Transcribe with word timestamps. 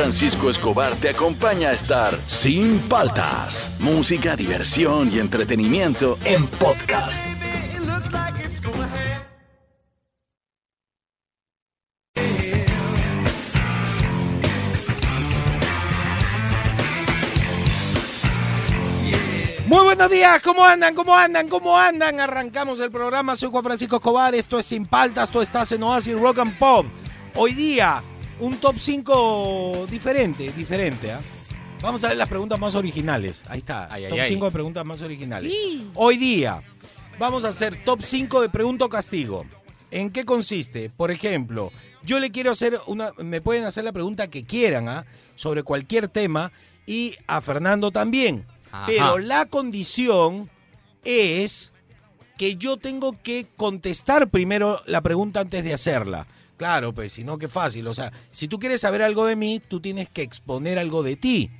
Francisco 0.00 0.48
Escobar 0.48 0.94
te 0.96 1.10
acompaña 1.10 1.68
a 1.68 1.72
estar 1.72 2.18
sin 2.26 2.78
paltas. 2.88 3.76
Música, 3.80 4.34
diversión 4.34 5.12
y 5.12 5.18
entretenimiento 5.18 6.18
en 6.24 6.46
podcast. 6.46 7.22
Muy 19.66 19.84
buenos 19.84 20.10
días, 20.10 20.40
¿cómo 20.40 20.64
andan? 20.64 20.94
¿Cómo 20.94 21.14
andan? 21.14 21.46
¿Cómo 21.46 21.76
andan? 21.76 22.20
Arrancamos 22.20 22.80
el 22.80 22.90
programa, 22.90 23.36
soy 23.36 23.50
Juan 23.50 23.64
Francisco 23.64 23.96
Escobar, 23.96 24.34
esto 24.34 24.58
es 24.58 24.64
Sin 24.64 24.86
Paltas, 24.86 25.24
esto 25.24 25.42
estás 25.42 25.70
en 25.72 25.82
Oasis 25.82 26.18
Rock 26.18 26.38
and 26.38 26.56
Pop. 26.56 26.86
Hoy 27.34 27.52
día, 27.52 28.02
un 28.40 28.56
top 28.56 28.76
5 28.78 29.86
diferente, 29.90 30.52
diferente, 30.52 31.12
¿ah? 31.12 31.20
Vamos 31.82 32.04
a 32.04 32.08
ver 32.08 32.16
las 32.16 32.28
preguntas 32.28 32.58
más 32.58 32.74
originales. 32.74 33.42
Ahí 33.48 33.58
está, 33.58 33.88
Ay, 33.90 34.06
top 34.08 34.18
ay. 34.20 34.28
5 34.28 34.44
de 34.44 34.50
preguntas 34.50 34.84
más 34.84 35.00
originales. 35.00 35.52
Hoy 35.94 36.16
día, 36.16 36.62
vamos 37.18 37.44
a 37.44 37.48
hacer 37.48 37.84
top 37.84 38.02
5 38.02 38.42
de 38.42 38.48
pregunta 38.48 38.84
o 38.84 38.88
castigo. 38.88 39.46
¿En 39.90 40.10
qué 40.10 40.24
consiste? 40.24 40.90
Por 40.90 41.10
ejemplo, 41.10 41.72
yo 42.02 42.20
le 42.20 42.30
quiero 42.30 42.50
hacer 42.50 42.78
una, 42.86 43.12
me 43.18 43.40
pueden 43.40 43.64
hacer 43.64 43.84
la 43.84 43.92
pregunta 43.92 44.28
que 44.28 44.44
quieran, 44.44 44.88
¿ah? 44.88 45.04
Sobre 45.36 45.62
cualquier 45.62 46.08
tema 46.08 46.52
y 46.86 47.14
a 47.26 47.40
Fernando 47.40 47.90
también. 47.90 48.46
Ajá. 48.70 48.86
Pero 48.86 49.18
la 49.18 49.46
condición 49.46 50.50
es 51.02 51.72
que 52.36 52.56
yo 52.56 52.76
tengo 52.76 53.20
que 53.22 53.46
contestar 53.56 54.28
primero 54.28 54.80
la 54.86 55.00
pregunta 55.00 55.40
antes 55.40 55.64
de 55.64 55.74
hacerla. 55.74 56.26
Claro, 56.60 56.92
pues, 56.92 57.14
si 57.14 57.24
no, 57.24 57.38
qué 57.38 57.48
fácil. 57.48 57.86
O 57.86 57.94
sea, 57.94 58.12
si 58.30 58.46
tú 58.46 58.58
quieres 58.58 58.82
saber 58.82 59.00
algo 59.00 59.24
de 59.24 59.34
mí, 59.34 59.62
tú 59.66 59.80
tienes 59.80 60.10
que 60.10 60.20
exponer 60.20 60.78
algo 60.78 61.02
de 61.02 61.16
ti 61.16 61.50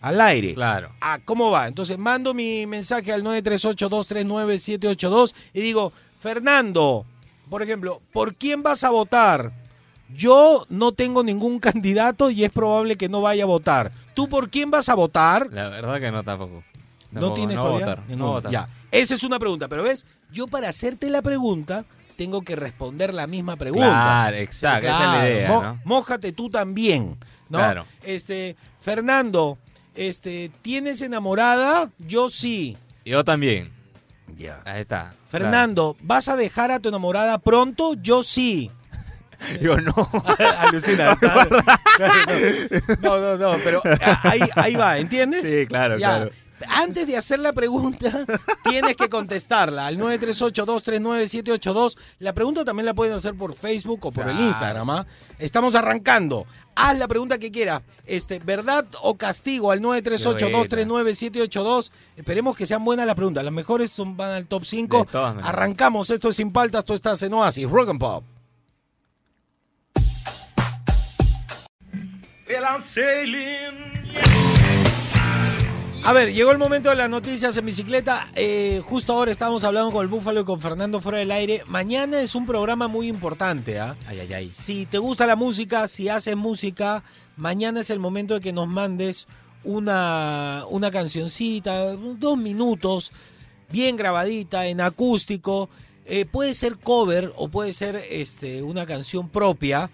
al 0.00 0.22
aire. 0.22 0.54
Claro. 0.54 0.90
Ah, 1.02 1.18
¿cómo 1.22 1.50
va? 1.50 1.68
Entonces 1.68 1.98
mando 1.98 2.32
mi 2.32 2.64
mensaje 2.64 3.12
al 3.12 3.22
938-239-782 3.24 5.34
y 5.52 5.60
digo, 5.60 5.92
Fernando, 6.18 7.04
por 7.50 7.62
ejemplo, 7.62 8.00
¿por 8.10 8.36
quién 8.36 8.62
vas 8.62 8.84
a 8.84 8.90
votar? 8.90 9.52
Yo 10.14 10.64
no 10.70 10.92
tengo 10.92 11.22
ningún 11.22 11.58
candidato 11.60 12.30
y 12.30 12.42
es 12.42 12.50
probable 12.50 12.96
que 12.96 13.10
no 13.10 13.20
vaya 13.20 13.42
a 13.42 13.46
votar. 13.46 13.92
¿Tú 14.14 14.30
por 14.30 14.48
quién 14.48 14.70
vas 14.70 14.88
a 14.88 14.94
votar? 14.94 15.50
La 15.52 15.68
verdad 15.68 16.00
que 16.00 16.10
no 16.10 16.24
tampoco. 16.24 16.64
¿No 17.10 17.34
tienes 17.34 17.56
no 17.56 17.64
todavía? 17.64 17.86
votar. 17.86 18.02
No 18.16 18.28
votar. 18.28 18.50
Ya, 18.50 18.66
esa 18.92 19.14
es 19.14 19.24
una 19.24 19.38
pregunta, 19.38 19.68
pero 19.68 19.82
ves, 19.82 20.06
yo 20.32 20.46
para 20.46 20.70
hacerte 20.70 21.10
la 21.10 21.20
pregunta 21.20 21.84
tengo 22.18 22.42
que 22.42 22.56
responder 22.56 23.14
la 23.14 23.26
misma 23.28 23.54
pregunta. 23.56 23.86
Claro, 23.88 24.36
exacto, 24.36 24.86
esa 24.88 24.96
es 24.96 25.00
la 25.00 25.12
Claro, 25.12 25.26
idea, 25.34 25.48
mo- 25.48 25.62
¿no? 25.62 25.80
Mójate 25.84 26.32
tú 26.32 26.50
también, 26.50 27.16
¿no? 27.48 27.58
Claro. 27.58 27.86
Este, 28.02 28.56
Fernando, 28.80 29.56
este, 29.94 30.50
¿tienes 30.62 31.00
enamorada? 31.00 31.90
Yo 31.98 32.28
sí. 32.28 32.76
Yo 33.04 33.22
también. 33.24 33.70
Ya. 34.36 34.60
Ahí 34.64 34.80
está. 34.82 35.14
Fernando, 35.30 35.96
¿vas 36.02 36.28
a 36.28 36.34
dejar 36.36 36.72
a 36.72 36.80
tu 36.80 36.88
enamorada 36.88 37.38
pronto? 37.38 37.94
Yo 37.94 38.22
sí. 38.24 38.70
Claro. 39.38 39.58
Yo 39.62 39.76
no. 39.80 39.94
Alucina. 40.58 41.16
No, 43.00 43.20
no, 43.20 43.36
no, 43.38 43.56
pero 43.62 43.80
ah, 44.04 44.20
ahí, 44.24 44.40
ahí 44.56 44.74
va, 44.74 44.98
¿entiendes? 44.98 45.48
Sí, 45.48 45.66
claro, 45.66 45.96
Ya. 45.98 46.08
claro. 46.16 46.30
Antes 46.68 47.06
de 47.06 47.16
hacer 47.16 47.38
la 47.38 47.52
pregunta, 47.52 48.26
tienes 48.64 48.96
que 48.96 49.08
contestarla 49.08 49.86
al 49.86 49.96
938-239-782. 49.98 51.96
La 52.18 52.32
pregunta 52.32 52.64
también 52.64 52.86
la 52.86 52.94
pueden 52.94 53.14
hacer 53.14 53.34
por 53.34 53.54
Facebook 53.54 54.06
o 54.06 54.12
por 54.12 54.28
el. 54.28 54.38
Instagram. 54.38 54.90
¿ah? 54.90 55.06
Estamos 55.38 55.74
arrancando. 55.74 56.46
Haz 56.74 56.96
la 56.96 57.08
pregunta 57.08 57.38
que 57.38 57.50
quieras. 57.50 57.82
Este, 58.06 58.38
¿Verdad 58.38 58.86
o 59.02 59.16
castigo 59.16 59.72
al 59.72 59.80
938-239-782? 59.80 61.90
Esperemos 62.16 62.56
que 62.56 62.66
sean 62.66 62.84
buenas 62.84 63.06
las 63.06 63.16
preguntas. 63.16 63.44
Las 63.44 63.52
mejores 63.52 63.90
son, 63.90 64.16
van 64.16 64.30
al 64.30 64.46
top 64.46 64.64
5. 64.64 64.98
De 64.98 65.06
todas 65.06 65.34
maneras. 65.34 65.54
Arrancamos. 65.54 66.10
Esto 66.10 66.28
es 66.28 66.36
Sin 66.36 66.52
Paltas. 66.52 66.84
Tú 66.84 66.94
estás 66.94 67.20
en 67.22 67.34
Oasis. 67.34 67.68
Rock 67.68 67.88
and 67.90 67.98
Pop. 68.00 68.22
A 76.04 76.12
ver, 76.14 76.32
llegó 76.32 76.52
el 76.52 76.58
momento 76.58 76.88
de 76.88 76.94
las 76.94 77.10
noticias 77.10 77.56
en 77.56 77.66
bicicleta. 77.66 78.28
Eh, 78.34 78.80
justo 78.84 79.12
ahora 79.12 79.30
estábamos 79.30 79.62
hablando 79.64 79.90
con 79.90 80.02
el 80.02 80.08
Búfalo 80.08 80.40
y 80.40 80.44
con 80.44 80.58
Fernando 80.58 81.00
fuera 81.00 81.18
del 81.18 81.30
aire. 81.30 81.62
Mañana 81.66 82.20
es 82.20 82.34
un 82.34 82.46
programa 82.46 82.88
muy 82.88 83.08
importante. 83.08 83.78
¿ah? 83.78 83.94
Ay, 84.06 84.20
ay, 84.20 84.32
ay. 84.32 84.50
Si 84.50 84.86
te 84.86 84.96
gusta 84.96 85.26
la 85.26 85.36
música, 85.36 85.86
si 85.86 86.08
haces 86.08 86.34
música, 86.34 87.02
mañana 87.36 87.80
es 87.80 87.90
el 87.90 87.98
momento 87.98 88.34
de 88.34 88.40
que 88.40 88.52
nos 88.54 88.68
mandes 88.68 89.26
una, 89.64 90.64
una 90.70 90.90
cancioncita, 90.90 91.92
dos 91.92 92.38
minutos, 92.38 93.12
bien 93.70 93.96
grabadita, 93.96 94.66
en 94.66 94.80
acústico. 94.80 95.68
Eh, 96.06 96.24
puede 96.24 96.54
ser 96.54 96.78
cover 96.78 97.32
o 97.36 97.48
puede 97.48 97.74
ser 97.74 97.96
este, 98.08 98.62
una 98.62 98.86
canción 98.86 99.28
propia. 99.28 99.90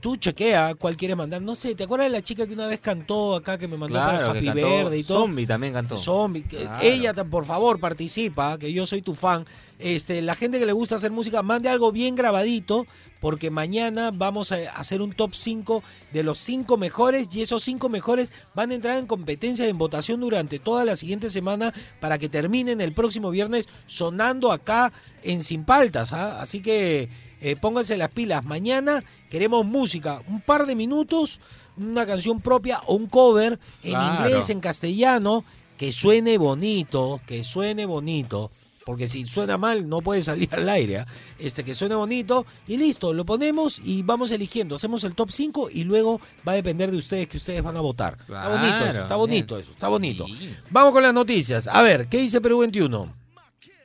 Tú 0.00 0.16
chequea 0.16 0.74
cuál 0.76 0.96
quieres 0.96 1.16
mandar. 1.16 1.42
No 1.42 1.54
sé, 1.54 1.74
¿te 1.74 1.84
acuerdas 1.84 2.06
de 2.06 2.12
la 2.12 2.22
chica 2.22 2.46
que 2.46 2.52
una 2.54 2.66
vez 2.66 2.80
cantó 2.80 3.34
acá 3.34 3.58
que 3.58 3.68
me 3.68 3.76
mandó 3.76 3.96
para 3.96 4.18
Claro, 4.18 4.32
que 4.32 4.38
Happy 4.38 4.46
cantó 4.46 4.62
Verde 4.62 4.98
y 4.98 5.04
todo? 5.04 5.18
Zombie 5.18 5.46
también 5.46 5.72
cantó. 5.72 5.98
Zombie. 5.98 6.42
Claro. 6.42 6.82
Ella, 6.82 7.12
por 7.24 7.44
favor, 7.44 7.80
participa, 7.80 8.56
que 8.58 8.72
yo 8.72 8.86
soy 8.86 9.02
tu 9.02 9.14
fan. 9.14 9.44
Este, 9.78 10.22
la 10.22 10.34
gente 10.34 10.58
que 10.58 10.66
le 10.66 10.72
gusta 10.72 10.96
hacer 10.96 11.10
música, 11.10 11.42
mande 11.42 11.68
algo 11.68 11.90
bien 11.90 12.14
grabadito, 12.14 12.86
porque 13.20 13.50
mañana 13.50 14.10
vamos 14.12 14.52
a 14.52 14.56
hacer 14.76 15.02
un 15.02 15.12
top 15.12 15.34
5 15.34 15.82
de 16.12 16.22
los 16.22 16.38
5 16.38 16.76
mejores 16.76 17.28
y 17.32 17.42
esos 17.42 17.62
5 17.64 17.88
mejores 17.88 18.32
van 18.54 18.70
a 18.70 18.74
entrar 18.74 18.98
en 18.98 19.06
competencia 19.06 19.66
en 19.66 19.76
votación 19.76 20.20
durante 20.20 20.58
toda 20.58 20.84
la 20.84 20.96
siguiente 20.96 21.30
semana 21.30 21.74
para 21.98 22.18
que 22.18 22.28
terminen 22.28 22.80
el 22.80 22.92
próximo 22.92 23.30
viernes 23.30 23.68
sonando 23.86 24.52
acá 24.52 24.92
en 25.22 25.42
Sin 25.42 25.64
Paltas. 25.64 26.12
¿ah? 26.12 26.40
Así 26.40 26.60
que 26.62 27.08
eh, 27.40 27.56
pónganse 27.56 27.96
las 27.96 28.10
pilas. 28.10 28.44
Mañana 28.44 29.02
queremos 29.30 29.64
música, 29.64 30.22
un 30.28 30.40
par 30.40 30.66
de 30.66 30.74
minutos, 30.74 31.40
una 31.76 32.06
canción 32.06 32.40
propia 32.40 32.80
o 32.86 32.94
un 32.94 33.06
cover 33.06 33.58
en 33.82 33.90
Claro. 33.92 34.26
inglés, 34.28 34.50
en 34.50 34.60
castellano, 34.60 35.44
que 35.76 35.92
suene 35.92 36.36
bonito, 36.38 37.20
que 37.26 37.42
suene 37.44 37.86
bonito. 37.86 38.50
Porque 38.84 39.06
si 39.08 39.24
suena 39.26 39.56
mal 39.56 39.88
no 39.88 40.00
puede 40.00 40.22
salir 40.22 40.48
al 40.54 40.68
aire. 40.68 40.98
¿ah? 41.00 41.06
Este 41.38 41.62
que 41.62 41.74
suene 41.74 41.94
bonito 41.94 42.44
y 42.66 42.76
listo, 42.76 43.12
lo 43.12 43.24
ponemos 43.24 43.80
y 43.84 44.02
vamos 44.02 44.32
eligiendo. 44.32 44.74
Hacemos 44.74 45.04
el 45.04 45.14
top 45.14 45.30
5 45.30 45.68
y 45.70 45.84
luego 45.84 46.20
va 46.48 46.52
a 46.52 46.54
depender 46.56 46.90
de 46.90 46.96
ustedes 46.96 47.28
que 47.28 47.36
ustedes 47.36 47.62
van 47.62 47.76
a 47.76 47.80
votar. 47.80 48.16
está 48.22 48.48
bonito 48.48 48.84
eso, 48.88 49.00
está 49.02 49.16
bonito 49.16 49.54
bien. 49.54 49.64
eso, 49.64 49.72
está 49.72 49.88
bonito. 49.88 50.26
Sí. 50.26 50.54
Vamos 50.70 50.92
con 50.92 51.02
las 51.02 51.14
noticias. 51.14 51.68
A 51.68 51.82
ver, 51.82 52.08
¿qué 52.08 52.18
dice 52.18 52.40
Perú 52.40 52.58
21? 52.60 53.19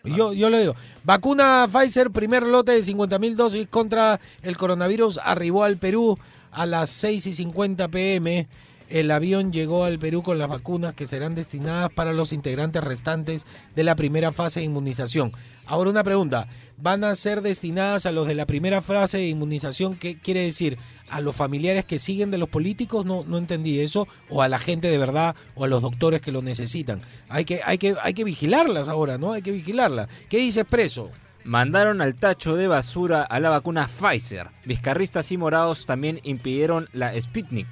Yo, 0.05 0.33
yo 0.33 0.49
le 0.49 0.59
digo, 0.59 0.75
vacuna 1.03 1.67
Pfizer, 1.71 2.11
primer 2.11 2.43
lote 2.43 2.73
de 2.73 2.83
50 2.83 3.19
mil 3.19 3.35
dosis 3.35 3.67
contra 3.67 4.19
el 4.41 4.57
coronavirus 4.57 5.19
arribó 5.23 5.63
al 5.63 5.77
Perú 5.77 6.17
a 6.51 6.66
las 6.66 6.89
6 6.89 7.27
y 7.27 7.33
50 7.33 7.88
pm. 7.89 8.47
El 8.88 9.09
avión 9.09 9.51
llegó 9.51 9.83
al 9.83 9.97
Perú 9.97 10.21
con 10.21 10.38
las 10.38 10.47
vacunas 10.47 10.94
que 10.94 11.07
serán 11.07 11.33
destinadas 11.33 11.91
para 11.91 12.13
los 12.13 12.31
integrantes 12.31 12.83
restantes 12.83 13.45
de 13.75 13.83
la 13.83 13.95
primera 13.95 14.31
fase 14.31 14.59
de 14.59 14.67
inmunización. 14.67 15.31
Ahora 15.65 15.89
una 15.89 16.03
pregunta, 16.03 16.47
¿van 16.77 17.03
a 17.03 17.15
ser 17.15 17.41
destinadas 17.41 18.05
a 18.05 18.11
los 18.11 18.27
de 18.27 18.35
la 18.35 18.45
primera 18.45 18.81
fase 18.81 19.17
de 19.17 19.27
inmunización? 19.27 19.95
¿Qué 19.95 20.19
quiere 20.19 20.41
decir? 20.41 20.77
¿A 21.09 21.21
los 21.21 21.35
familiares 21.35 21.85
que 21.85 21.99
siguen 21.99 22.31
de 22.31 22.38
los 22.38 22.49
políticos? 22.49 23.05
No, 23.05 23.23
no 23.23 23.38
entendí 23.38 23.79
eso. 23.79 24.07
¿O 24.29 24.41
a 24.41 24.49
la 24.49 24.59
gente 24.59 24.89
de 24.89 24.97
verdad 24.97 25.35
o 25.55 25.63
a 25.63 25.67
los 25.67 25.81
doctores 25.81 26.21
que 26.21 26.31
lo 26.31 26.41
necesitan? 26.41 27.01
Hay 27.29 27.45
que, 27.45 27.61
hay 27.63 27.77
que, 27.77 27.95
hay 28.01 28.13
que 28.13 28.23
vigilarlas 28.23 28.88
ahora, 28.88 29.17
¿no? 29.17 29.31
Hay 29.31 29.41
que 29.41 29.51
vigilarlas. 29.51 30.09
¿Qué 30.29 30.38
dice 30.38 30.61
Expreso? 30.61 31.11
Mandaron 31.44 32.01
al 32.01 32.15
tacho 32.15 32.55
de 32.55 32.67
basura 32.67 33.21
a 33.21 33.39
la 33.39 33.51
vacuna 33.51 33.88
Pfizer. 33.88 34.49
Vizcarristas 34.65 35.31
y 35.31 35.38
morados 35.38 35.85
también 35.85 36.19
impidieron 36.23 36.89
la 36.91 37.13
Sputnik 37.21 37.68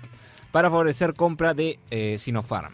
para 0.51 0.69
favorecer 0.69 1.15
compra 1.15 1.55
de 1.55 1.79
eh, 1.89 2.17
Sinopharm. 2.19 2.71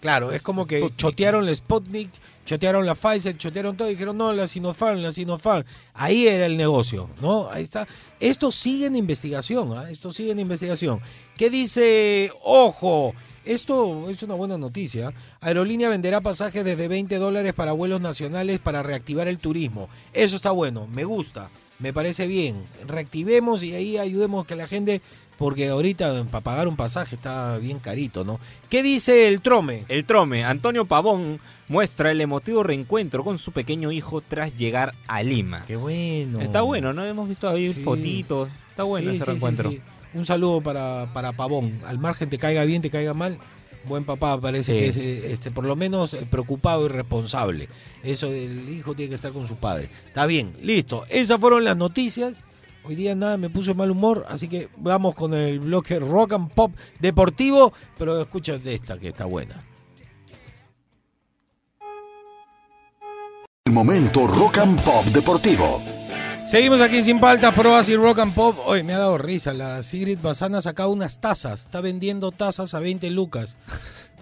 Claro, 0.00 0.30
es 0.32 0.42
como 0.42 0.66
que 0.66 0.78
Sputnik. 0.78 0.96
chotearon 0.96 1.46
la 1.46 1.54
Sputnik, 1.54 2.10
chotearon 2.46 2.86
la 2.86 2.94
Pfizer, 2.94 3.36
chotearon 3.36 3.76
todo 3.76 3.88
y 3.88 3.92
dijeron, 3.92 4.16
no, 4.16 4.32
la 4.32 4.46
Sinopharm, 4.46 5.00
la 5.00 5.12
Sinopharm. 5.12 5.64
Ahí 5.94 6.26
era 6.26 6.46
el 6.46 6.56
negocio, 6.56 7.10
¿no? 7.20 7.48
Ahí 7.50 7.64
está. 7.64 7.86
Esto 8.20 8.52
sigue 8.52 8.86
en 8.86 8.96
investigación, 8.96 9.76
¿ah? 9.76 9.90
Esto 9.90 10.12
sigue 10.12 10.32
en 10.32 10.40
investigación. 10.40 11.00
¿Qué 11.36 11.50
dice? 11.50 12.30
Ojo, 12.44 13.14
esto 13.48 14.10
es 14.10 14.22
una 14.22 14.34
buena 14.34 14.58
noticia. 14.58 15.12
Aerolínea 15.40 15.88
venderá 15.88 16.20
pasajes 16.20 16.64
desde 16.66 16.86
20 16.86 17.16
dólares 17.16 17.54
para 17.54 17.72
vuelos 17.72 18.00
nacionales 18.00 18.60
para 18.60 18.82
reactivar 18.82 19.26
el 19.26 19.38
turismo. 19.38 19.88
Eso 20.12 20.36
está 20.36 20.50
bueno, 20.50 20.86
me 20.86 21.04
gusta, 21.04 21.48
me 21.78 21.94
parece 21.94 22.26
bien. 22.26 22.62
Reactivemos 22.86 23.62
y 23.62 23.74
ahí 23.74 23.96
ayudemos 23.96 24.46
que 24.46 24.54
la 24.54 24.66
gente, 24.66 25.00
porque 25.38 25.68
ahorita 25.68 26.24
para 26.24 26.42
pagar 26.44 26.68
un 26.68 26.76
pasaje 26.76 27.14
está 27.14 27.56
bien 27.58 27.78
carito, 27.78 28.24
¿no? 28.24 28.40
¿Qué 28.68 28.82
dice 28.82 29.28
el 29.28 29.40
Trome? 29.40 29.84
El 29.88 30.04
trome, 30.04 30.44
Antonio 30.44 30.84
Pavón, 30.84 31.38
muestra 31.68 32.10
el 32.10 32.20
emotivo 32.20 32.64
reencuentro 32.64 33.22
con 33.24 33.38
su 33.38 33.52
pequeño 33.52 33.92
hijo 33.92 34.20
tras 34.20 34.56
llegar 34.56 34.94
a 35.06 35.22
Lima. 35.22 35.64
Qué 35.66 35.76
bueno. 35.76 36.40
Está 36.40 36.62
bueno, 36.62 36.92
¿no? 36.92 37.04
Hemos 37.04 37.28
visto 37.28 37.48
ahí 37.48 37.72
Sí. 37.72 37.82
fotitos. 37.82 38.50
Está 38.70 38.82
bueno 38.82 39.10
Sí, 39.10 39.16
ese 39.16 39.24
sí, 39.24 39.30
reencuentro. 39.30 39.72
Un 40.14 40.26
saludo 40.26 40.60
para, 40.60 41.08
para 41.14 41.32
Pavón. 41.32 41.80
Al 41.86 41.98
margen 41.98 42.28
te 42.28 42.38
caiga 42.38 42.64
bien, 42.64 42.82
te 42.82 42.90
caiga 42.90 43.14
mal. 43.14 43.38
Buen 43.84 44.04
papá, 44.04 44.40
parece 44.40 44.72
que 44.72 44.88
es 44.88 44.96
eh, 44.96 45.32
este, 45.32 45.50
por 45.52 45.64
lo 45.64 45.76
menos 45.76 46.12
eh, 46.14 46.26
preocupado 46.28 46.86
y 46.86 46.88
responsable. 46.88 47.68
Eso 48.02 48.26
el 48.26 48.68
hijo 48.70 48.94
tiene 48.94 49.10
que 49.10 49.14
estar 49.14 49.30
con 49.32 49.46
su 49.46 49.54
padre. 49.56 49.88
Está 50.08 50.26
bien, 50.26 50.52
listo. 50.60 51.04
Esas 51.08 51.38
fueron 51.40 51.62
las 51.64 51.76
noticias. 51.76 52.40
Hoy 52.84 52.94
día 52.94 53.14
nada 53.14 53.36
me 53.36 53.50
puso 53.50 53.74
mal 53.74 53.90
humor, 53.90 54.24
así 54.28 54.48
que 54.48 54.68
vamos 54.76 55.14
con 55.14 55.34
el 55.34 55.60
bloque 55.60 55.98
rock 55.98 56.32
and 56.32 56.50
pop 56.50 56.72
deportivo, 57.00 57.72
pero 57.98 58.20
escucha 58.20 58.56
de 58.58 58.74
esta 58.74 58.98
que 58.98 59.08
está 59.08 59.26
buena. 59.26 59.62
El 63.68 63.74
momento 63.74 64.26
Rock 64.26 64.58
and 64.58 64.80
Pop 64.82 65.04
Deportivo. 65.12 65.82
Seguimos 66.48 66.80
aquí 66.80 67.02
sin 67.02 67.20
paltas, 67.20 67.52
pruebas 67.54 67.88
y 67.90 67.96
rock 67.96 68.20
and 68.20 68.34
pop. 68.34 68.56
Hoy 68.64 68.82
me 68.82 68.94
ha 68.94 68.98
dado 68.98 69.18
risa. 69.18 69.52
La 69.52 69.82
Sigrid 69.82 70.18
Bazana 70.22 70.58
ha 70.58 70.62
sacado 70.62 70.90
unas 70.90 71.20
tazas. 71.20 71.60
Está 71.62 71.82
vendiendo 71.82 72.32
tazas 72.32 72.72
a 72.72 72.80
20 72.80 73.10
lucas 73.10 73.58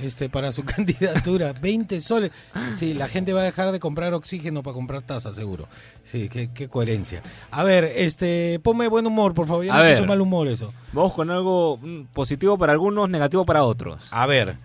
este, 0.00 0.28
para 0.28 0.50
su 0.50 0.64
candidatura. 0.64 1.52
20 1.52 2.00
soles. 2.00 2.32
Sí, 2.74 2.94
la 2.94 3.06
gente 3.06 3.32
va 3.32 3.42
a 3.42 3.44
dejar 3.44 3.70
de 3.70 3.78
comprar 3.78 4.12
oxígeno 4.12 4.64
para 4.64 4.74
comprar 4.74 5.02
tazas, 5.02 5.36
seguro. 5.36 5.68
Sí, 6.02 6.28
qué, 6.28 6.50
qué 6.52 6.68
coherencia. 6.68 7.22
A 7.52 7.62
ver, 7.62 7.84
este, 7.84 8.58
ponme 8.60 8.88
buen 8.88 9.06
humor, 9.06 9.32
por 9.32 9.46
favor. 9.46 9.64
Ya 9.64 9.74
A 9.74 9.88
puso 9.88 10.00
ver. 10.02 10.08
mal 10.08 10.20
humor 10.20 10.48
eso. 10.48 10.72
Vamos 10.92 11.14
con 11.14 11.30
algo 11.30 11.78
mm, 11.80 12.06
positivo 12.12 12.58
para 12.58 12.72
algunos, 12.72 13.08
negativo 13.08 13.46
para 13.46 13.62
otros. 13.62 14.08
A 14.10 14.26
ver. 14.26 14.58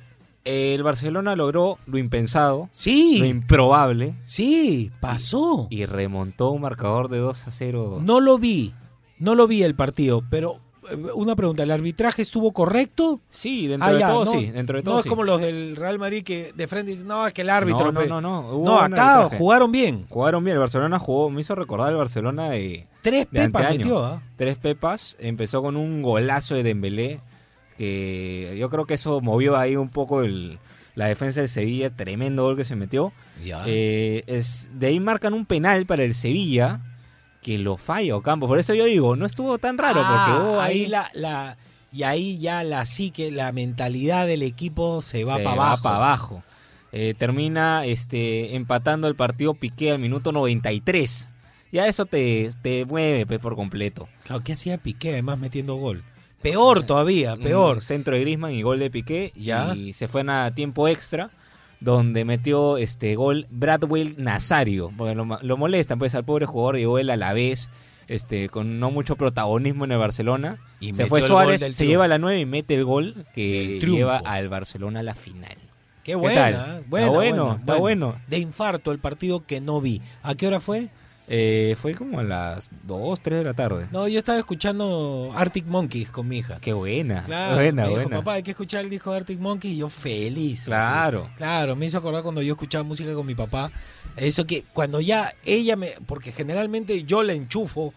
El 0.44 0.82
Barcelona 0.82 1.36
logró 1.36 1.78
lo 1.86 1.98
impensado, 2.00 2.60
lo 2.62 2.68
Sí, 2.72 3.24
improbable, 3.26 4.16
sí, 4.24 4.92
pasó. 5.00 5.68
y 5.70 5.86
remontó 5.86 6.50
un 6.52 6.62
marcador 6.62 7.10
de 7.10 7.20
2 7.20 7.48
a 7.48 7.52
0. 7.52 8.00
No 8.02 8.20
lo 8.20 8.38
vi. 8.40 8.74
No 9.20 9.36
lo 9.36 9.46
vi 9.48 9.62
el 9.62 9.76
partido, 9.76 10.24
pero 10.32 10.60
eh, 10.90 10.96
una 11.14 11.36
pregunta, 11.36 11.62
¿el 11.62 11.70
arbitraje 11.70 12.24
estuvo 12.24 12.54
correcto? 12.54 13.20
Sí, 13.30 13.68
dentro 13.68 13.88
Ah, 13.90 13.94
de 13.94 14.00
ya, 14.00 14.08
todo 14.10 14.26
no, 14.26 14.32
sí, 14.32 14.50
dentro 14.50 14.78
de 14.78 14.84
todo 14.84 14.96
no 14.96 15.00
es 15.02 15.06
como 15.06 15.24
los 15.24 15.40
del 15.40 15.76
Real 15.76 16.00
Madrid 16.00 16.24
que 16.24 16.54
de 16.56 16.68
frente 16.68 16.90
dicen, 16.90 17.06
no, 17.06 17.28
es 17.28 17.34
que 17.34 17.42
el 17.44 17.52
árbitro. 17.52 17.92
no, 17.92 18.00
pe". 18.00 18.08
no, 18.08 18.20
no, 18.20 18.42
no, 18.42 18.50
hubo 18.56 18.66
No, 18.66 18.80
acá 18.80 19.18
arbitraje. 19.18 19.38
jugaron 19.38 19.72
bien. 19.72 20.08
Jugaron 20.10 20.44
bien, 20.44 20.56
el 20.56 20.60
Barcelona 20.60 20.98
jugó, 20.98 21.30
me 21.30 21.42
hizo 21.42 21.54
recordar 21.54 21.92
el 21.92 21.98
Barcelona 21.98 22.50
de 22.50 22.88
Tres 23.04 23.28
de 23.30 23.42
pepas 23.42 23.70
metió, 23.78 24.04
¿ah? 24.04 24.24
tres 24.38 24.58
pepas, 24.58 25.18
empezó 25.20 25.62
con 25.62 25.78
un 25.78 26.02
golazo 26.02 26.56
de 26.56 26.64
Dembélé, 26.64 27.22
que 27.82 28.56
yo 28.60 28.70
creo 28.70 28.86
que 28.86 28.94
eso 28.94 29.22
movió 29.22 29.58
ahí 29.58 29.76
un 29.76 29.90
poco 29.90 30.22
el, 30.22 30.60
la 30.94 31.08
defensa 31.08 31.40
del 31.40 31.50
Sevilla, 31.50 31.90
tremendo 31.90 32.44
gol 32.44 32.56
que 32.56 32.64
se 32.64 32.76
metió. 32.76 33.12
Eh, 33.66 34.24
es, 34.28 34.70
de 34.74 34.86
ahí 34.88 35.00
marcan 35.00 35.34
un 35.34 35.48
penal 35.48 35.88
para 35.88 36.04
el 36.04 36.14
Sevilla, 36.14 36.80
que 37.42 37.58
lo 37.58 37.78
falla 37.78 38.16
Ocampo, 38.16 38.48
por 38.48 38.60
eso 38.60 38.76
yo 38.76 38.86
digo, 38.86 39.16
no 39.16 39.26
estuvo 39.26 39.58
tan 39.58 39.80
raro, 39.80 40.00
Ah, 40.04 40.28
porque 40.38 40.60
ahí 40.62 40.82
ahí, 40.84 40.88
la, 40.88 41.10
la 41.16 41.58
y 41.92 42.04
ahí 42.04 42.38
ya 42.40 42.64
la 42.64 42.86
psique, 42.86 43.32
la 43.32 43.52
mentalidad 43.52 44.28
del 44.28 44.44
equipo 44.44 45.02
se 45.02 45.24
va 45.24 45.38
para 45.38 45.52
abajo. 45.54 45.84
pa' 45.84 45.96
abajo. 45.96 46.44
Eh, 46.92 47.16
termina 47.18 47.84
este, 47.86 48.56
empatando 48.56 49.08
el 49.08 49.16
partido 49.16 49.56
Piqué 49.56 49.90
al 49.92 49.98
minuto 49.98 50.32
93. 50.32 51.30
Ya 51.72 51.88
eso 51.88 52.06
te, 52.06 52.52
te 52.62 52.86
mueve 52.86 53.26
pe, 53.26 53.40
por 53.40 53.56
completo. 53.56 54.08
Claro, 54.26 54.44
¿qué 54.44 54.54
hacía 54.54 54.78
Piqué 54.78 55.14
además 55.14 55.40
metiendo 55.40 55.76
gol? 55.76 56.04
Peor 56.42 56.84
todavía, 56.84 57.36
peor. 57.36 57.76
Un 57.76 57.82
centro 57.82 58.16
de 58.16 58.22
Griezmann 58.22 58.52
y 58.52 58.62
gol 58.62 58.80
de 58.80 58.90
Piqué. 58.90 59.32
Ya. 59.36 59.76
Y 59.76 59.94
se 59.94 60.08
fue 60.08 60.24
a 60.28 60.54
tiempo 60.54 60.88
extra, 60.88 61.32
donde 61.80 62.26
metió 62.26 62.78
este 62.78 63.16
gol 63.16 63.48
Bradwell 63.50 64.16
Nazario. 64.18 64.92
Porque 64.98 65.16
lo, 65.16 65.40
lo 65.42 65.58
molestan, 65.58 66.00
pues 66.00 66.16
al 66.16 66.26
pobre 66.26 66.46
jugador 66.46 66.78
llegó 66.78 67.00
él 67.00 67.10
a 67.10 67.18
la 67.18 67.34
vez. 67.34 67.70
Este, 68.08 68.50
con 68.50 68.80
no 68.82 68.92
mucho 68.92 69.16
protagonismo 69.16 69.86
en 69.86 69.94
el 69.94 69.98
Barcelona. 69.98 70.58
Y 70.82 70.94
se 70.94 71.06
fue 71.06 71.22
Suárez, 71.22 71.62
se 71.74 71.88
lleva 71.88 72.10
la 72.10 72.18
9 72.18 72.42
y 72.42 72.46
mete 72.46 72.76
el 72.76 72.84
gol 72.84 73.26
que 73.34 73.80
lleva 73.80 74.18
al 74.18 74.50
Barcelona 74.50 75.00
a 75.00 75.04
la 75.04 75.16
final. 75.16 75.56
Qué 76.04 76.12
¿Qué 76.12 76.16
buena? 76.16 76.50
¿eh? 76.50 76.52
Está 76.52 76.82
bueno, 76.90 77.12
buena, 77.12 77.56
está 77.58 77.76
bueno. 77.76 78.16
De 78.28 78.40
infarto 78.40 78.92
el 78.92 79.00
partido 79.00 79.46
que 79.46 79.62
no 79.62 79.80
vi. 79.80 80.02
¿A 80.24 80.36
qué 80.36 80.48
hora 80.48 80.60
fue? 80.60 80.90
Eh, 81.34 81.78
fue 81.80 81.96
como 81.96 82.20
a 82.20 82.24
las 82.24 82.70
2, 82.84 83.22
3 83.22 83.40
de 83.40 83.46
la 83.46 83.54
tarde. 83.54 83.88
No, 83.90 84.06
yo 84.06 84.20
estaba 84.20 84.38
escuchando 84.38 85.32
Arctic 85.34 85.66
Monkeys 85.66 86.10
con 86.10 86.28
mi 86.28 86.40
hija. 86.40 86.58
Qué 86.60 86.74
buena. 86.74 87.24
Claro, 87.24 87.56
buena, 87.56 87.84
me 87.84 87.88
dijo, 87.88 88.02
buena. 88.02 88.18
papá, 88.18 88.34
hay 88.34 88.44
que 88.44 88.52
escuchar 88.52 88.84
el 88.84 88.90
disco 88.90 89.12
de 89.12 89.18
Arctic 89.18 89.40
Monkeys 89.40 89.74
y 89.74 89.78
yo 89.78 89.88
feliz. 89.88 90.66
Claro. 90.66 91.28
así. 91.28 91.36
Claro, 91.38 91.78
me 91.78 91.86
hizo 91.86 91.98
acordar 91.98 92.22
cuando 92.24 92.42
yo 92.42 92.52
escuchaba 92.52 92.84
música 92.84 93.14
con 93.14 93.26
mi 93.26 93.34
papá. 93.34 93.72
Eso 94.18 94.46
que 94.46 94.66
cuando 94.74 95.00
ya 95.00 95.34
ella 95.46 95.78
me. 95.78 95.94
Porque 96.06 96.34
generalmente 96.34 97.06
yo 97.06 97.24
la 97.24 97.32
enchufo 97.32 97.94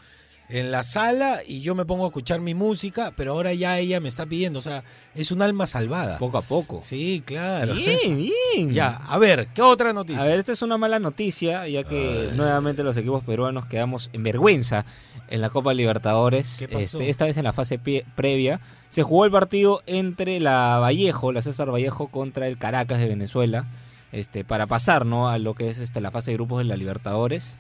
en 0.49 0.71
la 0.71 0.83
sala 0.83 1.41
y 1.47 1.61
yo 1.63 1.75
me 1.75 1.85
pongo 1.85 2.05
a 2.05 2.09
escuchar 2.09 2.41
mi 2.41 2.55
música, 2.55 3.13
pero 3.17 3.33
ahora 3.33 3.55
ya 3.55 3.79
ella 3.79 3.99
me 4.01 4.09
está 4.09 4.27
pidiendo. 4.27 4.59
O 4.59 4.63
sea, 4.63 4.85
es 5.15 5.31
un 5.33 5.41
alma 5.43 5.67
salvada. 5.67 6.19
Poco 6.19 6.39
a 6.39 6.43
poco. 6.43 6.81
Sí, 6.85 7.23
claro. 7.25 7.75
Bien, 7.75 8.17
bien. 8.55 8.73
Ya, 8.73 8.97
a 8.97 9.19
ver, 9.19 9.49
¿qué 9.55 9.63
otra 9.63 9.93
noticia? 9.93 10.23
A 10.23 10.27
ver, 10.27 10.39
esta 10.39 10.53
es 10.53 10.63
una 10.63 10.77
mala 10.79 10.99
noticia, 10.99 11.67
ya 11.69 11.85
que 11.85 12.31
nuevamente 12.37 12.83
los 12.85 12.97
equipos 12.97 13.25
peruanos 13.25 13.67
quedamos 13.67 14.11
en 14.13 14.23
vergüenza 14.23 14.85
en 15.29 15.41
la 15.41 15.51
Copa 15.51 15.73
Libertadores. 15.73 16.57
¿Qué 16.59 16.69
pasó? 16.69 16.99
Este, 16.99 17.11
esta 17.11 17.25
vez 17.25 17.37
en 17.37 17.45
la 17.45 17.53
fase 17.53 17.79
pie- 17.81 18.05
previa. 18.15 18.61
Se 18.91 19.03
jugó 19.03 19.25
el 19.25 19.31
partido 19.31 19.83
entre 19.87 20.39
la 20.41 20.79
Vallejo, 20.79 21.33
la 21.33 21.43
César 21.43 21.73
Vallejo, 21.73 22.09
contra 22.09 22.47
el 22.47 22.59
Caracas 22.59 22.99
de 23.01 23.09
Venezuela. 23.09 23.67
Este, 24.13 24.45
para 24.45 24.67
pasar 24.69 25.05
¿no? 25.07 25.29
a 25.29 25.39
lo 25.39 25.55
que 25.55 25.69
es 25.71 25.79
este, 25.79 26.01
la 26.01 26.13
fase 26.13 26.31
de 26.31 26.37
grupos 26.37 26.59
de 26.59 26.65
la 26.65 26.77
Libertadores. 26.77 27.57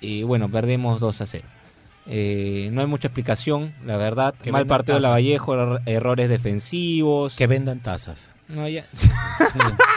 Y 0.00 0.22
bueno, 0.22 0.48
perdimos 0.50 0.98
2 1.00 1.20
a 1.20 1.26
0. 1.26 1.44
Eh, 2.06 2.70
no 2.72 2.80
hay 2.80 2.86
mucha 2.86 3.08
explicación, 3.08 3.74
la 3.84 3.96
verdad. 3.96 4.34
Que 4.42 4.50
Mal 4.52 4.66
partido 4.66 4.96
de 4.96 5.02
la. 5.02 5.10
Vallejo, 5.10 5.54
er- 5.54 5.82
errores 5.86 6.28
defensivos. 6.28 7.36
Que 7.36 7.46
vendan 7.46 7.80
tazas. 7.80 8.28
No, 8.48 8.68
ya. 8.68 8.84
Sí, 8.92 9.08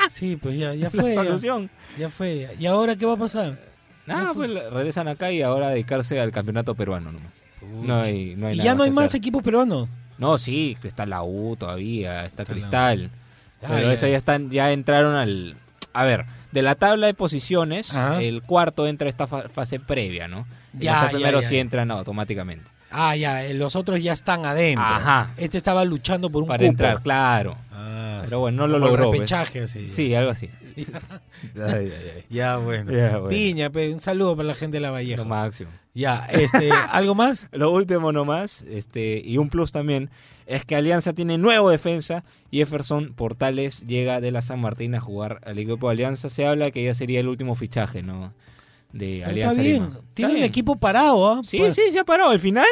sí, 0.09 0.35
pues 0.35 0.57
ya, 0.59 0.73
ya 0.75 0.83
la 0.93 1.01
fue. 1.01 1.15
Ya, 1.15 1.23
solución. 1.23 1.69
ya 1.97 2.09
fue. 2.09 2.55
¿Y 2.59 2.65
ahora 2.65 2.95
qué 2.95 3.05
va 3.05 3.13
a 3.13 3.17
pasar? 3.17 3.57
Nada, 4.05 4.33
pues 4.33 4.51
regresan 4.71 5.07
acá 5.07 5.31
y 5.31 5.41
ahora 5.41 5.69
dedicarse 5.69 6.19
al 6.19 6.31
campeonato 6.31 6.75
peruano 6.75 7.11
nomás. 7.13 7.31
No 7.61 8.01
hay, 8.01 8.35
no 8.35 8.47
hay 8.47 8.55
y 8.55 8.57
nada 8.57 8.65
ya 8.65 8.75
no 8.75 8.83
hay 8.83 8.91
más 8.91 9.05
hacer. 9.05 9.19
equipos 9.19 9.41
peruanos. 9.41 9.87
No, 10.17 10.37
sí, 10.37 10.77
está 10.83 11.05
la 11.05 11.23
U 11.23 11.55
todavía, 11.57 12.25
está 12.25 12.43
la. 12.43 12.49
Cristal. 12.49 13.09
Ah, 13.63 13.67
pero 13.69 13.87
ya. 13.87 13.93
eso 13.93 14.07
ya 14.07 14.17
están, 14.17 14.51
ya 14.51 14.71
entraron 14.73 15.15
al. 15.15 15.55
A 15.93 16.03
ver, 16.03 16.25
de 16.53 16.61
la 16.61 16.75
tabla 16.75 17.07
de 17.07 17.13
posiciones, 17.15 17.95
Ajá. 17.95 18.21
el 18.21 18.43
cuarto 18.43 18.87
entra 18.87 19.07
a 19.07 19.09
esta 19.09 19.27
fa- 19.27 19.49
fase 19.49 19.79
previa, 19.79 20.27
¿no? 20.27 20.45
Ya, 20.73 20.93
los 20.93 21.03
ya, 21.03 21.09
primeros 21.09 21.43
ya, 21.43 21.49
sí 21.49 21.57
entran 21.59 21.89
automáticamente. 21.91 22.69
Ah, 22.91 23.15
ya, 23.15 23.43
eh, 23.43 23.55
los 23.55 23.75
otros 23.75 24.01
ya 24.03 24.13
están 24.13 24.45
adentro. 24.45 24.83
Ajá. 24.85 25.31
Este 25.37 25.57
estaba 25.57 25.83
luchando 25.83 26.29
por 26.29 26.43
un 26.43 26.47
Para 26.49 26.59
cupo. 26.59 26.69
entrar, 26.69 27.01
claro. 27.01 27.57
Ah, 27.71 28.21
Pero 28.23 28.39
bueno, 28.39 28.59
no 28.59 28.67
lo 28.67 28.77
logró. 28.79 29.09
¿ves? 29.09 29.19
repechaje, 29.21 29.63
así. 29.63 29.89
Sí, 29.89 30.13
algo 30.13 30.29
así. 30.31 30.49
Ay, 30.75 30.85
ay, 31.65 31.91
ay. 32.17 32.23
Ya, 32.29 32.57
bueno. 32.57 32.91
Ya, 32.91 33.11
bueno. 33.17 33.29
Piña, 33.29 33.69
pe, 33.69 33.93
un 33.93 33.99
saludo 33.99 34.35
para 34.35 34.47
la 34.47 34.55
gente 34.55 34.77
de 34.77 34.81
la 34.81 34.87
Lo 34.89 34.93
Vallejo. 34.93 35.25
máximo. 35.25 35.69
Ya, 35.93 36.25
este, 36.31 36.69
¿algo 36.91 37.15
más? 37.15 37.47
Lo 37.51 37.71
último 37.71 38.11
nomás, 38.11 38.63
este, 38.63 39.21
y 39.23 39.37
un 39.37 39.49
plus 39.49 39.71
también, 39.71 40.09
es 40.45 40.65
que 40.65 40.75
Alianza 40.75 41.13
tiene 41.13 41.37
nuevo 41.37 41.69
defensa. 41.69 42.23
Jefferson 42.51 43.13
Portales 43.13 43.83
llega 43.85 44.19
de 44.21 44.31
la 44.31 44.41
San 44.41 44.59
Martín 44.59 44.95
a 44.95 44.99
jugar 44.99 45.39
al 45.45 45.57
equipo 45.57 45.87
de 45.87 45.93
Alianza. 45.93 46.29
Se 46.29 46.45
habla 46.45 46.71
que 46.71 46.83
ya 46.83 46.95
sería 46.95 47.19
el 47.19 47.27
último 47.27 47.55
fichaje, 47.55 48.01
¿no? 48.03 48.33
De 48.91 49.23
Alianza. 49.23 49.51
está 49.53 49.61
bien. 49.63 49.73
Lima. 49.83 49.87
Tiene 49.87 50.03
Está 50.13 50.27
un 50.27 50.33
bien. 50.35 50.43
equipo 50.45 50.75
parado, 50.75 51.27
¿ah? 51.31 51.41
Sí, 51.43 51.57
Pues- 51.57 51.75
sí, 51.75 51.81
se 51.91 51.99
ha 51.99 52.03
parado. 52.03 52.31
Al 52.31 52.39
final, 52.39 52.65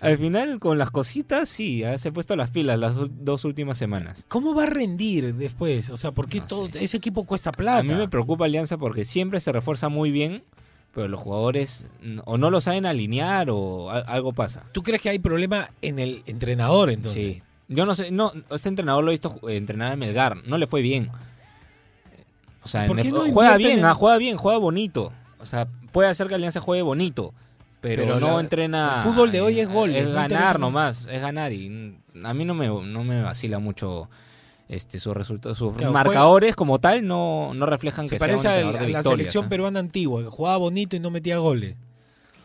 al 0.00 0.18
final 0.18 0.58
con 0.58 0.78
las 0.78 0.90
cositas, 0.90 1.48
sí, 1.48 1.78
ya 1.80 1.98
se 1.98 2.08
ha 2.08 2.12
puesto 2.12 2.36
las 2.36 2.50
pilas 2.50 2.78
las 2.78 2.96
dos 3.24 3.44
últimas 3.44 3.78
semanas. 3.78 4.24
¿Cómo 4.28 4.54
va 4.54 4.64
a 4.64 4.66
rendir 4.66 5.34
después? 5.34 5.90
O 5.90 5.96
sea, 5.96 6.12
¿por 6.12 6.28
qué 6.28 6.40
No 6.40 6.46
todo 6.46 6.68
sé. 6.70 6.84
ese 6.84 6.96
equipo 6.96 7.24
cuesta 7.24 7.52
plata? 7.52 7.80
A 7.80 7.82
mí 7.82 7.94
me 7.94 8.08
preocupa 8.08 8.44
Alianza 8.46 8.78
porque 8.78 9.04
siempre 9.04 9.40
se 9.40 9.52
refuerza 9.52 9.88
muy 9.88 10.10
bien, 10.10 10.42
pero 10.94 11.06
los 11.08 11.20
jugadores 11.20 11.88
o 12.24 12.38
no 12.38 12.50
lo 12.50 12.60
saben 12.60 12.86
alinear 12.86 13.48
o 13.50 13.90
algo 13.90 14.32
pasa. 14.32 14.64
¿Tú 14.72 14.82
crees 14.82 15.00
que 15.02 15.10
hay 15.10 15.18
problema 15.18 15.70
en 15.82 15.98
el 15.98 16.22
entrenador 16.26 16.90
entonces? 16.90 17.22
Sí. 17.36 17.42
Yo 17.68 17.86
no 17.86 17.94
sé, 17.94 18.10
no, 18.10 18.32
este 18.50 18.68
entrenador 18.68 19.04
lo 19.04 19.10
he 19.10 19.14
visto 19.14 19.38
entrenar 19.48 19.92
a 19.92 19.96
Melgar, 19.96 20.38
no 20.46 20.58
le 20.58 20.66
fue 20.66 20.82
bien. 20.82 21.10
O 22.62 22.68
sea, 22.68 22.86
¿Por 22.86 22.98
en 23.00 23.06
el- 23.06 23.12
no 23.12 23.30
juega 23.32 23.56
bien, 23.56 23.78
en- 23.78 23.84
ah, 23.84 23.94
juega 23.94 24.18
bien, 24.18 24.36
juega 24.36 24.58
bonito. 24.58 25.12
O 25.38 25.46
sea, 25.46 25.66
puede 25.92 26.08
hacer 26.08 26.26
que 26.26 26.34
Alianza 26.34 26.60
juegue 26.60 26.82
bonito, 26.82 27.32
pero, 27.80 28.02
Pero 28.04 28.20
no 28.20 28.34
la- 28.34 28.40
entrena. 28.40 29.02
el 29.04 29.10
fútbol 29.12 29.32
de 29.32 29.40
hoy 29.40 29.60
es 29.60 29.68
goles, 29.68 29.98
Es 29.98 30.04
no 30.08 30.10
interesa 30.22 30.38
ganar 30.38 30.60
nomás, 30.60 31.08
es 31.10 31.20
ganar 31.20 31.52
y 31.52 31.96
a 32.24 32.34
mí 32.34 32.44
no 32.44 32.54
me, 32.54 32.68
no 32.68 33.04
me 33.04 33.22
vacila 33.22 33.58
mucho 33.58 34.08
este 34.68 34.98
sus 35.00 35.14
resultados, 35.14 35.58
sus 35.58 35.74
Claro, 35.74 35.92
marcadores 35.92 36.54
como 36.54 36.78
tal 36.78 37.06
no, 37.06 37.52
no 37.54 37.66
reflejan 37.66 38.06
Se 38.06 38.14
que 38.14 38.18
sea 38.18 38.26
un 38.26 38.30
parece 38.30 38.48
a, 38.48 38.54
entrenador 38.60 38.82
a 38.82 38.86
de 38.86 38.92
la 38.92 39.02
selección 39.02 39.44
¿ah? 39.46 39.48
peruana 39.48 39.80
antigua, 39.80 40.22
que 40.22 40.28
jugaba 40.28 40.58
bonito 40.58 40.94
y 40.94 41.00
no 41.00 41.10
metía 41.10 41.38
goles. 41.38 41.74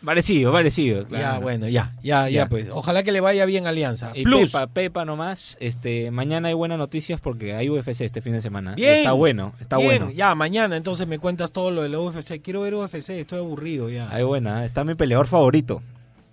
Parecido, 0.04 0.52
parecido. 0.52 1.08
Ya, 1.10 1.40
bueno, 1.40 1.68
ya, 1.68 1.94
ya, 2.04 2.24
ya, 2.24 2.30
Ya. 2.30 2.50
pues. 2.50 2.68
Ojalá 2.72 3.04
que 3.04 3.12
le 3.12 3.22
vaya 3.22 3.46
bien 3.46 3.66
Alianza. 3.68 4.12
Y 4.14 4.24
Plus. 4.24 4.52
Pepa, 4.52 4.68
Pepa 4.68 5.06
nomás, 5.06 5.58
este, 5.60 6.12
mañana 6.12 6.50
hay 6.50 6.54
buenas 6.54 6.78
noticias 6.78 7.20
porque 7.22 7.54
hay 7.56 7.70
UFC 7.70 8.02
este 8.02 8.22
fin 8.22 8.34
de 8.34 8.42
semana. 8.42 8.76
Bien. 8.76 8.96
Está 8.98 9.14
bueno, 9.14 9.54
está 9.60 9.78
Bien, 9.78 9.90
bueno. 9.90 10.12
Ya, 10.12 10.36
mañana 10.36 10.76
entonces 10.76 11.08
me 11.08 11.18
cuentas 11.20 11.52
todo 11.52 11.72
lo 11.72 11.82
de 11.84 11.90
la 11.90 12.00
UFC. 12.00 12.42
Quiero 12.42 12.62
ver 12.62 12.76
UFC, 12.76 13.10
estoy 13.12 13.40
aburrido 13.40 13.90
ya. 13.90 14.10
Hay 14.12 14.24
buena, 14.24 14.66
está 14.66 14.84
mi 14.84 14.96
peleador 14.96 15.28
favorito, 15.28 15.82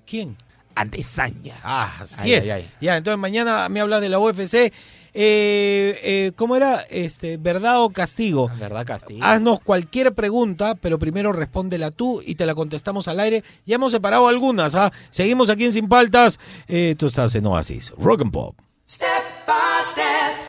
¿Quién? 0.07 0.37
Adesanya. 0.75 1.57
Ah, 1.63 1.93
así 2.01 2.33
es. 2.35 2.53
Ya, 2.81 2.97
entonces 2.97 3.19
mañana 3.19 3.69
me 3.69 3.81
habla 3.81 4.01
de 4.01 4.09
la 4.09 4.19
UFC. 4.19 4.73
Eh, 5.15 5.99
eh, 6.03 6.33
¿Cómo 6.37 6.57
era? 6.57 6.81
Este, 6.91 7.37
¿Verdad 7.37 7.83
o 7.83 7.91
castigo? 7.91 8.51
Verdad, 8.59 8.87
castigo. 8.87 9.25
Haznos 9.25 9.61
cualquier 9.61 10.15
pregunta, 10.15 10.75
pero 10.75 10.99
primero 10.99 11.33
respóndela 11.33 11.91
tú 11.91 12.23
y 12.25 12.35
te 12.37 12.47
la 12.47 12.55
contestamos 12.55 13.09
al 13.09 13.21
aire. 13.21 13.45
Ya 13.67 13.75
hemos 13.77 13.93
separado 13.93 14.29
algunas, 14.29 14.75
¿ah? 14.75 14.93
Seguimos 15.11 15.51
aquí 15.51 15.65
en 15.65 15.73
Sin 15.73 15.89
Paltas. 15.89 16.41
Eh, 16.69 16.95
tú 16.99 17.07
estás 17.07 17.35
en 17.35 17.47
Oasis, 17.47 17.93
Rock 17.99 18.23
and 18.23 18.33
Pop. 18.33 18.57
Step 18.89 19.09
by 19.47 19.85
step. 19.93 20.49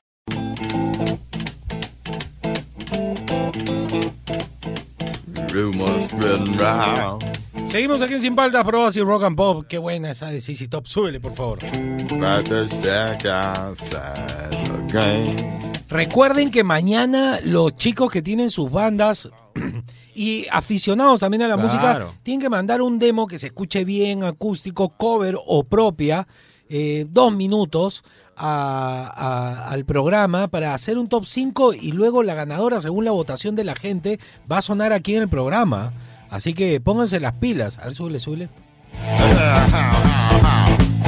Seguimos 7.73 8.03
aquí 8.03 8.13
en 8.13 8.21
Sin 8.21 8.35
Paltas, 8.35 8.95
y 8.95 9.01
Rock 9.01 9.23
and 9.23 9.35
Pop. 9.35 9.65
Qué 9.67 9.79
buena 9.79 10.11
esa 10.11 10.27
de 10.27 10.39
CC 10.39 10.67
Top. 10.67 10.85
Súbele, 10.85 11.19
por 11.19 11.33
favor. 11.33 11.57
Recuerden 15.89 16.51
que 16.51 16.63
mañana 16.63 17.39
los 17.43 17.75
chicos 17.75 18.11
que 18.11 18.21
tienen 18.21 18.51
sus 18.51 18.69
bandas 18.69 19.27
y 20.13 20.45
aficionados 20.51 21.21
también 21.21 21.41
a 21.41 21.47
la 21.47 21.57
música 21.57 22.13
tienen 22.21 22.41
que 22.41 22.49
mandar 22.49 22.79
un 22.83 22.99
demo 22.99 23.25
que 23.25 23.39
se 23.39 23.47
escuche 23.47 23.83
bien, 23.85 24.23
acústico, 24.23 24.89
cover 24.89 25.35
o 25.43 25.63
propia, 25.63 26.27
eh, 26.69 27.07
dos 27.09 27.33
minutos 27.33 28.03
al 28.35 29.83
programa 29.85 30.47
para 30.47 30.75
hacer 30.75 30.99
un 30.99 31.07
top 31.07 31.25
5 31.25 31.73
y 31.73 31.91
luego 31.91 32.21
la 32.21 32.35
ganadora, 32.35 32.81
según 32.81 33.03
la 33.03 33.11
votación 33.11 33.55
de 33.55 33.63
la 33.63 33.73
gente, 33.73 34.19
va 34.51 34.59
a 34.59 34.61
sonar 34.61 34.93
aquí 34.93 35.15
en 35.15 35.23
el 35.23 35.29
programa. 35.29 35.91
Así 36.33 36.55
que 36.55 36.81
pónganse 36.81 37.19
las 37.19 37.33
pilas. 37.33 37.77
A 37.77 37.83
ver, 37.85 37.93
súbele, 37.93 38.19
súbele. 38.19 38.49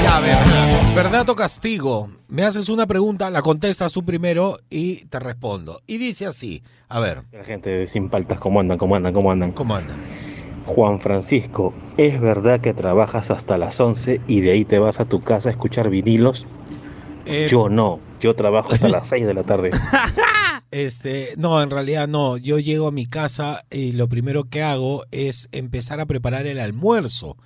Ya, 0.03 0.19
verdad. 0.19 0.93
Verdad 0.93 1.29
o 1.29 1.35
castigo. 1.35 2.09
Me 2.27 2.43
haces 2.43 2.69
una 2.69 2.85
pregunta, 2.85 3.31
la 3.31 3.41
contestas 3.41 3.91
tú 3.91 4.05
primero 4.05 4.57
y 4.69 5.05
te 5.05 5.19
respondo. 5.19 5.81
Y 5.87 5.97
dice 5.97 6.27
así. 6.27 6.61
A 6.89 6.99
ver. 6.99 7.23
La 7.31 7.43
gente 7.43 7.71
de 7.71 7.87
Sin 7.87 8.09
Paltas, 8.09 8.39
¿cómo 8.39 8.59
andan? 8.59 8.77
¿Cómo 8.77 8.95
andan? 8.95 9.13
¿Cómo 9.13 9.31
andan? 9.31 9.51
¿Cómo 9.53 9.75
andan? 9.75 9.97
Juan 10.67 10.99
Francisco, 10.99 11.73
¿es 11.97 12.21
verdad 12.21 12.59
que 12.59 12.75
trabajas 12.75 13.31
hasta 13.31 13.57
las 13.57 13.79
11 13.79 14.21
y 14.27 14.41
de 14.41 14.51
ahí 14.51 14.63
te 14.63 14.77
vas 14.77 14.99
a 14.99 15.05
tu 15.05 15.21
casa 15.21 15.49
a 15.49 15.51
escuchar 15.53 15.89
vinilos? 15.89 16.45
Eh, 17.25 17.47
yo 17.49 17.67
no, 17.67 17.99
yo 18.19 18.35
trabajo 18.35 18.73
hasta 18.73 18.89
las 18.89 19.07
6 19.07 19.25
de 19.25 19.33
la 19.33 19.43
tarde. 19.43 19.71
Este, 20.71 21.33
no, 21.37 21.61
en 21.61 21.69
realidad 21.69 22.07
no. 22.07 22.37
Yo 22.37 22.59
llego 22.59 22.87
a 22.87 22.91
mi 22.91 23.05
casa 23.05 23.65
y 23.69 23.93
lo 23.93 24.09
primero 24.09 24.45
que 24.45 24.61
hago 24.61 25.05
es 25.11 25.47
empezar 25.51 25.99
a 25.99 26.05
preparar 26.05 26.47
el 26.47 26.59
almuerzo. 26.59 27.37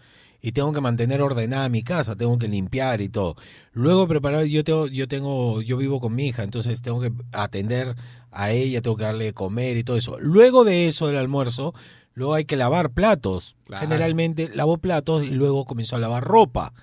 Y 0.41 0.53
tengo 0.53 0.71
que 0.71 0.79
mantener 0.79 1.21
ordenada 1.21 1.67
mi 1.67 1.83
casa, 1.83 2.15
tengo 2.15 2.37
que 2.37 2.47
limpiar 2.47 3.01
y 3.01 3.09
todo. 3.09 3.35
Luego 3.73 4.07
preparar, 4.07 4.45
yo 4.45 4.63
tengo, 4.63 4.87
yo 4.87 5.07
tengo, 5.07 5.61
yo 5.61 5.75
vivo 5.75 5.99
con 5.99 6.15
mi 6.15 6.27
hija, 6.27 6.43
entonces 6.43 6.81
tengo 6.81 7.01
que 7.01 7.11
atender 7.33 7.95
a 8.31 8.51
ella, 8.51 8.81
tengo 8.81 8.95
que 8.95 9.03
darle 9.03 9.25
de 9.25 9.33
comer 9.33 9.75
y 9.75 9.83
todo 9.83 9.97
eso. 9.97 10.17
Luego 10.19 10.63
de 10.63 10.87
eso 10.87 11.07
del 11.07 11.17
almuerzo, 11.17 11.73
luego 12.13 12.35
hay 12.35 12.45
que 12.45 12.55
lavar 12.55 12.91
platos. 12.91 13.57
Generalmente 13.79 14.49
lavo 14.55 14.77
platos 14.77 15.23
y 15.23 15.31
luego 15.31 15.65
comienzo 15.65 15.97
a 15.97 15.99
lavar 15.99 16.23
ropa. 16.23 16.73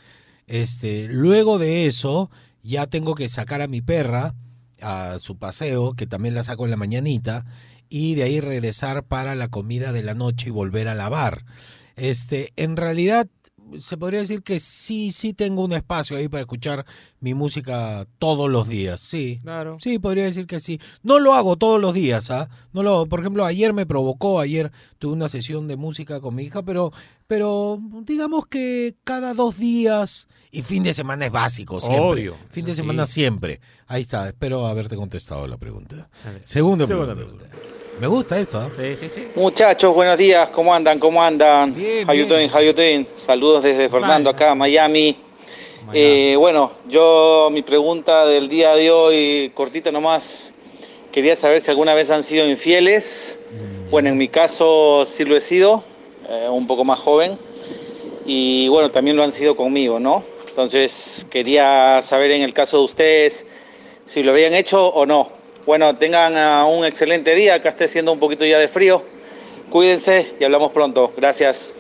Este, 0.47 1.09
luego 1.09 1.59
de 1.59 1.87
eso, 1.87 2.31
ya 2.63 2.87
tengo 2.87 3.15
que 3.15 3.29
sacar 3.29 3.63
a 3.63 3.69
mi 3.69 3.81
perra 3.81 4.35
a 4.81 5.19
su 5.19 5.39
paseo, 5.39 5.95
que 5.95 6.07
también 6.07 6.35
la 6.35 6.45
saco 6.45 6.65
en 6.65 6.71
la 6.71 6.77
mañanita, 6.77 7.45
y 7.89 8.15
de 8.15 8.25
ahí 8.25 8.41
regresar 8.41 9.05
para 9.05 9.35
la 9.35 9.49
comida 9.49 9.93
de 9.93 10.03
la 10.03 10.15
noche 10.15 10.49
y 10.49 10.53
volver 10.53 10.89
a 10.89 10.95
lavar. 10.95 11.45
Este, 11.97 12.53
en 12.57 12.77
realidad 12.77 13.29
se 13.79 13.97
podría 13.97 14.21
decir 14.21 14.43
que 14.43 14.61
sí, 14.61 15.11
sí 15.13 15.33
tengo 15.33 15.65
un 15.65 15.73
espacio 15.73 16.17
ahí 16.17 16.29
para 16.29 16.43
escuchar 16.43 16.85
mi 17.21 17.35
música 17.35 18.07
todos 18.19 18.51
los 18.51 18.69
días, 18.69 19.01
sí. 19.01 19.41
Claro. 19.43 19.79
Sí, 19.81 19.99
podría 19.99 20.25
decir 20.25 20.47
que 20.47 20.61
sí. 20.61 20.81
No 21.03 21.19
lo 21.19 21.35
hago 21.35 21.57
todos 21.57 21.81
los 21.81 21.95
días, 21.95 22.31
¿ah? 22.31 22.49
No 22.73 22.83
lo, 22.83 23.07
por 23.07 23.21
ejemplo, 23.21 23.45
ayer 23.45 23.73
me 23.73 23.87
provocó, 23.87 24.41
ayer 24.41 24.71
tuve 24.99 25.15
una 25.15 25.29
sesión 25.29 25.67
de 25.69 25.77
música 25.77 26.21
con 26.21 26.35
mi 26.35 26.45
hija, 26.45 26.63
pero, 26.63 26.93
pero 27.27 27.79
digamos 28.03 28.47
que 28.47 28.95
cada 29.05 29.35
dos 29.35 29.59
días 29.59 30.29
y 30.51 30.63
fin 30.63 30.83
de 30.83 30.95
semana 30.95 31.27
es 31.27 31.33
básico 31.33 31.81
siempre. 31.81 32.33
Fin 32.51 32.65
de 32.65 32.75
semana 32.75 33.07
siempre. 33.07 33.61
Ahí 33.87 34.03
está, 34.03 34.27
espero 34.29 34.67
haberte 34.67 34.97
contestado 34.97 35.47
la 35.47 35.59
pregunta. 35.59 36.09
Segunda, 36.45 36.87
pregunta. 36.87 37.47
Me 38.01 38.07
gusta 38.07 38.39
esto, 38.39 38.71
¿eh? 38.79 38.97
Sí, 38.97 39.09
sí, 39.09 39.21
sí. 39.21 39.29
Muchachos, 39.37 39.95
buenos 39.95 40.19
días. 40.19 40.51
¿Cómo 40.51 40.75
andan? 40.75 40.99
¿Cómo 40.99 41.23
andan? 41.23 41.75
Bien, 41.75 42.07
bien. 42.07 43.09
Saludos 43.17 43.63
desde 43.63 43.89
Fernando 43.89 44.31
acá, 44.31 44.55
Miami. 44.55 45.17
Eh, 45.93 46.35
bueno, 46.39 46.73
yo 46.89 47.49
mi 47.53 47.63
pregunta 47.63 48.27
del 48.27 48.49
día 48.49 48.75
de 48.75 48.91
hoy, 48.91 49.51
cortita 49.55 49.93
nomás, 49.93 50.53
quería 51.13 51.37
saber 51.37 51.61
si 51.61 51.71
alguna 51.71 51.95
vez 51.95 52.11
han 52.11 52.23
sido 52.23 52.47
infieles. 52.49 53.39
Mm. 53.51 53.91
Bueno, 53.91 54.09
en 54.11 54.19
mi 54.19 54.29
caso 54.29 55.05
sí 55.07 55.25
lo 55.25 55.37
he 55.37 55.41
sido, 55.41 55.85
eh, 56.29 56.49
un 56.49 56.67
poco 56.67 56.85
más 56.85 56.99
joven. 56.99 57.39
Y 58.25 58.69
bueno, 58.69 58.91
también 58.91 59.17
lo 59.17 59.23
han 59.23 59.33
sido 59.33 59.57
conmigo, 59.57 60.01
¿no? 60.01 60.25
Entonces 60.49 61.27
quería 61.31 62.01
saber 62.03 62.31
en 62.31 62.43
el 62.43 62.53
caso 62.53 62.79
de 62.79 62.85
ustedes 62.85 63.47
si 64.05 64.23
lo 64.23 64.33
habían 64.33 64.55
hecho 64.55 64.89
o 64.89 65.07
no. 65.07 65.31
Bueno, 65.67 65.97
tengan 65.97 66.37
ah, 66.37 66.65
un 66.65 66.85
excelente 66.85 67.35
día, 67.35 67.57
acá 67.57 67.71
esté 67.71 67.89
siendo 67.89 68.13
un 68.13 68.19
poquito 68.19 68.45
ya 68.45 68.59
de 68.59 68.69
frío. 68.69 69.05
Cuídense 69.71 70.35
y 70.41 70.45
hablamos 70.45 70.73
pronto. 70.73 71.13
Gracias. 71.17 71.75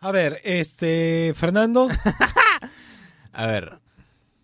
A 0.00 0.12
ver, 0.12 0.40
este, 0.44 1.32
Fernando. 1.36 1.88
A 3.32 3.46
ver, 3.46 3.78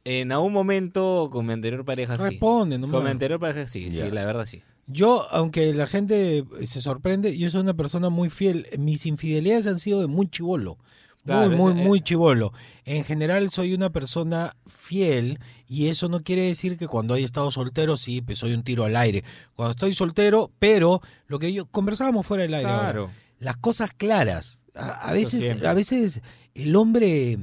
en 0.04 0.32
algún 0.32 0.52
momento 0.52 1.30
con 1.32 1.46
mi 1.46 1.52
anterior 1.52 1.84
pareja 1.84 2.18
sí. 2.18 2.24
Responde, 2.24 2.78
no 2.78 2.88
Con 2.88 3.02
mi 3.02 3.10
anterior 3.10 3.40
pareja 3.40 3.66
sí, 3.66 3.90
sí, 3.90 4.10
la 4.10 4.24
verdad 4.24 4.46
sí. 4.46 4.62
Yo, 4.86 5.26
aunque 5.30 5.72
la 5.72 5.86
gente 5.86 6.44
se 6.64 6.80
sorprende, 6.80 7.36
yo 7.38 7.48
soy 7.50 7.62
una 7.62 7.74
persona 7.74 8.10
muy 8.10 8.30
fiel. 8.30 8.66
Mis 8.78 9.06
infidelidades 9.06 9.66
han 9.66 9.78
sido 9.78 10.00
de 10.00 10.06
muy 10.06 10.28
chivolo 10.28 10.78
muy, 11.24 11.48
muy, 11.56 11.74
muy 11.74 12.00
chivolo. 12.00 12.52
En 12.84 13.04
general 13.04 13.50
soy 13.50 13.74
una 13.74 13.90
persona 13.90 14.54
fiel 14.66 15.38
y 15.66 15.88
eso 15.88 16.08
no 16.08 16.22
quiere 16.22 16.42
decir 16.42 16.76
que 16.76 16.88
cuando 16.88 17.14
haya 17.14 17.24
estado 17.24 17.50
soltero, 17.50 17.96
sí, 17.96 18.20
pues 18.20 18.38
soy 18.38 18.52
un 18.52 18.62
tiro 18.62 18.84
al 18.84 18.96
aire. 18.96 19.24
Cuando 19.54 19.72
estoy 19.72 19.94
soltero, 19.94 20.50
pero 20.58 21.00
lo 21.26 21.38
que 21.38 21.52
yo 21.52 21.66
conversábamos 21.66 22.26
fuera 22.26 22.42
del 22.42 22.54
aire. 22.54 22.68
Claro. 22.68 23.10
las 23.38 23.56
cosas 23.56 23.92
claras. 23.92 24.62
A, 24.74 25.12
veces, 25.12 25.62
a 25.62 25.72
veces 25.72 26.20
el 26.54 26.74
hombre 26.74 27.38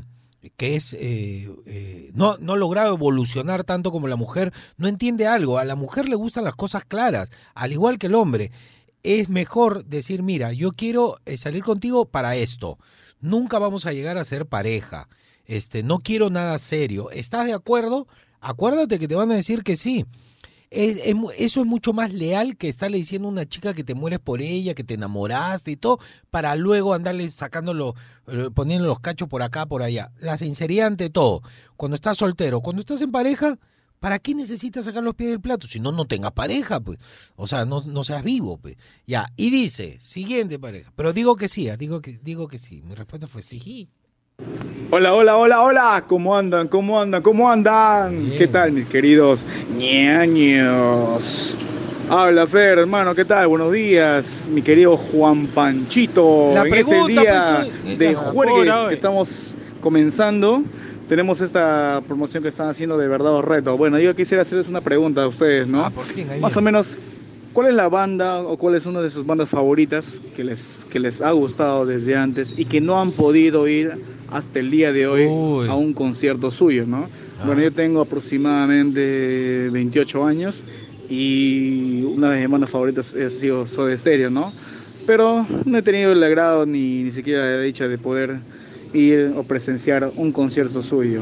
que 0.58 0.76
es 0.76 0.94
eh, 0.94 1.50
eh, 1.66 2.12
no, 2.14 2.38
no 2.40 2.56
logrado 2.56 2.96
evolucionar 2.96 3.64
tanto 3.64 3.92
como 3.92 4.08
la 4.08 4.16
mujer, 4.16 4.54
no 4.78 4.88
entiende 4.88 5.28
algo. 5.28 5.58
A 5.58 5.66
la 5.66 5.76
mujer 5.76 6.10
le 6.10 6.16
gustan 6.16 6.44
las 6.44 6.56
cosas 6.56 6.84
claras, 6.86 7.32
al 7.54 7.72
igual 7.72 7.98
que 8.00 8.08
el 8.08 8.16
hombre. 8.16 8.52
Es 9.04 9.30
mejor 9.30 9.86
decir, 9.86 10.22
mira, 10.22 10.54
yo 10.54 10.72
quiero 10.74 11.18
eh, 11.26 11.38
salir 11.38 11.64
contigo 11.64 12.06
para 12.06 12.36
esto 12.36 12.78
nunca 13.22 13.60
vamos 13.60 13.86
a 13.86 13.94
llegar 13.94 14.18
a 14.18 14.26
ser 14.26 14.46
pareja. 14.46 15.08
Este, 15.46 15.84
no 15.84 16.00
quiero 16.00 16.30
nada 16.30 16.60
serio. 16.60 17.10
¿Estás 17.12 17.46
de 17.46 17.54
acuerdo? 17.54 18.08
Acuérdate 18.42 19.00
que 19.00 19.08
te 19.08 19.16
van 19.16 19.32
a 19.32 19.36
decir 19.36 19.64
que 19.64 19.76
sí. 19.76 20.06
Eso 20.72 21.62
es 21.62 21.68
mucho 21.68 21.92
más 21.92 22.14
leal 22.14 22.56
que 22.56 22.70
estarle 22.70 22.98
diciendo 22.98 23.28
a 23.28 23.32
una 23.32 23.46
chica 23.46 23.74
que 23.74 23.84
te 23.84 23.94
mueres 23.94 24.20
por 24.20 24.42
ella, 24.42 24.74
que 24.74 24.86
te 24.86 24.94
enamoraste 24.94 25.72
y 25.72 25.76
todo, 25.76 26.00
para 26.30 26.56
luego 26.56 26.94
andarle 26.94 27.30
sacándolo, 27.30 27.94
eh, 28.28 28.50
poniendo 28.54 28.88
los 28.88 29.02
cachos 29.02 29.28
por 29.28 29.42
acá, 29.42 29.66
por 29.66 29.84
allá. 29.84 30.12
La 30.18 30.38
sinceridad 30.38 30.88
ante 30.88 31.10
todo. 31.10 31.42
Cuando 31.76 31.96
estás 31.96 32.18
soltero, 32.18 32.62
cuando 32.62 32.80
estás 32.80 33.02
en 33.02 33.12
pareja, 33.12 33.60
¿Para 34.02 34.18
qué 34.18 34.34
necesitas 34.34 34.86
sacar 34.86 35.04
los 35.04 35.14
pies 35.14 35.30
del 35.30 35.42
plato? 35.42 35.68
Si 35.68 35.80
no, 35.80 35.92
no 35.92 36.06
tengas 36.06 36.32
pareja, 36.32 36.80
pues. 36.80 36.98
O 37.36 37.46
sea, 37.46 37.66
no, 37.66 37.84
no 37.84 38.04
seas 38.04 38.24
vivo, 38.24 38.58
pues. 38.58 38.76
Ya, 39.06 39.32
y 39.38 39.52
dice, 39.52 40.00
siguiente 40.00 40.58
pareja. 40.58 40.92
Pero 40.96 41.14
digo 41.14 41.36
que 41.36 41.48
sí, 41.48 41.70
ah, 41.70 41.78
digo 41.78 42.02
que, 42.02 42.20
digo 42.24 42.48
que 42.48 42.58
sí. 42.58 42.82
Mi 42.82 42.96
respuesta 42.96 43.28
fue 43.28 43.44
sí. 43.44 43.92
Hola, 44.92 45.14
hola, 45.14 45.38
hola, 45.38 45.62
hola. 45.62 46.04
¿Cómo 46.08 46.36
andan? 46.36 46.68
¿Cómo 46.68 47.00
andan? 47.00 47.22
¿Cómo 47.22 47.50
andan? 47.50 48.32
¿Qué 48.38 48.48
tal, 48.48 48.74
mis 48.74 48.88
queridos 48.88 49.40
ñaños? 49.78 51.56
Habla 52.10 52.46
Fer, 52.46 52.80
hermano, 52.80 53.16
¿qué 53.16 53.24
tal? 53.24 53.48
Buenos 53.48 53.72
días, 53.72 54.46
mi 54.52 54.62
querido 54.62 54.98
Juan 54.98 55.48
Panchito. 55.48 56.52
La 56.54 56.64
en 56.64 56.74
este 56.74 57.08
día 57.08 57.68
pues, 57.84 57.98
de 57.98 58.16
jueves 58.16 58.74
que 58.90 58.94
estamos 58.94 59.54
comenzando 59.80 60.62
tenemos 61.12 61.42
esta 61.42 62.02
promoción 62.08 62.42
que 62.42 62.48
están 62.48 62.70
haciendo 62.70 62.98
de 62.98 63.08
verdad 63.10 63.34
o 63.34 63.42
reto. 63.42 63.76
Bueno, 63.76 64.00
yo 64.00 64.16
quisiera 64.16 64.44
hacerles 64.44 64.70
una 64.70 64.80
pregunta 64.80 65.24
a 65.24 65.28
ustedes, 65.28 65.68
¿no? 65.68 65.84
Ah, 65.84 65.92
Más 66.40 66.56
o 66.56 66.62
menos, 66.62 66.98
¿cuál 67.52 67.68
es 67.68 67.74
la 67.74 67.90
banda 67.90 68.42
o 68.42 68.56
cuál 68.56 68.76
es 68.76 68.86
una 68.86 69.02
de 69.02 69.10
sus 69.10 69.26
bandas 69.26 69.50
favoritas 69.50 70.22
que 70.36 70.46
les, 70.46 70.86
que 70.90 71.02
les 71.02 71.22
ha 71.22 71.32
gustado 71.32 71.86
desde 71.86 72.16
antes 72.16 72.54
y 72.56 72.64
que 72.64 72.80
no 72.80 73.02
han 73.02 73.12
podido 73.12 73.68
ir 73.68 73.92
hasta 74.32 74.60
el 74.60 74.72
día 74.72 74.92
de 74.92 75.08
hoy 75.08 75.24
a 75.68 75.76
un 75.76 75.94
concierto 75.94 76.52
suyo, 76.52 76.86
¿no? 76.88 77.08
Ah. 77.40 77.46
Bueno, 77.46 77.62
yo 77.62 77.72
tengo 77.72 78.02
aproximadamente 78.02 79.70
28 79.72 80.26
años 80.26 80.64
y 81.10 82.04
una 82.04 82.32
de 82.32 82.40
mis 82.40 82.50
bandas 82.50 82.70
favoritas 82.70 83.14
ha 83.14 83.30
sido 83.30 83.68
Soda 83.68 83.96
Stereo, 83.98 84.30
¿no? 84.30 84.52
Pero 85.06 85.46
no 85.66 85.78
he 85.78 85.82
tenido 85.82 86.12
el 86.14 86.24
agrado 86.24 86.66
ni, 86.66 87.04
ni 87.04 87.12
siquiera 87.12 87.46
la 87.46 87.62
dicha 87.62 87.88
de 87.88 87.98
poder 87.98 88.40
ir 88.94 89.34
o 89.36 89.44
presenciar 89.44 90.12
un 90.16 90.32
concierto 90.32 90.82
suyo. 90.82 91.22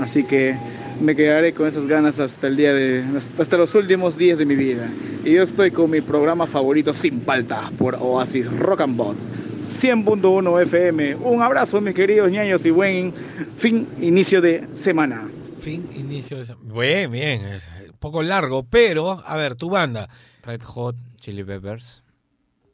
Así 0.00 0.24
que 0.24 0.56
me 1.00 1.16
quedaré 1.16 1.52
con 1.52 1.66
esas 1.66 1.86
ganas 1.86 2.18
hasta 2.18 2.46
el 2.46 2.56
día 2.56 2.72
de 2.72 3.04
hasta 3.38 3.56
los 3.56 3.74
últimos 3.74 4.16
días 4.16 4.38
de 4.38 4.46
mi 4.46 4.54
vida. 4.54 4.88
Y 5.24 5.32
yo 5.32 5.42
estoy 5.42 5.70
con 5.70 5.90
mi 5.90 6.00
programa 6.00 6.46
favorito 6.46 6.92
sin 6.92 7.20
falta 7.22 7.70
por 7.78 7.96
Oasis 8.00 8.50
Rock 8.58 8.82
and 8.82 8.96
Bot. 8.96 9.16
100.1 9.62 10.62
FM. 10.62 11.14
Un 11.14 11.40
abrazo, 11.40 11.80
mis 11.80 11.94
queridos 11.94 12.30
ñaños, 12.30 12.66
y 12.66 12.70
buen 12.70 13.14
fin, 13.56 13.88
inicio 14.00 14.40
de 14.40 14.66
semana. 14.74 15.30
Fin, 15.60 15.88
inicio 15.96 16.38
de 16.38 16.46
semana. 16.46 16.74
Bien, 16.74 17.10
bien. 17.10 17.42
un 17.44 17.98
poco 17.98 18.22
largo, 18.24 18.64
pero, 18.64 19.22
a 19.24 19.36
ver, 19.36 19.54
tu 19.54 19.70
banda. 19.70 20.08
Red 20.42 20.62
Hot 20.62 20.96
Chili 21.16 21.44
Peppers. 21.44 22.02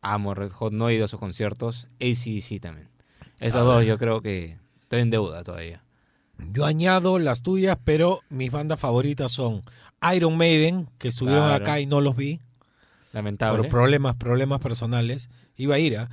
Amo 0.01 0.33
Red 0.33 0.51
Hot, 0.53 0.73
no 0.73 0.89
he 0.89 0.95
ido 0.95 1.05
a 1.05 1.09
sus 1.09 1.21
conciertos. 1.21 1.89
ACDC 2.01 2.61
también. 2.61 2.89
Esos 3.39 3.65
dos 3.65 3.85
yo 3.85 3.99
creo 3.99 4.23
que 4.23 4.57
estoy 4.83 5.01
en 5.01 5.11
deuda 5.11 5.45
todavía. 5.45 5.85
Yo 6.53 6.65
añado 6.65 7.19
las 7.19 7.43
tuyas, 7.43 7.77
pero 7.85 8.21
mis 8.31 8.51
bandas 8.51 8.81
favoritas 8.81 9.31
son 9.31 9.61
Iron 10.15 10.37
Maiden, 10.39 10.89
que 10.99 11.09
estuvieron 11.09 11.51
acá 11.51 11.81
y 11.81 11.87
no 11.87 12.01
los 12.01 12.17
vi. 12.17 12.41
Lamentable. 13.13 13.59
Por 13.59 13.69
problemas, 13.69 14.15
problemas 14.17 14.61
personales. 14.61 15.29
Iba 15.57 15.75
a 15.75 15.79
ir 15.79 15.99
a. 15.99 16.09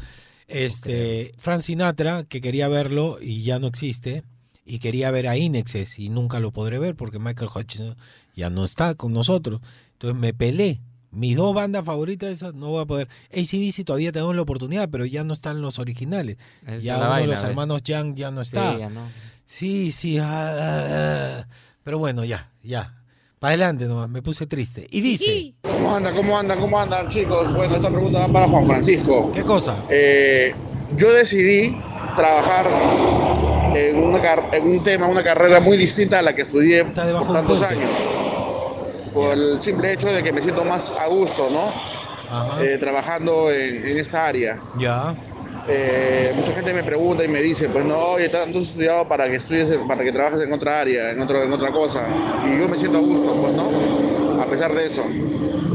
Este, 0.48 1.34
Frank 1.38 1.62
Sinatra, 1.62 2.24
que 2.24 2.42
quería 2.42 2.68
verlo 2.68 3.18
y 3.22 3.44
ya 3.44 3.60
no 3.60 3.68
existe. 3.68 4.24
Y 4.68 4.80
quería 4.80 5.12
ver 5.12 5.28
a 5.28 5.38
Inexes 5.38 6.00
y 6.00 6.10
nunca 6.10 6.40
lo 6.40 6.52
podré 6.52 6.80
ver 6.80 6.96
porque 6.96 7.20
Michael 7.20 7.52
Hutchins 7.54 7.96
ya 8.36 8.50
no 8.50 8.64
está 8.64 8.96
con 8.96 9.14
nosotros. 9.14 9.62
Entonces 9.94 10.20
me 10.20 10.34
pelé. 10.34 10.82
Mis 11.12 11.38
dos 11.38 11.56
bandas 11.56 11.86
favoritas 11.86 12.30
esas 12.30 12.56
no 12.56 12.72
voy 12.72 12.82
a 12.82 12.86
poder. 12.86 13.08
ACDC 13.32 13.86
todavía 13.86 14.12
tenemos 14.12 14.36
la 14.36 14.42
oportunidad, 14.42 14.90
pero 14.90 15.06
ya 15.06 15.24
no 15.24 15.34
están 15.34 15.62
los 15.62 15.80
originales. 15.80 16.38
ya 16.82 16.98
uno 16.98 17.16
de 17.16 17.28
los 17.28 17.42
hermanos 17.44 17.84
Young 17.84 18.16
ya 18.16 18.32
no 18.32 18.42
está. 18.42 18.76
Sí, 18.76 18.84
no. 18.92 19.02
sí, 19.46 19.92
sí 19.92 20.18
ah, 20.18 20.56
ah, 20.60 20.88
ah. 20.90 21.48
pero 21.84 22.00
bueno, 22.00 22.26
ya, 22.26 22.52
ya. 22.64 23.05
Para 23.46 23.54
adelante 23.54 23.86
nomás, 23.86 24.10
me 24.10 24.24
puse 24.24 24.48
triste. 24.48 24.88
Y 24.90 25.02
dice... 25.02 25.54
¿Cómo 25.62 25.96
anda, 25.96 26.12
cómo 26.12 26.36
anda, 26.36 26.56
cómo 26.56 26.80
anda, 26.80 27.08
chicos? 27.08 27.56
Bueno, 27.56 27.76
esta 27.76 27.90
pregunta 27.92 28.22
va 28.22 28.28
para 28.28 28.48
Juan 28.48 28.66
Francisco. 28.66 29.32
¿Qué 29.32 29.44
cosa? 29.44 29.76
Eh, 29.88 30.52
yo 30.98 31.14
decidí 31.14 31.80
trabajar 32.16 32.66
en, 33.76 33.98
en 34.52 34.68
un 34.68 34.82
tema, 34.82 35.06
una 35.06 35.22
carrera 35.22 35.60
muy 35.60 35.78
distinta 35.78 36.18
a 36.18 36.22
la 36.24 36.34
que 36.34 36.42
estudié 36.42 36.86
por 36.86 37.34
tantos 37.34 37.62
años 37.62 37.88
por 39.14 39.38
el 39.38 39.62
simple 39.62 39.94
hecho 39.94 40.12
de 40.12 40.24
que 40.24 40.34
me 40.34 40.42
siento 40.42 40.66
más 40.66 40.92
a 41.00 41.06
gusto, 41.06 41.48
¿no? 41.52 42.64
Eh, 42.64 42.78
trabajando 42.80 43.52
en, 43.52 43.96
esta 44.00 44.26
área. 44.26 44.60
Ya. 44.80 45.14
Eh, 45.68 46.32
mucha 46.36 46.54
gente 46.54 46.74
me 46.74 46.84
pregunta 46.84 47.24
y 47.24 47.28
me 47.28 47.42
dice, 47.42 47.70
pues 47.70 47.84
no, 47.86 47.98
oye, 47.98 48.30
tanto 48.30 48.60
estudiado 48.60 49.08
para 49.08 49.28
que 49.28 49.38
estudies, 49.38 49.76
para 49.88 50.04
que 50.04 50.12
trabajes 50.12 50.40
en 50.42 50.54
otra 50.54 50.82
área, 50.82 51.10
en, 51.10 51.20
otro, 51.20 51.44
en 51.44 51.52
otra 51.52 51.72
cosa. 51.72 52.04
Y 52.46 52.60
yo 52.60 52.68
me 52.68 52.78
siento 52.78 53.00
a 53.00 53.02
gusto, 53.02 53.34
pues, 53.34 53.54
¿no? 53.54 54.42
A 54.42 54.46
pesar 54.46 54.74
de 54.74 54.86
eso. 54.86 55.04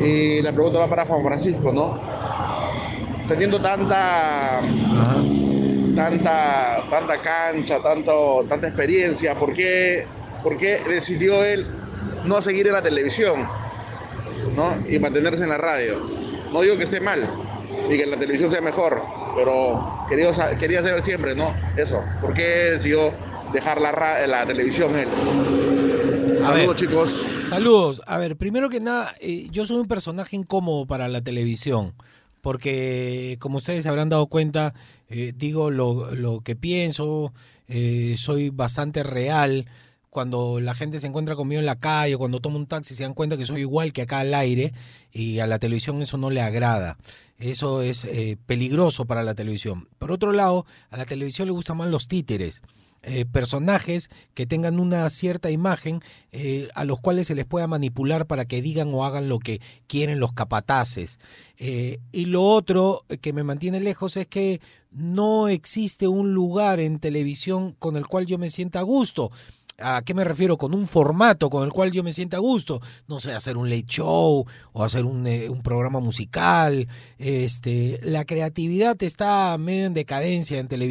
Y 0.00 0.42
la 0.42 0.52
pregunta 0.52 0.78
va 0.78 0.86
para 0.86 1.04
Juan 1.04 1.24
Francisco, 1.24 1.72
¿no? 1.72 2.00
Teniendo 3.26 3.60
tanta, 3.60 4.60
tanta, 5.96 6.84
tanta 6.88 7.20
cancha, 7.20 7.80
tanto, 7.82 8.44
tanta 8.48 8.68
experiencia, 8.68 9.34
¿por 9.34 9.54
qué, 9.54 10.06
¿por 10.42 10.56
qué 10.56 10.80
decidió 10.88 11.44
él 11.44 11.66
no 12.26 12.40
seguir 12.42 12.68
en 12.68 12.74
la 12.74 12.82
televisión, 12.82 13.44
¿no? 14.54 14.72
Y 14.88 15.00
mantenerse 15.00 15.42
en 15.42 15.48
la 15.48 15.58
radio. 15.58 15.98
No 16.52 16.60
digo 16.60 16.76
que 16.76 16.84
esté 16.84 17.00
mal 17.00 17.28
y 17.88 17.96
que 17.96 18.06
la 18.06 18.16
televisión 18.16 18.50
sea 18.50 18.60
mejor, 18.60 19.02
pero 19.34 20.06
quería, 20.08 20.32
quería 20.58 20.82
saber 20.82 21.02
siempre, 21.02 21.34
¿no? 21.34 21.52
Eso. 21.76 22.02
¿Por 22.20 22.34
qué 22.34 22.42
decidió 22.42 23.12
dejar 23.52 23.80
la, 23.80 23.92
la 24.26 24.46
televisión 24.46 24.96
él? 24.96 25.08
Saludos, 26.44 26.76
chicos. 26.76 27.24
Saludos. 27.48 28.02
A 28.06 28.16
ver, 28.18 28.36
primero 28.36 28.68
que 28.68 28.80
nada, 28.80 29.14
eh, 29.20 29.48
yo 29.50 29.66
soy 29.66 29.76
un 29.78 29.88
personaje 29.88 30.36
incómodo 30.36 30.86
para 30.86 31.08
la 31.08 31.20
televisión 31.20 31.94
porque 32.40 33.36
como 33.38 33.58
ustedes 33.58 33.86
habrán 33.86 34.08
dado 34.08 34.26
cuenta, 34.26 34.74
eh, 35.08 35.32
digo 35.36 35.70
lo, 35.70 36.14
lo, 36.14 36.40
que 36.40 36.56
pienso, 36.56 37.32
eh, 37.68 38.14
soy 38.16 38.50
bastante 38.50 39.02
real, 39.02 39.66
cuando 40.10 40.60
la 40.60 40.74
gente 40.74 40.98
se 40.98 41.06
encuentra 41.06 41.36
conmigo 41.36 41.60
en 41.60 41.66
la 41.66 41.78
calle 41.78 42.16
o 42.16 42.18
cuando 42.18 42.40
toma 42.40 42.56
un 42.56 42.66
taxi 42.66 42.94
se 42.94 43.04
dan 43.04 43.14
cuenta 43.14 43.36
que 43.36 43.46
soy 43.46 43.60
igual 43.60 43.92
que 43.92 44.02
acá 44.02 44.18
al 44.18 44.34
aire 44.34 44.74
y 45.12 45.38
a 45.38 45.46
la 45.46 45.58
televisión 45.58 46.02
eso 46.02 46.18
no 46.18 46.30
le 46.30 46.42
agrada. 46.42 46.98
Eso 47.38 47.80
es 47.80 48.04
eh, 48.04 48.36
peligroso 48.46 49.06
para 49.06 49.22
la 49.22 49.34
televisión. 49.34 49.88
Por 49.98 50.12
otro 50.12 50.32
lado, 50.32 50.66
a 50.90 50.96
la 50.96 51.06
televisión 51.06 51.46
le 51.46 51.52
gustan 51.52 51.78
más 51.78 51.88
los 51.88 52.08
títeres. 52.08 52.60
Eh, 53.02 53.24
personajes 53.24 54.10
que 54.34 54.44
tengan 54.44 54.78
una 54.78 55.08
cierta 55.08 55.50
imagen 55.50 56.02
eh, 56.32 56.68
a 56.74 56.84
los 56.84 57.00
cuales 57.00 57.28
se 57.28 57.34
les 57.34 57.46
pueda 57.46 57.66
manipular 57.66 58.26
para 58.26 58.44
que 58.44 58.60
digan 58.60 58.92
o 58.92 59.06
hagan 59.06 59.30
lo 59.30 59.38
que 59.38 59.62
quieren 59.86 60.20
los 60.20 60.34
capataces. 60.34 61.18
y 61.56 62.24
lo 62.26 62.42
otro 62.42 63.04
que 63.20 63.32
me 63.32 63.42
mantiene 63.42 63.80
lejos 63.80 64.16
es 64.16 64.26
que 64.26 64.60
no 64.90 65.48
existe 65.48 66.08
un 66.08 66.34
lugar 66.34 66.80
en 66.80 66.98
televisión 66.98 67.72
con 67.78 67.96
el 67.96 68.06
cual 68.06 68.26
yo 68.26 68.38
me 68.38 68.50
sienta 68.50 68.80
a 68.80 68.82
gusto. 68.82 69.30
¿A 69.80 70.02
qué 70.02 70.14
me 70.14 70.24
refiero? 70.24 70.56
Con 70.56 70.74
un 70.74 70.86
formato 70.86 71.50
con 71.50 71.64
el 71.64 71.72
cual 71.72 71.90
yo 71.90 72.02
me 72.02 72.12
sienta 72.12 72.36
a 72.36 72.40
gusto. 72.40 72.80
No 73.08 73.20
sé, 73.20 73.32
hacer 73.32 73.56
un 73.56 73.70
late 73.70 73.86
show 73.86 74.44
o 74.72 74.84
hacer 74.84 75.04
un, 75.04 75.26
eh, 75.26 75.48
un, 75.48 75.62
programa 75.62 76.00
musical. 76.00 76.88
Este, 77.18 77.98
la 78.02 78.24
creatividad 78.24 79.00
está 79.02 79.56
medio 79.58 79.86
en 79.86 79.94
decadencia 79.94 80.58
en 80.58 80.68
televisión 80.68 80.90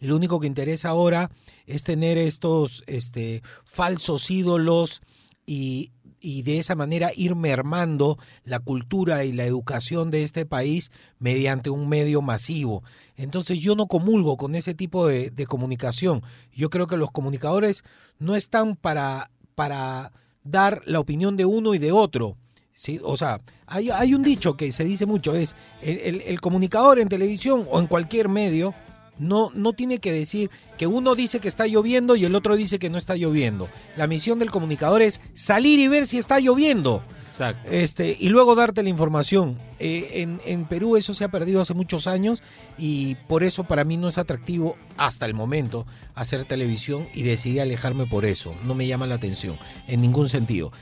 lo 0.00 0.16
único 0.16 0.40
que 0.40 0.46
interesa 0.46 0.90
ahora 0.90 1.30
es 1.66 1.84
tener 1.84 2.18
estos 2.18 2.82
este, 2.86 3.42
falsos 3.64 4.30
ídolos 4.30 5.00
y, 5.46 5.92
y 6.20 6.42
de 6.42 6.58
esa 6.58 6.74
manera 6.74 7.10
ir 7.14 7.34
mermando 7.34 8.18
la 8.44 8.58
cultura 8.60 9.24
y 9.24 9.32
la 9.32 9.44
educación 9.44 10.10
de 10.10 10.24
este 10.24 10.46
país 10.46 10.90
mediante 11.18 11.70
un 11.70 11.88
medio 11.88 12.22
masivo. 12.22 12.82
Entonces 13.16 13.60
yo 13.60 13.74
no 13.74 13.86
comulgo 13.86 14.36
con 14.36 14.54
ese 14.54 14.74
tipo 14.74 15.06
de, 15.06 15.46
comunicación. 15.46 16.22
Yo 16.52 16.70
creo 16.70 16.86
que 16.86 16.96
los 16.96 17.10
comunicadores 17.10 17.84
no 18.18 18.36
están 18.36 18.76
para, 18.76 19.30
para 19.54 20.12
dar 20.44 20.82
la 20.84 21.00
opinión 21.00 21.36
de 21.36 21.44
uno 21.44 21.74
y 21.74 21.78
de 21.78 21.92
otro. 21.92 22.36
¿sí? 22.72 23.00
O 23.02 23.16
sea, 23.16 23.40
hay, 23.66 23.90
hay 23.90 24.14
un 24.14 24.22
dicho 24.22 24.56
que 24.56 24.72
se 24.72 24.84
dice 24.84 25.06
mucho, 25.06 25.34
es 25.34 25.54
el 25.80 26.40
comunicador 26.40 26.98
en 26.98 27.08
televisión 27.08 27.66
o 27.70 27.80
en 27.80 27.86
cualquier 27.86 28.28
medio 28.28 28.74
no, 29.18 29.50
no 29.54 29.72
tiene 29.72 29.98
que 29.98 30.12
decir 30.12 30.50
que 30.76 30.86
uno 30.86 31.14
dice 31.14 31.40
que 31.40 31.48
está 31.48 31.66
lloviendo 31.66 32.16
y 32.16 32.24
el 32.24 32.34
otro 32.34 32.56
dice 32.56 32.78
que 32.78 32.90
no 32.90 32.98
está 32.98 33.16
lloviendo. 33.16 33.68
La 33.96 34.06
misión 34.06 34.38
del 34.38 34.50
comunicador 34.50 35.02
es 35.02 35.20
salir 35.34 35.78
y 35.80 35.88
ver 35.88 36.06
si 36.06 36.18
está 36.18 36.40
lloviendo. 36.40 37.02
Exacto. 37.26 37.70
Este, 37.70 38.16
y 38.18 38.30
luego 38.30 38.54
darte 38.54 38.82
la 38.82 38.88
información. 38.88 39.58
Eh, 39.78 40.22
en, 40.22 40.40
en, 40.44 40.66
Perú 40.66 40.96
eso 40.96 41.14
se 41.14 41.24
ha 41.24 41.28
perdido 41.28 41.60
hace 41.60 41.74
muchos 41.74 42.06
años 42.06 42.42
y 42.76 43.14
por 43.28 43.44
eso 43.44 43.64
para 43.64 43.84
mí 43.84 43.96
no 43.96 44.08
es 44.08 44.18
atractivo 44.18 44.76
hasta 44.96 45.26
el 45.26 45.34
momento 45.34 45.86
hacer 46.16 46.44
televisión 46.44 47.06
y 47.14 47.22
decidí 47.22 47.60
alejarme 47.60 48.06
por 48.06 48.24
eso. 48.24 48.54
No 48.64 48.74
me 48.74 48.86
llama 48.86 49.06
la 49.06 49.14
atención 49.14 49.56
en 49.86 50.00
ningún 50.00 50.28
sentido. 50.28 50.72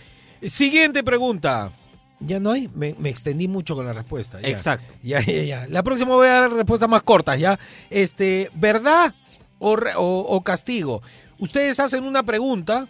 Siguiente 0.42 1.02
pregunta. 1.02 1.72
Ya 2.20 2.40
no 2.40 2.50
hay, 2.50 2.70
me, 2.74 2.94
extendí 3.04 3.46
mucho 3.46 3.76
con 3.76 3.84
la 3.84 3.92
respuesta. 3.92 4.38
Exacto. 4.42 4.94
Ya, 5.02 5.20
ya, 5.20 5.42
ya. 5.42 5.66
La 5.68 5.82
próxima 5.82 6.14
voy 6.14 6.28
a 6.28 6.40
dar 6.40 6.50
respuestas 6.52 6.88
más 6.88 7.02
cortas, 7.02 7.38
¿ya? 7.38 7.58
Este, 7.90 8.50
¿verdad 8.54 9.14
o, 9.58 10.42
castigo? 10.42 11.02
Ustedes 11.38 11.78
hacen 11.78 12.04
una 12.04 12.22
pregunta 12.22 12.88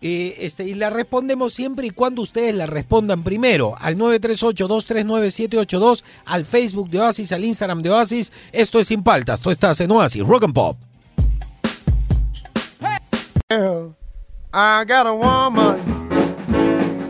eh, 0.00 0.36
este, 0.38 0.64
y 0.64 0.72
la 0.74 0.88
respondemos 0.88 1.52
siempre 1.52 1.86
y 1.86 1.90
cuando 1.90 2.22
ustedes 2.22 2.54
la 2.54 2.64
respondan 2.66 3.22
primero 3.22 3.74
al 3.78 3.98
938-239-782, 3.98 6.02
al 6.24 6.46
Facebook 6.46 6.88
de 6.88 7.00
Oasis, 7.00 7.30
al 7.32 7.44
Instagram 7.44 7.82
de 7.82 7.90
Oasis. 7.90 8.32
Esto 8.52 8.80
es 8.80 8.88
Sin 8.88 9.02
Paltas, 9.02 9.42
tú 9.42 9.50
estás 9.50 9.78
en 9.80 9.90
Oasis, 9.90 10.26
Rock 10.26 10.44
and 10.44 10.54
Pop. 10.54 10.78
I 14.54 14.84
got 14.84 15.06
a 15.06 15.14
woman 15.14 15.78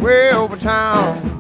way 0.00 0.30
over 0.30 0.56
town. 0.56 1.31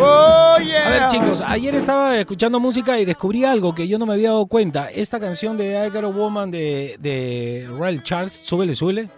Oh, 0.00 0.56
a 0.56 0.90
ver 0.90 1.08
chicos, 1.08 1.42
ayer 1.46 1.74
estaba 1.74 2.18
escuchando 2.18 2.58
música 2.58 2.98
y 2.98 3.04
descubrí 3.04 3.44
algo 3.44 3.74
que 3.74 3.86
yo 3.86 3.98
no 3.98 4.06
me 4.06 4.14
había 4.14 4.30
dado 4.30 4.46
cuenta. 4.46 4.90
Esta 4.90 5.20
canción 5.20 5.56
de 5.56 5.86
I 5.86 5.90
Got 5.90 6.04
a 6.04 6.08
Woman 6.08 6.50
de, 6.50 6.96
de 6.98 7.66
Royal 7.68 8.02
Charles, 8.02 8.32
súbele, 8.32 8.74
súbele. 8.74 9.08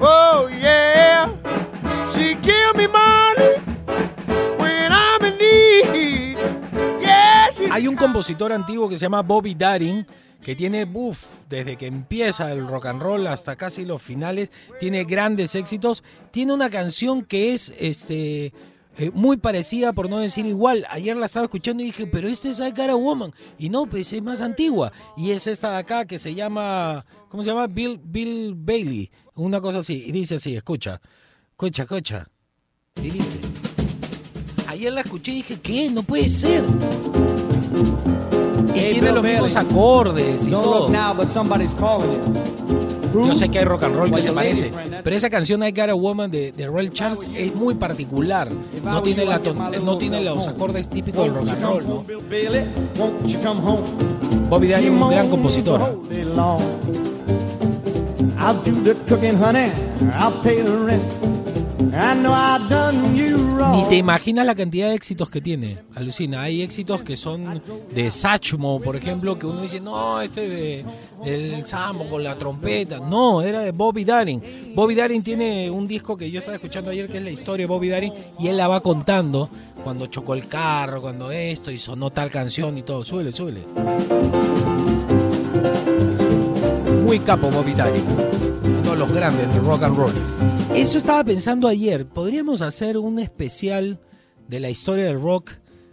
Oh 0.00 0.48
yeah, 0.48 1.30
she 2.12 2.36
give 2.42 2.74
me 2.76 2.86
money 2.88 3.56
when 4.58 4.92
I'm 4.92 5.24
in 5.24 5.38
need. 5.38 6.36
Hay 7.70 7.86
un 7.86 7.96
compositor 7.96 8.52
antiguo 8.52 8.88
que 8.88 8.96
se 8.96 9.04
llama 9.04 9.22
Bobby 9.22 9.54
Darin 9.54 10.06
que 10.46 10.54
tiene, 10.54 10.84
buff, 10.84 11.26
desde 11.48 11.74
que 11.74 11.86
empieza 11.86 12.52
el 12.52 12.68
rock 12.68 12.86
and 12.86 13.02
roll 13.02 13.26
hasta 13.26 13.56
casi 13.56 13.84
los 13.84 14.00
finales, 14.00 14.52
tiene 14.78 15.02
grandes 15.02 15.56
éxitos. 15.56 16.04
Tiene 16.30 16.54
una 16.54 16.70
canción 16.70 17.24
que 17.24 17.52
es, 17.52 17.74
este, 17.80 18.52
eh, 18.96 19.10
muy 19.12 19.38
parecida, 19.38 19.92
por 19.92 20.08
no 20.08 20.18
decir 20.18 20.46
igual. 20.46 20.86
Ayer 20.88 21.16
la 21.16 21.26
estaba 21.26 21.46
escuchando 21.46 21.82
y 21.82 21.86
dije, 21.86 22.06
pero 22.06 22.28
este 22.28 22.50
es 22.50 22.60
I 22.60 22.70
Got 22.70 22.92
Woman. 22.92 23.32
Y 23.58 23.70
no, 23.70 23.86
pues 23.86 24.12
es 24.12 24.22
más 24.22 24.40
antigua. 24.40 24.92
Y 25.16 25.32
es 25.32 25.48
esta 25.48 25.72
de 25.72 25.78
acá 25.78 26.04
que 26.04 26.20
se 26.20 26.32
llama, 26.32 27.04
¿cómo 27.28 27.42
se 27.42 27.48
llama? 27.48 27.66
Bill, 27.66 28.00
Bill 28.04 28.54
Bailey. 28.56 29.10
Una 29.34 29.60
cosa 29.60 29.80
así. 29.80 30.04
Y 30.06 30.12
dice 30.12 30.36
así, 30.36 30.54
escucha, 30.54 31.00
escucha, 31.50 31.82
escucha. 31.82 32.28
Y 33.02 33.10
dice, 33.10 33.40
ayer 34.68 34.92
la 34.92 35.00
escuché 35.00 35.32
y 35.32 35.36
dije, 35.38 35.60
¿qué? 35.60 35.90
No 35.90 36.04
puede 36.04 36.28
ser. 36.28 36.64
Y 38.76 38.92
tiene 38.92 39.12
los 39.12 39.24
mismos 39.24 39.56
acordes 39.56 40.46
y 40.46 40.50
todo. 40.50 40.88
Yo 43.14 43.34
sé 43.34 43.48
que 43.48 43.60
hay 43.60 43.64
rock 43.64 43.84
and 43.84 43.96
roll 43.96 44.10
que 44.12 44.22
se 44.22 44.32
parece, 44.32 44.70
pero 45.02 45.16
esa 45.16 45.30
canción 45.30 45.62
I 45.62 45.70
Got 45.70 45.88
a 45.88 45.94
Woman 45.94 46.30
de, 46.30 46.52
de 46.52 46.66
Royal 46.66 46.92
Charles 46.92 47.20
es 47.34 47.54
muy 47.54 47.74
particular. 47.74 48.50
No 48.84 49.02
tiene, 49.02 49.24
la 49.24 49.38
no 49.82 49.96
tiene 49.96 50.20
los 50.22 50.46
acordes 50.46 50.88
típicos 50.90 51.24
del 51.24 51.34
rock 51.34 51.48
and 51.48 51.62
roll, 51.62 51.86
¿no? 51.86 52.04
Bobby 54.50 54.68
Darin 54.68 54.94
es 54.96 55.02
un 55.02 55.10
gran 55.10 55.28
compositor. 55.30 55.98
I'll 58.38 58.62
do 58.62 58.72
the 58.82 58.94
cooking, 59.06 59.36
honey. 59.36 59.72
I'll 60.12 60.40
pay 60.42 60.62
the 60.62 60.76
rent. 60.76 61.46
Ni 63.72 63.84
te 63.88 63.96
imaginas 63.96 64.46
la 64.46 64.54
cantidad 64.54 64.88
de 64.88 64.94
éxitos 64.94 65.28
que 65.28 65.40
tiene. 65.40 65.78
Alucina. 65.94 66.42
Hay 66.42 66.62
éxitos 66.62 67.02
que 67.02 67.16
son 67.16 67.62
de 67.94 68.10
Sachmo, 68.10 68.80
por 68.80 68.96
ejemplo, 68.96 69.38
que 69.38 69.46
uno 69.46 69.62
dice, 69.62 69.80
no, 69.80 70.20
este 70.20 70.48
de 70.48 70.84
el 71.24 71.64
sambo 71.66 72.08
con 72.08 72.24
la 72.24 72.36
trompeta. 72.36 72.98
No, 73.00 73.42
era 73.42 73.60
de 73.60 73.72
Bobby 73.72 74.04
Darin. 74.04 74.42
Bobby 74.74 74.94
Darin 74.94 75.22
tiene 75.22 75.70
un 75.70 75.86
disco 75.86 76.16
que 76.16 76.30
yo 76.30 76.38
estaba 76.38 76.56
escuchando 76.56 76.90
ayer 76.90 77.08
que 77.08 77.18
es 77.18 77.24
la 77.24 77.30
historia 77.30 77.64
de 77.64 77.68
Bobby 77.72 77.88
Darin 77.88 78.12
y 78.38 78.48
él 78.48 78.56
la 78.56 78.68
va 78.68 78.80
contando 78.80 79.50
cuando 79.84 80.06
chocó 80.06 80.34
el 80.34 80.46
carro, 80.46 81.00
cuando 81.00 81.30
esto 81.30 81.70
y 81.70 81.78
sonó 81.78 82.10
tal 82.10 82.30
canción 82.30 82.78
y 82.78 82.82
todo. 82.82 83.04
Suele, 83.04 83.32
suele. 83.32 83.60
Muy 87.06 87.20
capo 87.20 87.48
Bobby. 87.52 87.72
Uno 87.72 88.90
de 88.90 88.96
los 88.96 89.12
grandes 89.12 89.54
del 89.54 89.64
rock 89.64 89.84
and 89.84 89.96
roll. 89.96 90.12
Eso 90.74 90.98
estaba 90.98 91.22
pensando 91.22 91.68
ayer. 91.68 92.04
Podríamos 92.04 92.62
hacer 92.62 92.98
un 92.98 93.20
especial 93.20 94.00
de 94.48 94.58
la 94.58 94.70
historia 94.70 95.04
del 95.06 95.20
rock 95.20 95.52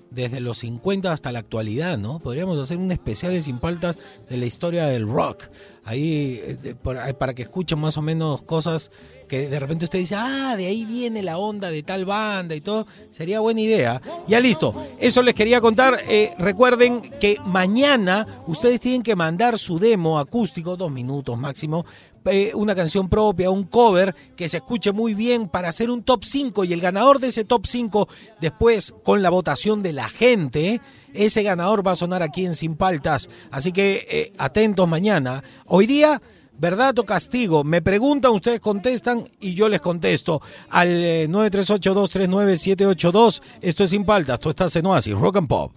desde 0.10 0.40
los 0.40 0.58
50 0.58 1.12
hasta 1.12 1.32
la 1.32 1.38
actualidad, 1.38 2.00
¿no? 2.00 2.18
Podríamos 2.18 2.58
hacer 2.58 2.78
un 2.78 2.92
especial 2.92 3.32
de 3.32 3.44
Sin 3.44 3.60
Paltas 3.60 3.96
de 4.28 4.38
la 4.38 4.48
historia 4.48 4.88
del 4.88 5.08
rock. 5.08 5.44
Ahí, 5.86 6.40
eh, 6.42 6.76
para 6.84 7.34
que 7.34 7.42
escuchen 7.42 7.80
más 7.80 7.98
o 7.98 8.02
menos 8.02 8.42
cosas 8.44 8.90
que 9.28 9.50
de 9.50 9.60
repente 9.60 9.86
usted 9.86 10.00
dice, 10.00 10.16
ah, 10.16 10.56
de 10.56 10.68
ahí 10.68 10.86
viene 10.86 11.22
la 11.22 11.38
onda 11.38 11.72
de 11.72 11.84
tal 11.84 12.06
banda 12.06 12.56
y 12.56 12.62
todo. 12.62 12.88
Sería 13.12 13.40
buena 13.40 13.62
idea. 13.62 14.02
Ya 14.28 14.40
listo. 14.40 14.74
Eso 15.00 15.22
les 15.22 15.34
quería 15.34 15.60
contar. 15.60 15.98
Eh, 16.08 16.34
recuerden 16.38 17.02
que 17.02 17.38
mañana 17.46 18.44
ustedes 18.48 18.80
tienen 18.80 19.04
que 19.04 19.16
mandar 19.16 19.58
su 19.58 19.80
demo 19.80 20.20
acústico, 20.20 20.78
dos 20.78 20.92
minutos 20.92 21.38
máximo, 21.38 21.86
eh, 22.26 22.52
una 22.54 22.74
canción 22.74 23.10
propia, 23.10 23.50
un 23.50 23.64
cover 23.64 24.16
que 24.36 24.48
se 24.48 24.58
escuche 24.58 24.92
muy 24.94 25.14
bien 25.14 25.50
para 25.50 25.70
hacer 25.70 25.90
un 25.90 26.04
top 26.04 26.24
5 26.24 26.64
y 26.64 26.72
el 26.72 26.80
ganador 26.80 27.20
de 27.20 27.28
ese 27.28 27.44
top 27.44 27.66
5 27.66 28.08
después 28.40 28.96
con 29.04 29.22
la 29.22 29.30
votación 29.30 29.84
de 29.84 29.92
la 29.92 30.08
gente, 30.08 30.80
ese 31.14 31.44
ganador 31.44 31.86
va 31.86 31.92
a 31.92 31.96
sonar 31.96 32.24
aquí 32.24 32.46
en 32.46 32.56
Sin 32.56 32.76
Paltas. 32.76 33.30
Así 33.52 33.72
que 33.72 34.08
eh, 34.10 34.34
atentos 34.38 34.88
mañana. 34.88 35.44
Hoy 35.66 35.88
día... 35.88 36.22
¿Verdad 36.56 37.00
o 37.00 37.04
castigo? 37.04 37.64
Me 37.64 37.82
preguntan, 37.82 38.32
ustedes 38.32 38.60
contestan 38.60 39.28
y 39.40 39.56
yo 39.56 39.68
les 39.68 39.82
contesto 39.82 40.40
al 40.70 40.88
938-239-782. 41.28 43.42
Eh, 43.42 43.44
Esto 43.62 43.84
es 43.84 43.90
Sin 43.90 44.06
Paltas, 44.06 44.40
tú 44.40 44.50
estás 44.50 44.76
en 44.76 44.86
Oasis, 44.86 45.16
Rock 45.16 45.38
and 45.38 45.48
Pop. 45.48 45.74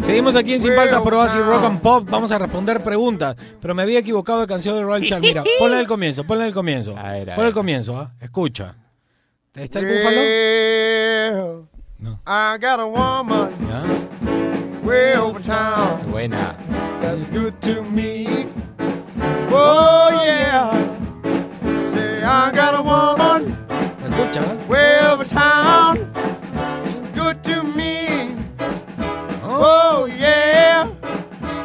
Seguimos 0.00 0.36
aquí 0.36 0.54
en 0.54 0.60
Sin 0.60 0.74
Paltas 0.74 1.02
por 1.02 1.14
Oasis 1.14 1.44
Rock 1.44 1.64
and 1.64 1.80
Pop. 1.80 2.08
Vamos 2.08 2.32
a 2.32 2.38
responder 2.38 2.82
preguntas. 2.82 3.36
Pero 3.60 3.74
me 3.74 3.82
había 3.82 3.98
equivocado 3.98 4.40
de 4.40 4.46
canción 4.46 4.76
de 4.76 4.82
Royal 4.82 5.04
Charles. 5.04 5.30
Mira, 5.30 5.44
ponle 5.58 5.76
al 5.76 5.86
comienzo, 5.86 6.24
ponle 6.24 6.44
al 6.44 6.54
comienzo. 6.54 6.94
Ponle 6.94 7.34
al 7.34 7.52
comienzo, 7.52 7.98
¿ah? 7.98 8.14
escucha. 8.20 8.76
¿Está 9.58 9.80
el 9.80 9.86
búfalo? 9.86 11.66
No. 11.98 12.20
I 12.24 12.58
got 12.58 12.78
a 12.78 12.86
woman. 12.86 13.50
¿Ya? 13.68 13.82
Way 14.84 15.16
over 15.16 15.42
town. 15.42 16.08
Buena. 16.10 16.56
That's 17.00 17.24
good 17.32 17.60
to 17.62 17.82
me. 17.82 18.46
Oh 19.50 20.10
yeah. 20.24 20.70
Say 21.92 22.22
I 22.22 22.52
got 22.52 22.74
a 22.78 22.82
woman. 22.82 23.56
Escucha. 24.04 24.68
Way 24.68 25.00
over 25.10 25.24
town. 25.24 25.96
Good 27.14 27.42
to 27.42 27.64
me. 27.64 28.36
Oh 29.42 30.06
yeah, 30.06 30.88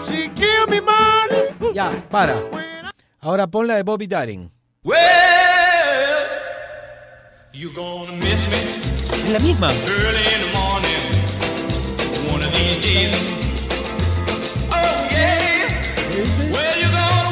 she 0.05 0.29
give 0.29 0.67
me 0.69 0.79
money. 0.79 1.53
Ya, 1.75 1.91
para. 2.09 2.41
Ahora 3.21 3.45
pon 3.47 3.67
la 3.67 3.75
de 3.75 3.83
Bobby 3.83 4.07
Darin. 4.07 4.49
Well, 4.83 5.42
gonna 7.71 8.17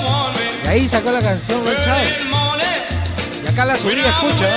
want 0.05 0.37
me. 0.37 0.45
Y 0.63 0.67
ahí 0.67 0.87
sacó 0.87 1.11
la 1.11 1.19
canción 1.19 1.59
Ray 1.65 1.75
Charles. 1.83 2.13
Y 3.43 3.49
acá 3.49 3.65
la 3.65 3.75
subí, 3.75 3.99
escucha. 3.99 4.55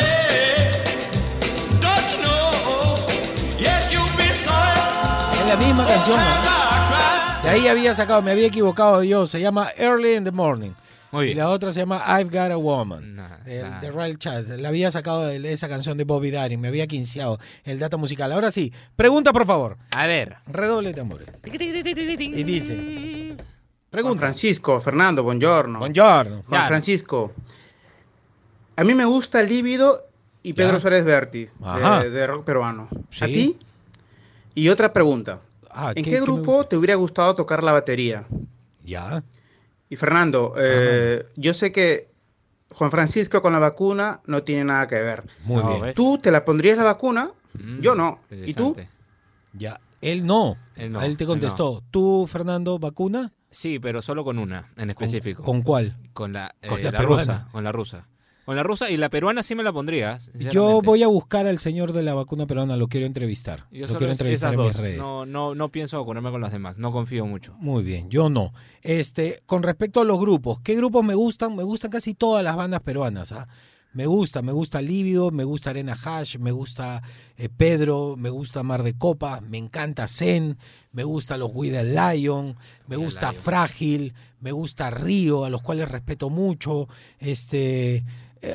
Es 5.32 5.48
la 5.48 5.56
misma 5.56 5.86
canción. 5.86 6.18
¿no? 6.18 7.42
De 7.42 7.48
ahí 7.50 7.68
había 7.68 7.94
sacado, 7.94 8.20
me 8.20 8.32
había 8.32 8.48
equivocado 8.48 9.02
yo. 9.02 9.26
Se 9.26 9.40
llama 9.40 9.70
Early 9.78 10.14
in 10.16 10.24
the 10.24 10.30
Morning. 10.30 10.72
Muy 11.14 11.24
bien. 11.26 11.36
Y 11.36 11.40
la 11.40 11.48
otra 11.48 11.72
se 11.72 11.80
llama 11.80 12.02
I've 12.06 12.30
Got 12.30 12.50
a 12.52 12.56
Woman. 12.56 13.16
Nah, 13.16 13.38
de, 13.44 13.62
nah. 13.62 13.80
de 13.80 13.90
Royal 13.90 14.18
Charles. 14.18 14.48
La 14.50 14.68
había 14.68 14.90
sacado 14.90 15.26
de 15.26 15.52
esa 15.52 15.68
canción 15.68 15.96
de 15.96 16.04
Bobby 16.04 16.30
Darin. 16.30 16.60
Me 16.60 16.68
había 16.68 16.86
quinceado 16.86 17.38
el 17.64 17.78
dato 17.78 17.96
musical. 17.98 18.32
Ahora 18.32 18.50
sí, 18.50 18.72
pregunta 18.96 19.32
por 19.32 19.46
favor. 19.46 19.76
A 19.96 20.06
ver. 20.06 20.36
Redoble 20.46 20.88
de 20.90 20.94
tambores. 20.94 21.28
Y 21.44 22.42
dice. 22.44 22.76
Juan 22.76 23.46
Pregunta. 23.90 24.20
Francisco, 24.22 24.80
Fernando, 24.80 25.22
buongiorno. 25.22 25.78
Buongiorno. 25.78 26.42
Juan. 26.48 26.66
Francisco, 26.68 27.32
a 28.76 28.82
mí 28.84 28.92
me 28.94 29.04
gusta 29.04 29.42
Líbido 29.42 30.00
y 30.42 30.52
Pedro 30.52 30.74
Ya. 30.74 30.80
Suárez 30.80 31.04
Vértiz, 31.04 31.50
Ajá. 31.62 32.02
de, 32.02 32.10
de 32.10 32.26
rock 32.26 32.44
peruano. 32.44 32.88
¿A 33.20 33.26
ti? 33.26 33.56
Y 34.56 34.68
otra 34.68 34.92
pregunta. 34.92 35.40
Ah, 35.70 35.92
¿En 35.94 36.02
¿qué- 36.04 36.10
qué, 36.10 36.10
qué 36.10 36.20
me 36.20 36.26
grupo 36.26 36.64
te 36.66 36.76
hubiera 36.76 36.96
gustado 36.96 37.34
tocar 37.36 37.62
la 37.62 37.72
batería? 37.72 38.24
Ya. 38.84 39.22
Y 39.94 39.96
Fernando, 39.96 40.54
eh, 40.58 41.24
yo 41.36 41.54
sé 41.54 41.70
que 41.70 42.08
Juan 42.72 42.90
Francisco 42.90 43.40
con 43.40 43.52
la 43.52 43.60
vacuna 43.60 44.20
no 44.26 44.42
tiene 44.42 44.64
nada 44.64 44.88
que 44.88 44.96
ver. 44.96 45.22
Muy 45.44 45.62
No, 45.62 45.68
bien. 45.68 45.82
¿ves? 45.82 45.94
¿Tú 45.94 46.18
te 46.18 46.32
la 46.32 46.44
pondrías 46.44 46.76
la 46.76 46.82
vacuna? 46.82 47.30
Mm, 47.52 47.78
Yo 47.80 47.94
no. 47.94 48.18
¿Y 48.28 48.54
tú? 48.54 48.74
Ya. 49.52 49.80
Él 50.00 50.26
no. 50.26 50.56
Él 50.74 50.90
no, 50.90 51.00
Él 51.00 51.16
te 51.16 51.22
él 51.22 51.28
contestó. 51.28 51.84
¿Tú, 51.92 52.26
Fernando, 52.26 52.80
vacuna? 52.80 53.30
Sí, 53.48 53.78
pero 53.78 54.02
solo 54.02 54.24
con 54.24 54.40
una 54.40 54.72
en 54.76 54.90
específico. 54.90 55.44
¿Con 55.44 55.62
cuál? 55.62 55.96
Con 56.12 56.32
la, 56.32 56.52
Con 56.68 56.80
eh, 56.80 56.82
la 56.82 56.90
la, 56.90 57.02
rusa. 57.02 57.48
Con 57.52 57.62
la 57.62 57.70
rusa. 57.70 58.08
Con 58.44 58.56
la 58.56 58.62
rusa 58.62 58.90
y 58.90 58.96
la 58.96 59.08
peruana 59.08 59.42
sí 59.42 59.54
me 59.54 59.62
la 59.62 59.72
pondría. 59.72 60.18
Yo 60.52 60.82
voy 60.82 61.02
a 61.02 61.06
buscar 61.06 61.46
al 61.46 61.58
señor 61.58 61.92
de 61.92 62.02
la 62.02 62.12
vacuna 62.12 62.44
peruana, 62.44 62.76
lo 62.76 62.88
quiero 62.88 63.06
entrevistar. 63.06 63.66
Yo 63.70 63.86
lo 63.86 63.96
quiero 63.96 64.12
entrevistar 64.12 64.52
en 64.52 64.60
mis 64.60 64.72
dos. 64.74 64.82
redes. 64.82 64.98
No, 64.98 65.24
no, 65.24 65.54
no 65.54 65.70
pienso 65.70 66.04
ponerme 66.04 66.30
con 66.30 66.40
las 66.42 66.52
demás. 66.52 66.76
No 66.76 66.92
confío 66.92 67.24
mucho. 67.24 67.54
Muy 67.58 67.82
bien, 67.82 68.10
yo 68.10 68.28
no. 68.28 68.52
Este, 68.82 69.40
con 69.46 69.62
respecto 69.62 70.00
a 70.00 70.04
los 70.04 70.20
grupos, 70.20 70.60
¿qué 70.60 70.74
grupos 70.74 71.04
me 71.04 71.14
gustan? 71.14 71.56
Me 71.56 71.62
gustan 71.62 71.90
casi 71.90 72.14
todas 72.14 72.44
las 72.44 72.54
bandas 72.56 72.82
peruanas, 72.82 73.32
¿ah? 73.32 73.48
Me 73.94 74.06
gusta, 74.06 74.42
me 74.42 74.50
gusta 74.50 74.82
Lívido, 74.82 75.30
me 75.30 75.44
gusta 75.44 75.70
Arena 75.70 75.96
Hash, 76.04 76.36
me 76.38 76.50
gusta 76.50 77.00
eh, 77.36 77.48
Pedro, 77.48 78.16
me 78.18 78.28
gusta 78.28 78.64
Mar 78.64 78.82
de 78.82 78.98
Copa, 78.98 79.40
me 79.40 79.56
encanta 79.56 80.08
Zen, 80.08 80.58
me 80.90 81.04
gusta 81.04 81.36
los 81.36 81.52
We 81.54 81.70
the 81.70 81.84
Lion, 81.84 82.56
me 82.88 82.96
gusta 82.96 83.30
Lion. 83.30 83.42
Frágil, 83.42 84.14
me 84.40 84.50
gusta 84.50 84.90
Río, 84.90 85.44
a 85.44 85.50
los 85.50 85.62
cuales 85.62 85.88
respeto 85.88 86.28
mucho. 86.28 86.88
Este, 87.20 88.04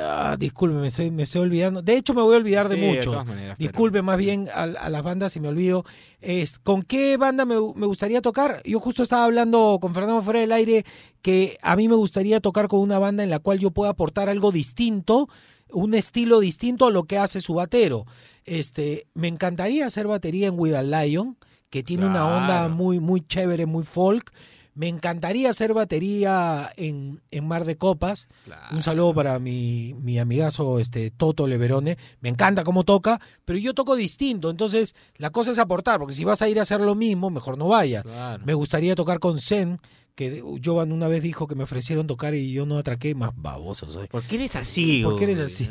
ah, 0.02 0.36
disculpe, 0.38 0.76
me 0.78 0.88
estoy, 0.88 1.10
me 1.12 1.24
estoy 1.24 1.42
olvidando. 1.42 1.82
De 1.82 1.96
hecho, 1.96 2.14
me 2.14 2.22
voy 2.22 2.36
a 2.36 2.38
olvidar 2.38 2.68
de 2.70 2.76
Sí, 2.76 2.82
de 2.82 2.88
muchos. 2.96 3.16
maneras, 3.26 3.56
pero- 3.58 3.68
Disculpe 3.70 4.02
más 4.02 4.18
bien 4.18 4.50
a, 4.54 4.64
a 4.64 4.90
las 4.90 5.04
bandas 5.04 5.34
si 5.34 5.40
me 5.40 5.48
olvido. 5.48 5.86
Es, 6.22 6.60
¿Con 6.60 6.84
qué 6.84 7.18
banda 7.18 7.46
me, 7.46 7.56
me 7.76 7.86
gustaría 7.86 8.22
tocar? 8.22 8.62
Yo 8.66 8.80
justo 8.80 9.04
estaba 9.04 9.24
hablando 9.26 9.78
con 9.82 9.94
Fernando 9.94 10.22
fuera 10.22 10.42
del 10.42 10.52
aire 10.52 10.86
que 11.22 11.58
a 11.62 11.76
mí 11.76 11.88
me 11.88 11.96
gustaría 11.96 12.40
tocar 12.40 12.68
con 12.68 12.80
una 12.82 13.00
banda 13.00 13.24
en 13.24 13.30
la 13.30 13.40
cual 13.40 13.60
yo 13.60 13.72
pueda 13.72 13.92
aportar 13.92 14.30
algo 14.30 14.52
distinto, 14.52 15.30
un 15.72 15.94
estilo 15.94 16.40
distinto 16.40 16.86
a 16.88 16.92
lo 16.92 17.04
que 17.04 17.18
hace 17.18 17.42
su 17.42 17.54
batero. 17.54 18.06
Este, 18.46 19.08
me 19.14 19.28
encantaría 19.28 19.86
hacer 19.86 20.08
batería 20.08 20.48
en 20.48 20.60
With 20.60 20.74
a 20.74 20.84
Lion, 20.84 21.38
que 21.70 21.84
tiene 21.84 22.06
una 22.08 22.26
onda 22.28 22.68
muy, 22.68 23.00
muy 23.00 23.22
chévere, 23.22 23.66
muy 23.68 23.84
folk. 23.84 24.32
Me 24.80 24.88
encantaría 24.88 25.50
hacer 25.50 25.74
batería 25.74 26.72
en, 26.78 27.22
en 27.32 27.46
Mar 27.46 27.66
de 27.66 27.76
Copas. 27.76 28.30
Un 28.72 28.82
saludo 28.82 29.14
para 29.14 29.38
mi, 29.38 29.94
mi 29.96 30.20
amigazo 30.20 30.80
este, 30.80 31.12
Toto 31.12 31.48
Leverone. 31.48 31.98
Me 32.22 32.30
encanta 32.30 32.64
cómo 32.64 32.86
toca, 32.86 33.20
pero 33.44 33.60
yo 33.60 33.74
toco 33.74 33.98
distinto. 33.98 34.50
Entonces, 34.50 34.96
la 35.18 35.32
cosa 35.32 35.52
es 35.52 35.60
aportar, 35.60 36.00
porque 36.00 36.14
si 36.14 36.24
vas 36.24 36.42
a 36.42 36.48
ir 36.48 36.60
a 36.60 36.62
hacer 36.62 36.80
lo 36.80 36.96
mismo, 36.96 37.30
mejor 37.30 37.58
no 37.58 37.68
vayas. 37.68 38.06
Me 38.46 38.54
gustaría 38.54 38.96
tocar 38.96 39.20
con 39.20 39.42
Zen, 39.42 39.82
que 40.16 40.42
Jovan 40.64 40.94
una 40.94 41.10
vez 41.10 41.24
dijo 41.24 41.46
que 41.46 41.56
me 41.56 41.64
ofrecieron 41.66 42.08
tocar 42.08 42.34
y 42.34 42.54
yo 42.54 42.66
no 42.66 42.78
atraqué, 42.78 43.16
más 43.16 43.32
baboso 43.36 43.86
soy. 43.90 44.08
¿Por 44.08 44.24
qué 44.24 44.36
eres 44.38 44.56
así? 44.56 45.02
¿Por 45.04 45.18
qué 45.18 45.26
eres 45.26 45.40
así? 45.40 45.68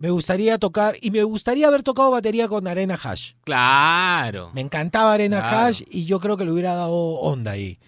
Me 0.00 0.10
gustaría 0.10 0.58
tocar, 0.58 0.96
y 1.00 1.12
me 1.12 1.22
gustaría 1.22 1.68
haber 1.68 1.84
tocado 1.84 2.10
batería 2.10 2.48
con 2.48 2.66
Arena 2.66 2.98
Hash. 3.00 3.34
Claro. 3.44 4.50
Me 4.52 4.62
encantaba 4.62 5.12
Arena 5.12 5.38
Claro. 5.42 5.58
Hash 5.58 5.82
y 5.88 6.06
yo 6.06 6.18
creo 6.18 6.36
que 6.36 6.44
le 6.44 6.50
hubiera 6.50 6.74
dado 6.74 6.96
onda 6.96 7.52
ahí. 7.52 7.78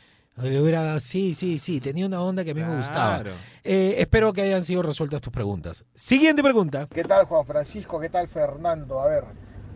Le 0.43 0.61
hubiera 0.61 0.83
dado, 0.83 1.01
sí, 1.01 1.35
sí, 1.35 1.59
sí, 1.59 1.81
tenía 1.81 2.07
una 2.07 2.23
onda 2.23 2.45
que 2.45 2.53
a 2.53 2.55
mí 2.55 2.63
me 2.63 2.77
gustaba. 2.77 3.23
Eh, 3.63 3.97
espero 3.99 4.33
que 4.33 4.43
hayan 4.43 4.65
sido 4.65 4.83
resueltas 4.83 5.21
tus 5.21 5.33
preguntas. 5.33 5.85
Siguiente 5.95 6.43
pregunta. 6.43 6.89
¿Qué 6.93 7.05
tal 7.05 7.27
Juan 7.27 7.47
Francisco? 7.47 8.01
¿Qué 8.01 8.09
tal 8.09 8.29
Fernando? 8.29 9.01
A 9.01 9.09
ver, 9.09 9.25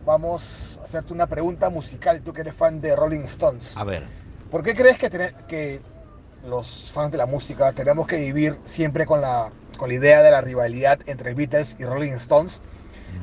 vamos 0.05 0.79
a 0.81 0.85
hacerte 0.85 1.13
una 1.13 1.27
pregunta 1.27 1.69
musical, 1.69 2.21
tú 2.21 2.33
que 2.33 2.41
eres 2.41 2.55
fan 2.55 2.81
de 2.81 2.95
Rolling 2.95 3.21
Stones. 3.21 3.77
A 3.77 3.83
ver. 3.83 4.03
¿Por 4.49 4.63
qué 4.63 4.73
crees 4.73 4.97
que, 4.97 5.09
que 5.47 5.81
los 6.47 6.91
fans 6.91 7.11
de 7.11 7.17
la 7.17 7.25
música 7.25 7.71
tenemos 7.73 8.07
que 8.07 8.17
vivir 8.17 8.57
siempre 8.63 9.05
con 9.05 9.21
la, 9.21 9.51
con 9.77 9.89
la 9.89 9.95
idea 9.95 10.21
de 10.21 10.31
la 10.31 10.41
rivalidad 10.41 10.99
entre 11.07 11.33
Beatles 11.33 11.75
y 11.79 11.85
Rolling 11.85 12.13
Stones? 12.13 12.61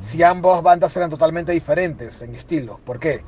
Si 0.01 0.23
ambas 0.23 0.61
bandas 0.63 0.95
eran 0.97 1.09
totalmente 1.09 1.51
diferentes 1.51 2.21
en 2.21 2.35
estilo. 2.35 2.79
¿Por 2.83 2.99
qué? 2.99 3.23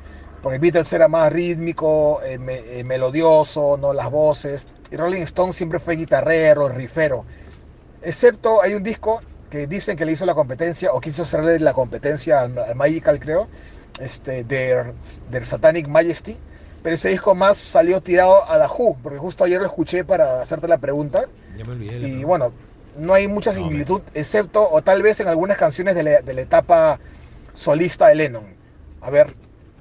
Porque 0.46 0.60
Beatles 0.60 0.92
era 0.92 1.08
más 1.08 1.32
rítmico, 1.32 2.22
eh, 2.22 2.38
me- 2.38 2.78
eh, 2.78 2.84
melodioso, 2.84 3.76
¿no? 3.76 3.92
las 3.92 4.08
voces. 4.12 4.68
Y 4.92 4.96
Rolling 4.96 5.22
Stones 5.22 5.56
siempre 5.56 5.80
fue 5.80 5.96
guitarrero, 5.96 6.68
rifero. 6.68 7.24
Excepto 8.00 8.62
hay 8.62 8.74
un 8.74 8.84
disco 8.84 9.20
que 9.50 9.66
dicen 9.66 9.96
que 9.96 10.04
le 10.04 10.12
hizo 10.12 10.24
la 10.24 10.34
competencia, 10.34 10.92
o 10.92 11.00
quiso 11.00 11.24
hacerle 11.24 11.58
la 11.58 11.72
competencia 11.72 12.42
al 12.42 12.56
al 12.60 12.76
Magical, 12.76 13.18
creo, 13.18 13.48
este, 14.00 14.44
de 14.44 14.94
The 15.32 15.44
Satanic 15.44 15.88
Majesty. 15.88 16.38
Pero 16.80 16.94
ese 16.94 17.08
disco 17.08 17.34
más 17.34 17.56
salió 17.56 18.00
tirado 18.00 18.48
a 18.48 18.56
The 18.60 18.72
Who, 18.72 18.98
porque 19.02 19.18
justo 19.18 19.42
ayer 19.42 19.58
lo 19.60 19.66
escuché 19.66 20.04
para 20.04 20.40
hacerte 20.42 20.68
la 20.68 20.78
pregunta. 20.78 21.24
Ya 21.58 21.64
me 21.64 21.72
olvidé. 21.72 21.98
la 21.98 22.06
Y 22.06 22.22
bueno, 22.22 22.52
no 22.96 23.14
hay 23.14 23.26
mucha 23.26 23.52
similitud, 23.52 24.00
excepto, 24.14 24.70
o 24.70 24.80
tal 24.80 25.02
vez 25.02 25.18
en 25.18 25.26
algunas 25.26 25.56
canciones 25.56 25.96
de 25.96 26.04
la, 26.04 26.22
de 26.22 26.34
la 26.34 26.42
etapa 26.42 27.00
solista 27.52 28.06
de 28.06 28.14
Lennon. 28.14 28.44
A 29.00 29.10
ver, 29.10 29.34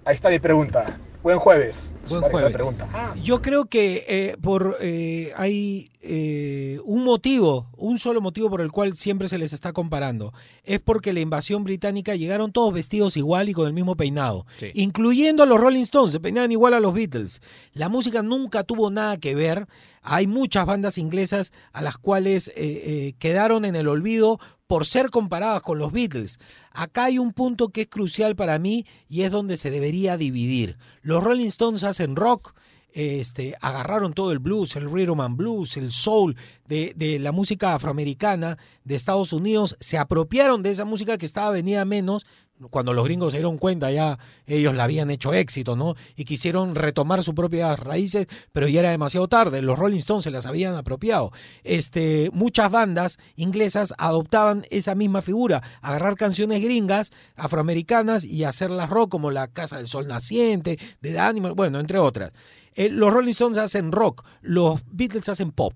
ahí 0.05 0.15
está 0.15 0.29
mi 0.29 0.39
pregunta. 0.39 0.97
Buen 1.23 1.39
jueves. 1.39 1.91
Buen 2.07 2.21
jueves. 2.21 2.53
pregunta. 2.53 2.87
Ah, 2.93 3.15
Yo 3.23 3.41
creo 3.41 3.65
que 3.65 4.05
eh, 4.07 4.37
por 4.39 4.77
eh, 4.79 5.33
hay 5.35 5.89
eh, 6.01 6.79
un 6.85 7.03
motivo, 7.03 7.67
un 7.77 7.97
solo 7.97 8.21
motivo 8.21 8.47
por 8.51 8.61
el 8.61 8.71
cual 8.71 8.95
siempre 8.95 9.27
se 9.27 9.39
les 9.39 9.51
está 9.51 9.73
comparando. 9.73 10.33
Es 10.63 10.81
porque 10.81 11.13
la 11.13 11.21
invasión 11.21 11.63
británica 11.63 12.15
llegaron 12.15 12.51
todos 12.51 12.71
vestidos 12.71 13.17
igual 13.17 13.49
y 13.49 13.53
con 13.53 13.65
el 13.65 13.73
mismo 13.73 13.95
peinado, 13.95 14.45
Sí. 14.59 14.69
incluyendo 14.75 15.41
a 15.41 15.47
los 15.47 15.59
Rolling 15.59 15.81
Stones, 15.81 16.11
se 16.11 16.19
peinaban 16.19 16.51
igual 16.51 16.75
a 16.75 16.79
los 16.79 16.93
Beatles. 16.93 17.41
La 17.73 17.89
música 17.89 18.21
nunca 18.21 18.63
tuvo 18.63 18.91
nada 18.91 19.17
que 19.17 19.33
ver. 19.33 19.65
Hay 20.03 20.27
muchas 20.27 20.67
bandas 20.67 20.99
inglesas 20.99 21.51
a 21.73 21.81
las 21.81 21.97
cuales 21.97 22.49
eh, 22.49 22.53
eh, 22.55 23.15
quedaron 23.17 23.65
en 23.65 23.75
el 23.75 23.87
olvido 23.87 24.39
por 24.67 24.85
ser 24.85 25.09
comparadas 25.09 25.63
con 25.63 25.79
los 25.79 25.91
Beatles. 25.91 26.37
Acá 26.75 27.05
hay 27.05 27.17
un 27.17 27.31
punto 27.31 27.69
que 27.69 27.81
es 27.81 27.87
crucial 27.87 28.35
para 28.35 28.59
mí 28.59 28.85
y 29.09 29.21
es 29.21 29.31
donde 29.31 29.57
se 29.57 29.71
debería 29.71 30.17
dividir. 30.17 30.77
Los 31.01 31.23
Rolling 31.23 31.47
Stones 31.47 31.83
hacen 31.83 32.15
rock, 32.15 32.53
este, 32.91 33.55
agarraron 33.61 34.13
todo 34.13 34.31
el 34.31 34.39
blues, 34.39 34.75
el 34.75 34.89
rhythm 34.89 35.19
and 35.19 35.37
blues, 35.37 35.77
el 35.77 35.91
soul 35.91 36.35
de, 36.67 36.93
de 36.95 37.19
la 37.19 37.31
música 37.31 37.75
afroamericana 37.75 38.57
de 38.83 38.95
Estados 38.95 39.33
Unidos, 39.33 39.75
se 39.79 39.97
apropiaron 39.97 40.63
de 40.63 40.71
esa 40.71 40.85
música 40.85 41.17
que 41.17 41.25
estaba 41.25 41.51
venida 41.51 41.83
menos. 41.85 42.25
Cuando 42.69 42.93
los 42.93 43.03
gringos 43.03 43.33
se 43.33 43.39
dieron 43.39 43.57
cuenta 43.57 43.91
ya 43.91 44.17
ellos 44.47 44.73
la 44.73 44.85
habían 44.85 45.11
hecho 45.11 45.33
éxito, 45.33 45.75
¿no? 45.75 45.95
Y 46.15 46.23
quisieron 46.23 46.73
retomar 46.73 47.21
sus 47.21 47.33
propias 47.33 47.77
raíces, 47.77 48.27
pero 48.53 48.69
ya 48.69 48.79
era 48.79 48.91
demasiado 48.91 49.27
tarde. 49.27 49.61
Los 49.61 49.77
Rolling 49.77 49.97
Stones 49.97 50.23
se 50.23 50.31
las 50.31 50.45
habían 50.45 50.73
apropiado. 50.75 51.31
Este, 51.65 52.29
muchas 52.31 52.71
bandas 52.71 53.19
inglesas 53.35 53.93
adoptaban 53.97 54.65
esa 54.69 54.95
misma 54.95 55.21
figura, 55.21 55.63
agarrar 55.81 56.15
canciones 56.15 56.63
gringas, 56.63 57.11
afroamericanas 57.35 58.23
y 58.23 58.45
hacerlas 58.45 58.89
rock 58.89 59.11
como 59.11 59.31
La 59.31 59.49
Casa 59.49 59.75
del 59.77 59.87
Sol 59.87 60.07
Naciente, 60.07 60.79
de 61.01 61.11
The 61.11 61.19
Animal, 61.19 61.53
bueno, 61.53 61.79
entre 61.79 61.99
otras. 61.99 62.31
Eh, 62.73 62.89
los 62.89 63.13
Rolling 63.13 63.31
Stones 63.31 63.57
hacen 63.57 63.91
rock, 63.91 64.25
los 64.41 64.81
Beatles 64.91 65.27
hacen 65.27 65.51
pop. 65.51 65.73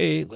Eh, 0.00 0.26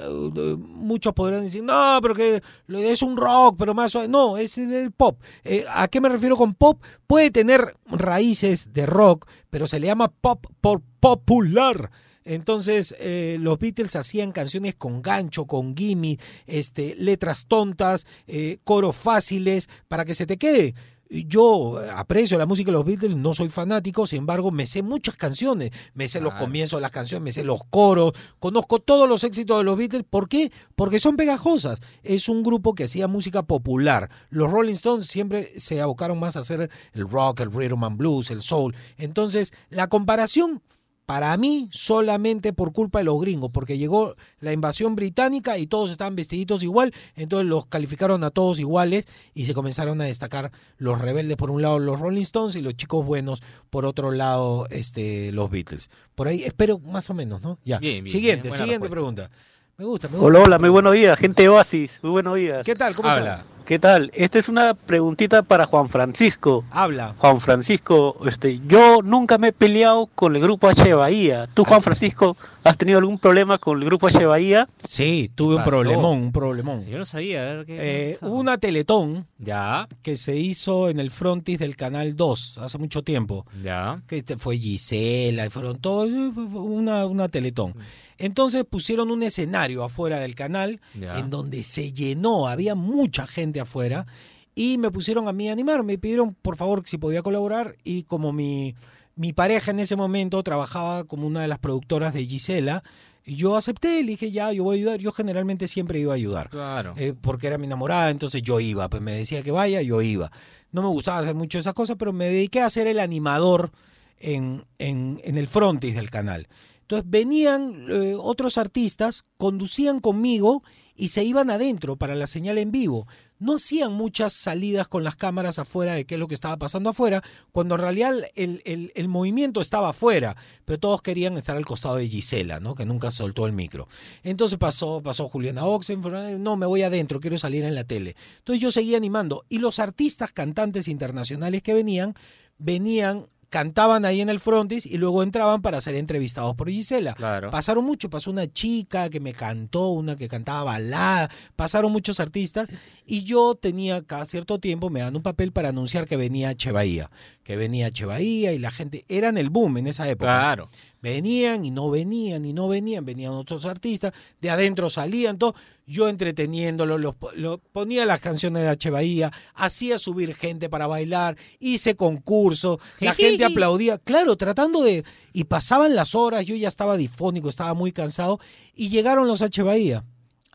muchos 0.58 1.12
podrán 1.12 1.44
decir, 1.44 1.62
no, 1.62 2.00
pero 2.02 2.14
que 2.14 2.42
es 2.68 3.02
un 3.02 3.16
rock, 3.16 3.54
pero 3.56 3.74
más 3.74 3.92
suave". 3.92 4.08
No, 4.08 4.36
es 4.36 4.58
el 4.58 4.90
pop. 4.90 5.20
Eh, 5.44 5.64
¿A 5.72 5.86
qué 5.86 6.00
me 6.00 6.08
refiero 6.08 6.36
con 6.36 6.54
pop? 6.54 6.82
Puede 7.06 7.30
tener 7.30 7.76
raíces 7.86 8.72
de 8.72 8.86
rock, 8.86 9.28
pero 9.50 9.68
se 9.68 9.78
le 9.78 9.86
llama 9.86 10.08
pop 10.08 10.44
por 10.60 10.82
popular. 10.98 11.90
Entonces, 12.24 12.94
eh, 12.98 13.36
los 13.40 13.58
Beatles 13.58 13.96
hacían 13.96 14.32
canciones 14.32 14.74
con 14.74 15.02
gancho, 15.02 15.46
con 15.46 15.76
gimme, 15.76 16.18
este, 16.46 16.94
letras 16.96 17.46
tontas, 17.46 18.06
eh, 18.26 18.58
coros 18.64 18.96
fáciles, 18.96 19.68
para 19.88 20.04
que 20.04 20.14
se 20.14 20.26
te 20.26 20.38
quede. 20.38 20.74
Yo 21.12 21.78
aprecio 21.94 22.38
la 22.38 22.46
música 22.46 22.70
de 22.70 22.72
los 22.72 22.86
Beatles, 22.86 23.16
no 23.16 23.34
soy 23.34 23.50
fanático, 23.50 24.06
sin 24.06 24.20
embargo, 24.20 24.50
me 24.50 24.64
sé 24.64 24.82
muchas 24.82 25.14
canciones, 25.16 25.70
me 25.92 26.08
sé 26.08 26.22
los 26.22 26.32
comienzos 26.32 26.78
de 26.78 26.80
las 26.80 26.90
canciones, 26.90 27.22
me 27.22 27.32
sé 27.32 27.44
los 27.44 27.64
coros, 27.68 28.12
conozco 28.38 28.78
todos 28.78 29.06
los 29.06 29.22
éxitos 29.22 29.58
de 29.58 29.64
los 29.64 29.76
Beatles. 29.76 30.04
¿Por 30.08 30.26
qué? 30.26 30.50
Porque 30.74 30.98
son 30.98 31.16
pegajosas. 31.16 31.80
Es 32.02 32.30
un 32.30 32.42
grupo 32.42 32.74
que 32.74 32.84
hacía 32.84 33.08
música 33.08 33.42
popular. 33.42 34.08
Los 34.30 34.50
Rolling 34.50 34.72
Stones 34.72 35.06
siempre 35.06 35.50
se 35.60 35.82
abocaron 35.82 36.18
más 36.18 36.36
a 36.36 36.40
hacer 36.40 36.70
el 36.94 37.08
rock, 37.08 37.40
el 37.40 37.52
rhythm 37.52 37.84
and 37.84 37.98
blues, 37.98 38.30
el 38.30 38.40
soul. 38.40 38.74
Entonces, 38.96 39.52
la 39.68 39.88
comparación 39.88 40.62
para 41.06 41.36
mí 41.36 41.68
solamente 41.72 42.52
por 42.52 42.72
culpa 42.72 42.98
de 42.98 43.04
los 43.04 43.20
gringos, 43.20 43.50
porque 43.52 43.78
llegó 43.78 44.14
la 44.40 44.52
invasión 44.52 44.94
británica 44.94 45.58
y 45.58 45.66
todos 45.66 45.90
estaban 45.90 46.16
vestiditos 46.16 46.62
igual, 46.62 46.92
entonces 47.16 47.48
los 47.48 47.66
calificaron 47.66 48.24
a 48.24 48.30
todos 48.30 48.58
iguales 48.58 49.06
y 49.34 49.44
se 49.44 49.54
comenzaron 49.54 50.00
a 50.00 50.04
destacar 50.04 50.52
los 50.78 51.00
rebeldes 51.00 51.36
por 51.36 51.50
un 51.50 51.62
lado 51.62 51.78
los 51.78 52.00
Rolling 52.00 52.22
Stones 52.22 52.56
y 52.56 52.62
los 52.62 52.74
chicos 52.74 53.04
buenos 53.04 53.42
por 53.70 53.84
otro 53.84 54.10
lado 54.12 54.66
este 54.70 55.32
los 55.32 55.50
Beatles. 55.50 55.90
Por 56.14 56.28
ahí 56.28 56.44
espero 56.44 56.78
más 56.78 57.10
o 57.10 57.14
menos, 57.14 57.42
¿no? 57.42 57.58
Ya. 57.64 57.78
Bien, 57.78 58.04
bien, 58.04 58.12
siguiente, 58.12 58.48
bien, 58.48 58.54
siguiente 58.54 58.88
respuesta. 58.88 58.94
pregunta. 58.94 59.30
Me 59.78 59.84
gusta, 59.86 60.08
me 60.08 60.18
gusta. 60.18 60.26
Hola, 60.26 60.40
hola, 60.40 60.58
muy 60.58 60.68
buenos 60.68 60.92
días, 60.92 61.18
gente 61.18 61.42
de 61.42 61.48
Oasis, 61.48 61.98
muy 62.02 62.12
buenos 62.12 62.36
días. 62.36 62.64
¿Qué 62.64 62.76
tal? 62.76 62.94
¿Cómo 62.94 63.08
Habla. 63.08 63.36
estás? 63.40 63.46
¿Qué 63.64 63.78
tal? 63.78 64.10
Esta 64.14 64.38
es 64.38 64.48
una 64.48 64.74
preguntita 64.74 65.42
para 65.42 65.66
Juan 65.66 65.88
Francisco. 65.88 66.64
Habla. 66.70 67.14
Juan 67.16 67.40
Francisco, 67.40 68.16
este, 68.26 68.60
yo 68.66 69.00
nunca 69.02 69.38
me 69.38 69.48
he 69.48 69.52
peleado 69.52 70.06
con 70.14 70.34
el 70.34 70.42
grupo 70.42 70.68
H 70.68 70.92
Bahía. 70.94 71.46
¿Tú, 71.54 71.64
Juan 71.64 71.80
Francisco, 71.82 72.36
has 72.64 72.76
tenido 72.76 72.98
algún 72.98 73.18
problema 73.18 73.58
con 73.58 73.78
el 73.78 73.84
grupo 73.84 74.08
H 74.08 74.26
Bahía? 74.26 74.68
Sí, 74.78 75.30
tuve 75.34 75.56
un 75.56 75.64
problemón, 75.64 76.18
un 76.18 76.32
problemón. 76.32 76.84
Yo 76.86 76.98
no 76.98 77.06
sabía, 77.06 77.40
a 77.48 77.52
ver 77.54 77.66
qué. 77.66 77.78
Eh, 78.12 78.18
hubo 78.20 78.34
una 78.36 78.58
Teletón 78.58 79.26
Ya, 79.38 79.88
que 80.02 80.16
se 80.16 80.36
hizo 80.36 80.88
en 80.90 80.98
el 80.98 81.10
frontis 81.10 81.58
del 81.60 81.76
Canal 81.76 82.16
2 82.16 82.58
hace 82.58 82.78
mucho 82.78 83.02
tiempo. 83.02 83.46
ya. 83.62 84.02
que 84.08 84.16
este 84.18 84.36
fue 84.36 84.58
Gisela, 84.58 85.46
y 85.46 85.50
fueron 85.50 85.78
todos, 85.78 86.10
eh, 86.10 86.12
una, 86.36 87.06
una 87.06 87.28
teletón. 87.28 87.74
Entonces 88.18 88.64
pusieron 88.64 89.10
un 89.10 89.22
escenario 89.24 89.82
afuera 89.82 90.20
del 90.20 90.36
canal 90.36 90.80
Ya. 90.94 91.18
en 91.18 91.28
donde 91.30 91.64
se 91.64 91.92
llenó, 91.92 92.46
había 92.46 92.76
mucha 92.76 93.26
gente 93.26 93.51
afuera 93.60 94.06
y 94.54 94.78
me 94.78 94.90
pusieron 94.90 95.28
a 95.28 95.32
mí 95.32 95.48
a 95.48 95.52
animar, 95.52 95.82
me 95.82 95.98
pidieron 95.98 96.34
por 96.34 96.56
favor 96.56 96.82
si 96.86 96.98
podía 96.98 97.22
colaborar 97.22 97.76
y 97.84 98.02
como 98.04 98.32
mi, 98.32 98.74
mi 99.14 99.32
pareja 99.32 99.70
en 99.70 99.80
ese 99.80 99.96
momento 99.96 100.42
trabajaba 100.42 101.04
como 101.04 101.26
una 101.26 101.42
de 101.42 101.48
las 101.48 101.58
productoras 101.58 102.14
de 102.14 102.24
Gisela, 102.26 102.82
yo 103.24 103.56
acepté, 103.56 104.02
le 104.02 104.12
dije 104.12 104.30
ya, 104.30 104.52
yo 104.52 104.64
voy 104.64 104.76
a 104.76 104.78
ayudar, 104.78 105.00
yo 105.00 105.12
generalmente 105.12 105.68
siempre 105.68 106.00
iba 106.00 106.12
a 106.12 106.16
ayudar. 106.16 106.50
Claro. 106.50 106.94
Eh, 106.96 107.14
porque 107.18 107.46
era 107.46 107.56
mi 107.56 107.66
enamorada, 107.66 108.10
entonces 108.10 108.42
yo 108.42 108.58
iba, 108.58 108.88
pues 108.88 109.00
me 109.00 109.12
decía 109.12 109.42
que 109.42 109.52
vaya, 109.52 109.80
yo 109.80 110.02
iba. 110.02 110.30
No 110.72 110.82
me 110.82 110.88
gustaba 110.88 111.20
hacer 111.20 111.34
mucho 111.34 111.58
esas 111.58 111.74
cosas, 111.74 111.96
pero 111.98 112.12
me 112.12 112.26
dediqué 112.26 112.60
a 112.60 112.70
ser 112.70 112.88
el 112.88 112.98
animador 112.98 113.70
en, 114.18 114.64
en, 114.78 115.20
en 115.22 115.38
el 115.38 115.46
frontis 115.46 115.94
del 115.94 116.10
canal. 116.10 116.48
Entonces 116.80 117.08
venían 117.08 117.86
eh, 117.88 118.14
otros 118.18 118.58
artistas, 118.58 119.24
conducían 119.36 120.00
conmigo 120.00 120.62
y 120.94 121.08
se 121.08 121.24
iban 121.24 121.50
adentro 121.50 121.96
para 121.96 122.14
la 122.14 122.26
señal 122.26 122.58
en 122.58 122.70
vivo. 122.70 123.06
No 123.38 123.56
hacían 123.56 123.92
muchas 123.92 124.32
salidas 124.34 124.86
con 124.86 125.02
las 125.02 125.16
cámaras 125.16 125.58
afuera 125.58 125.94
de 125.94 126.04
qué 126.04 126.14
es 126.14 126.18
lo 126.20 126.28
que 126.28 126.34
estaba 126.34 126.56
pasando 126.58 126.90
afuera, 126.90 127.22
cuando 127.50 127.74
en 127.74 127.80
realidad 127.80 128.14
el, 128.34 128.62
el- 128.64 129.08
movimiento 129.08 129.60
estaba 129.60 129.88
afuera, 129.90 130.36
pero 130.64 130.78
todos 130.78 131.02
querían 131.02 131.36
estar 131.36 131.56
al 131.56 131.66
costado 131.66 131.96
de 131.96 132.08
Gisela, 132.08 132.60
¿no? 132.60 132.74
que 132.74 132.84
nunca 132.86 133.10
soltó 133.10 133.46
el 133.46 133.52
micro. 133.52 133.88
Entonces 134.22 134.58
pasó, 134.58 135.02
pasó 135.02 135.28
Juliana 135.28 135.66
Oxen, 135.66 136.00
no, 136.42 136.56
me 136.56 136.66
voy 136.66 136.82
adentro, 136.82 137.18
quiero 137.20 137.36
salir 137.38 137.64
en 137.64 137.74
la 137.74 137.84
tele. 137.84 138.14
Entonces 138.38 138.62
yo 138.62 138.70
seguía 138.70 138.96
animando 138.96 139.44
y 139.48 139.58
los 139.58 139.78
artistas 139.80 140.32
cantantes 140.32 140.86
internacionales 140.86 141.62
que 141.62 141.74
venían, 141.74 142.14
venían 142.58 143.26
cantaban 143.52 144.06
ahí 144.06 144.22
en 144.22 144.30
el 144.30 144.40
frontis 144.40 144.86
y 144.86 144.96
luego 144.96 145.22
entraban 145.22 145.60
para 145.60 145.78
ser 145.82 145.94
entrevistados 145.94 146.56
por 146.56 146.70
Gisela. 146.70 147.12
Claro. 147.12 147.50
Pasaron 147.50 147.84
mucho, 147.84 148.08
pasó 148.08 148.30
una 148.30 148.50
chica 148.50 149.10
que 149.10 149.20
me 149.20 149.34
cantó, 149.34 149.90
una 149.90 150.16
que 150.16 150.26
cantaba 150.26 150.64
balada, 150.64 151.30
pasaron 151.54 151.92
muchos 151.92 152.18
artistas 152.18 152.70
y 153.04 153.24
yo 153.24 153.54
tenía 153.54 154.02
cada 154.02 154.24
cierto 154.24 154.58
tiempo, 154.58 154.88
me 154.88 155.00
dan 155.00 155.14
un 155.14 155.22
papel 155.22 155.52
para 155.52 155.68
anunciar 155.68 156.08
que 156.08 156.16
venía 156.16 156.54
Che 156.54 156.72
Bahía, 156.72 157.10
que 157.44 157.56
venía 157.56 157.90
Che 157.90 158.06
Bahía 158.06 158.54
y 158.54 158.58
la 158.58 158.70
gente, 158.70 159.04
eran 159.10 159.36
el 159.36 159.50
boom 159.50 159.76
en 159.76 159.88
esa 159.88 160.08
época. 160.08 160.38
Claro. 160.38 160.68
Venían 161.02 161.64
y 161.64 161.72
no 161.72 161.90
venían 161.90 162.44
y 162.44 162.52
no 162.52 162.68
venían, 162.68 163.04
venían 163.04 163.32
otros 163.32 163.66
artistas, 163.66 164.12
de 164.40 164.50
adentro 164.50 164.88
salían, 164.88 165.36
todo. 165.36 165.54
Yo 165.84 166.08
entreteniéndolo, 166.08 166.96
los, 166.96 167.16
lo- 167.34 167.58
ponía 167.58 168.06
las 168.06 168.20
canciones 168.20 168.62
de 168.62 168.68
H. 168.68 168.88
Bahía, 168.90 169.32
hacía 169.54 169.98
subir 169.98 170.32
gente 170.34 170.68
para 170.70 170.86
bailar, 170.86 171.36
hice 171.58 171.96
concursos, 171.96 172.78
la 173.00 173.14
gente 173.14 173.44
aplaudía, 173.44 173.98
claro, 173.98 174.36
tratando 174.36 174.82
de. 174.82 175.04
Y 175.32 175.44
pasaban 175.44 175.96
las 175.96 176.14
horas, 176.14 176.46
yo 176.46 176.54
ya 176.54 176.68
estaba 176.68 176.96
difónico, 176.96 177.48
estaba 177.48 177.74
muy 177.74 177.90
cansado, 177.90 178.38
y 178.72 178.88
llegaron 178.88 179.26
los 179.26 179.42
H. 179.42 179.60
Bahía, 179.64 180.04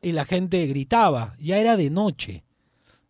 y 0.01 0.13
la 0.13 0.23
gente 0.23 0.65
gritaba, 0.65 1.35
ya 1.39 1.57
era 1.57 1.75
de 1.75 1.89
noche. 1.89 2.45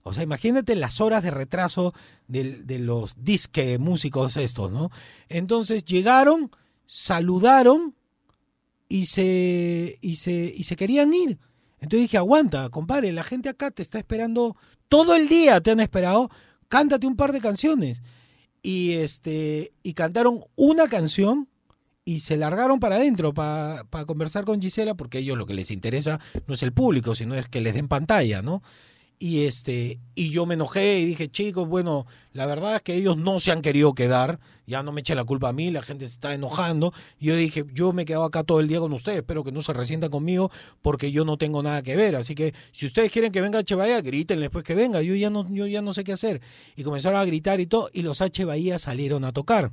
O 0.01 0.13
sea, 0.13 0.23
imagínate 0.23 0.75
las 0.75 1.01
horas 1.01 1.21
de 1.21 1.29
retraso 1.31 1.93
del- 2.27 2.65
de, 2.65 2.79
los 2.79 3.23
disque 3.23 3.77
músicos 3.77 4.37
estos, 4.37 4.71
¿no? 4.71 4.89
Entonces 5.29 5.83
llegaron, 5.85 6.49
saludaron 6.87 7.93
y 8.89 9.05
se, 9.05 9.99
y 10.01 10.15
se, 10.15 10.31
y 10.31 10.63
se 10.63 10.75
querían 10.75 11.13
ir. 11.13 11.37
Entonces 11.79 12.05
dije, 12.05 12.17
aguanta, 12.17 12.69
compadre, 12.69 13.11
la 13.11 13.23
gente 13.23 13.49
acá 13.49 13.69
te 13.69 13.83
está 13.83 13.99
esperando 13.99 14.57
todo 14.87 15.15
el 15.15 15.29
día, 15.29 15.61
te 15.61 15.71
han 15.71 15.79
esperado, 15.79 16.31
cántate 16.69 17.05
un 17.05 17.15
par 17.15 17.31
de 17.31 17.41
canciones. 17.41 18.01
Y 18.63 18.93
este, 18.93 19.73
y 19.83 19.93
cantaron 19.93 20.43
una 20.55 20.87
canción 20.87 21.47
y 22.03 22.21
se 22.21 22.37
largaron 22.37 22.79
para 22.79 22.95
adentro 22.95 23.33
para 23.33 23.85
conversar 24.07 24.45
con 24.45 24.61
Gisela, 24.61 24.95
porque 24.95 25.19
ellos 25.19 25.37
lo 25.37 25.45
que 25.45 25.53
les 25.53 25.71
interesa 25.71 26.19
no 26.47 26.53
es 26.53 26.63
el 26.63 26.71
público, 26.71 27.13
sino 27.13 27.35
es 27.35 27.47
que 27.49 27.61
les 27.61 27.75
den 27.75 27.87
pantalla, 27.87 28.41
¿no? 28.41 28.63
Y 29.19 29.45
este, 29.45 29.99
y 30.13 30.29
yo 30.29 30.45
me 30.45 30.53
enojé 30.53 30.99
y 30.99 31.05
dije, 31.05 31.27
chicos, 31.27 31.67
bueno, 31.67 32.05
la 32.33 32.45
verdad 32.45 32.75
es 32.75 32.81
que 32.83 32.93
ellos 32.93 33.17
no 33.17 33.39
se 33.39 33.51
han 33.51 33.63
querido 33.63 33.95
quedar, 33.95 34.39
ya 34.67 34.83
no 34.83 34.91
me 34.91 35.01
eche 35.01 35.15
la 35.15 35.23
culpa 35.23 35.49
a 35.49 35.53
mí, 35.53 35.71
la 35.71 35.81
gente 35.81 36.05
se 36.05 36.13
está 36.13 36.35
enojando. 36.35 36.93
Yo 37.19 37.35
dije, 37.35 37.65
yo 37.73 37.93
me 37.93 38.03
he 38.03 38.05
quedado 38.05 38.25
acá 38.25 38.43
todo 38.43 38.59
el 38.59 38.67
día 38.67 38.79
con 38.79 38.93
ustedes, 38.93 39.19
espero 39.19 39.43
que 39.43 39.51
no 39.51 39.63
se 39.63 39.73
resientan 39.73 40.11
conmigo 40.11 40.51
porque 40.83 41.11
yo 41.11 41.25
no 41.25 41.37
tengo 41.37 41.63
nada 41.63 41.81
que 41.81 41.95
ver. 41.95 42.15
Así 42.15 42.35
que 42.35 42.53
si 42.71 42.85
ustedes 42.85 43.11
quieren 43.11 43.31
que 43.31 43.41
venga 43.41 43.57
H. 43.57 43.73
Bahía, 43.73 44.01
grítenle 44.01 44.43
después 44.43 44.63
que 44.63 44.75
venga, 44.75 45.01
yo 45.01 45.15
ya 45.15 45.31
no, 45.31 45.49
yo 45.49 45.65
ya 45.65 45.81
no 45.81 45.93
sé 45.93 46.03
qué 46.03 46.13
hacer. 46.13 46.39
Y 46.75 46.83
comenzaron 46.83 47.19
a 47.19 47.25
gritar 47.25 47.59
y 47.59 47.65
todo, 47.65 47.89
y 47.91 48.03
los 48.03 48.21
H. 48.21 48.45
Bahía 48.45 48.77
salieron 48.77 49.25
a 49.25 49.33
tocar. 49.33 49.71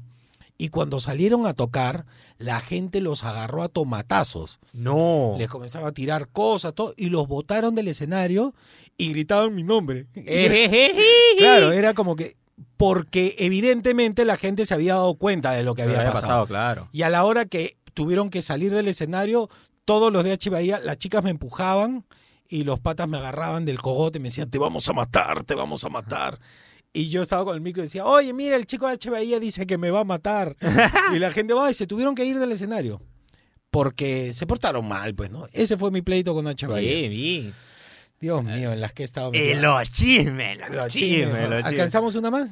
Y 0.57 0.69
cuando 0.69 1.01
salieron 1.01 1.47
a 1.47 1.55
tocar, 1.55 2.07
la 2.39 2.61
gente 2.61 3.01
los 3.01 3.25
agarró 3.25 3.63
a 3.63 3.69
tomatazos. 3.69 4.61
No. 4.73 5.35
Les 5.37 5.49
comenzaba 5.49 5.89
a 5.89 5.93
tirar 5.93 6.29
cosas, 6.29 6.75
todo, 6.75 6.95
y 6.97 7.09
los 7.09 7.27
botaron 7.27 7.75
del 7.75 7.89
escenario 7.89 8.55
y 8.97 9.11
gritaban 9.11 9.55
mi 9.55 9.63
nombre. 9.63 10.07
claro, 11.39 11.73
era 11.73 11.95
como 11.95 12.17
que. 12.17 12.37
Porque 12.77 13.35
evidentemente 13.39 14.25
la 14.25 14.37
gente 14.37 14.67
se 14.67 14.75
había 14.75 14.95
dado 14.95 15.15
cuenta 15.15 15.53
de 15.53 15.63
lo 15.63 15.75
que 15.75 15.83
había, 15.83 16.01
había 16.01 16.13
pasado. 16.13 16.29
pasado, 16.29 16.47
claro. 16.47 16.89
Y 16.93 17.03
a 17.03 17.09
la 17.09 17.25
hora 17.25 17.47
que 17.47 17.77
tuvieron 17.95 18.31
que 18.31 18.43
salir 18.43 18.73
del 18.73 18.89
escenario, 18.89 19.49
todos 19.85 20.13
los 20.13 20.25
de 20.25 20.33
H. 20.33 20.51
Bahía, 20.51 20.81
las 20.81 20.99
chicas 20.99 21.23
me 21.23 21.31
empujaban 21.31 22.05
y 22.49 22.65
los 22.65 22.81
patas 22.81 23.09
me 23.09 23.17
agarraban 23.17 23.65
del 23.65 23.81
cogote 23.81 24.19
y 24.19 24.21
me 24.21 24.29
decían, 24.29 24.51
te 24.51 24.59
vamos 24.59 24.89
a 24.89 24.93
matar, 24.93 25.45
te 25.45 25.55
vamos 25.55 25.85
a 25.85 25.89
matar. 25.89 26.39
Y 26.93 27.09
yo 27.09 27.23
estaba 27.23 27.45
con 27.45 27.55
el 27.55 27.61
micro 27.61 27.83
y 27.83 27.87
decía, 27.87 28.05
oye, 28.05 28.33
mira, 28.33 28.55
el 28.57 28.67
chico 28.67 28.87
de 28.87 28.95
H. 28.95 29.11
Bahía 29.11 29.41
dice 29.41 29.67
que 29.67 29.79
me 29.79 29.91
va 29.91 30.01
a 30.01 30.05
matar. 30.05 30.57
y 31.15 31.19
la 31.19 31.33
gente 31.33 31.53
va 31.55 31.71
y 31.71 31.75
se 31.75 31.87
tuvieron 31.87 32.15
que 32.15 32.25
ir 32.25 32.39
del 32.39 32.53
escenario. 32.53 33.03
Porque 33.71 34.33
se 34.33 34.47
portaron 34.47 34.87
mal, 34.87 35.15
pues, 35.15 35.31
¿no? 35.33 35.49
Ese 35.53 35.77
fue 35.77 35.91
mi 35.91 36.03
pleito 36.03 36.33
con 36.35 36.47
H. 36.47 36.67
Bahía. 36.69 36.93
Bien, 36.93 37.11
bien. 37.11 37.55
Dios 38.21 38.43
mío, 38.43 38.73
en 38.73 38.81
las 38.81 38.93
que 38.93 39.03
he 39.03 39.05
estado. 39.05 39.31
Eh, 39.35 39.55
los 39.57 39.91
chismes, 39.93 40.59
los 40.59 40.71
Los 40.71 40.93
chismes, 40.93 41.11
chismes, 41.27 41.43
los 41.43 41.59
chismes. 41.59 41.65
¿Alcanzamos 41.67 42.15
una 42.15 42.31
más? 42.31 42.51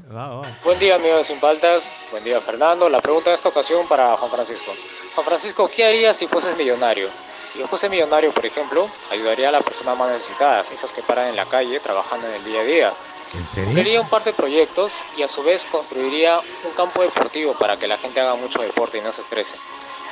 Buen 0.65 0.79
día, 0.79 0.97
amigos 0.97 1.19
de 1.19 1.25
Sin 1.25 1.41
Paltas. 1.41 1.91
Buen 2.11 2.23
día, 2.25 2.41
Fernando. 2.41 2.89
La 2.89 3.01
pregunta 3.01 3.31
de 3.31 3.37
esta 3.37 3.49
ocasión 3.49 3.87
para 3.89 4.17
Juan 4.17 4.31
Francisco. 4.31 4.73
Juan 5.15 5.27
Francisco, 5.27 5.71
¿qué 5.75 5.85
harías 5.87 6.17
si 6.17 6.27
fueses 6.27 6.57
millonario? 6.57 7.09
Si 7.51 7.59
yo 7.59 7.67
fuese 7.67 7.89
millonario, 7.89 8.33
por 8.33 8.47
ejemplo, 8.47 8.89
ayudaría 9.11 9.49
a 9.49 9.53
las 9.53 9.63
personas 9.63 9.97
más 9.97 10.11
necesitadas, 10.11 10.71
esas 10.71 10.93
que 10.93 11.03
paran 11.03 11.29
en 11.29 11.37
la 11.37 11.47
calle 11.47 11.81
trabajando 11.81 12.27
en 12.29 12.35
el 12.35 12.45
día 12.45 12.61
a 12.61 12.65
día. 12.65 12.93
¿En 13.35 13.45
serio? 13.45 13.67
Cumpliría 13.67 14.01
un 14.01 14.09
par 14.09 14.25
de 14.25 14.33
proyectos 14.33 14.93
y 15.17 15.23
a 15.23 15.29
su 15.29 15.43
vez 15.43 15.65
construiría 15.65 16.39
un 16.39 16.73
campo 16.77 17.03
deportivo 17.03 17.55
para 17.55 17.79
que 17.79 17.87
la 17.87 17.99
gente 17.99 18.21
haga 18.21 18.35
mucho 18.35 18.61
deporte 18.61 18.99
y 18.99 19.01
no 19.01 19.13
se 19.13 19.23
estrese. 19.23 19.57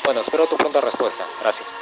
Bueno, 0.04 0.22
espero 0.22 0.46
tu 0.46 0.56
pronta 0.56 0.80
respuesta. 0.80 1.24
Gracias. 1.42 1.74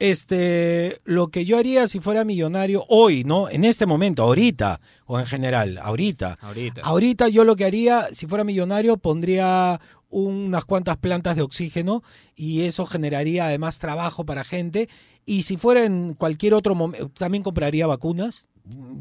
Este, 0.00 0.98
lo 1.04 1.28
que 1.28 1.44
yo 1.44 1.58
haría 1.58 1.86
si 1.86 2.00
fuera 2.00 2.24
millonario 2.24 2.86
hoy, 2.88 3.22
¿no? 3.22 3.50
En 3.50 3.66
este 3.66 3.84
momento, 3.84 4.22
ahorita, 4.22 4.80
o 5.04 5.20
en 5.20 5.26
general, 5.26 5.76
ahorita. 5.76 6.38
Ahorita. 6.40 6.80
Ahorita 6.80 7.28
yo 7.28 7.44
lo 7.44 7.54
que 7.54 7.66
haría, 7.66 8.08
si 8.10 8.26
fuera 8.26 8.42
millonario, 8.42 8.96
pondría 8.96 9.78
unas 10.08 10.64
cuantas 10.64 10.96
plantas 10.96 11.36
de 11.36 11.42
oxígeno 11.42 12.02
y 12.34 12.62
eso 12.62 12.86
generaría 12.86 13.44
además 13.44 13.78
trabajo 13.78 14.24
para 14.24 14.42
gente. 14.42 14.88
Y 15.26 15.42
si 15.42 15.58
fuera 15.58 15.84
en 15.84 16.14
cualquier 16.14 16.54
otro 16.54 16.74
momento, 16.74 17.10
también 17.10 17.42
compraría 17.42 17.86
vacunas. 17.86 18.48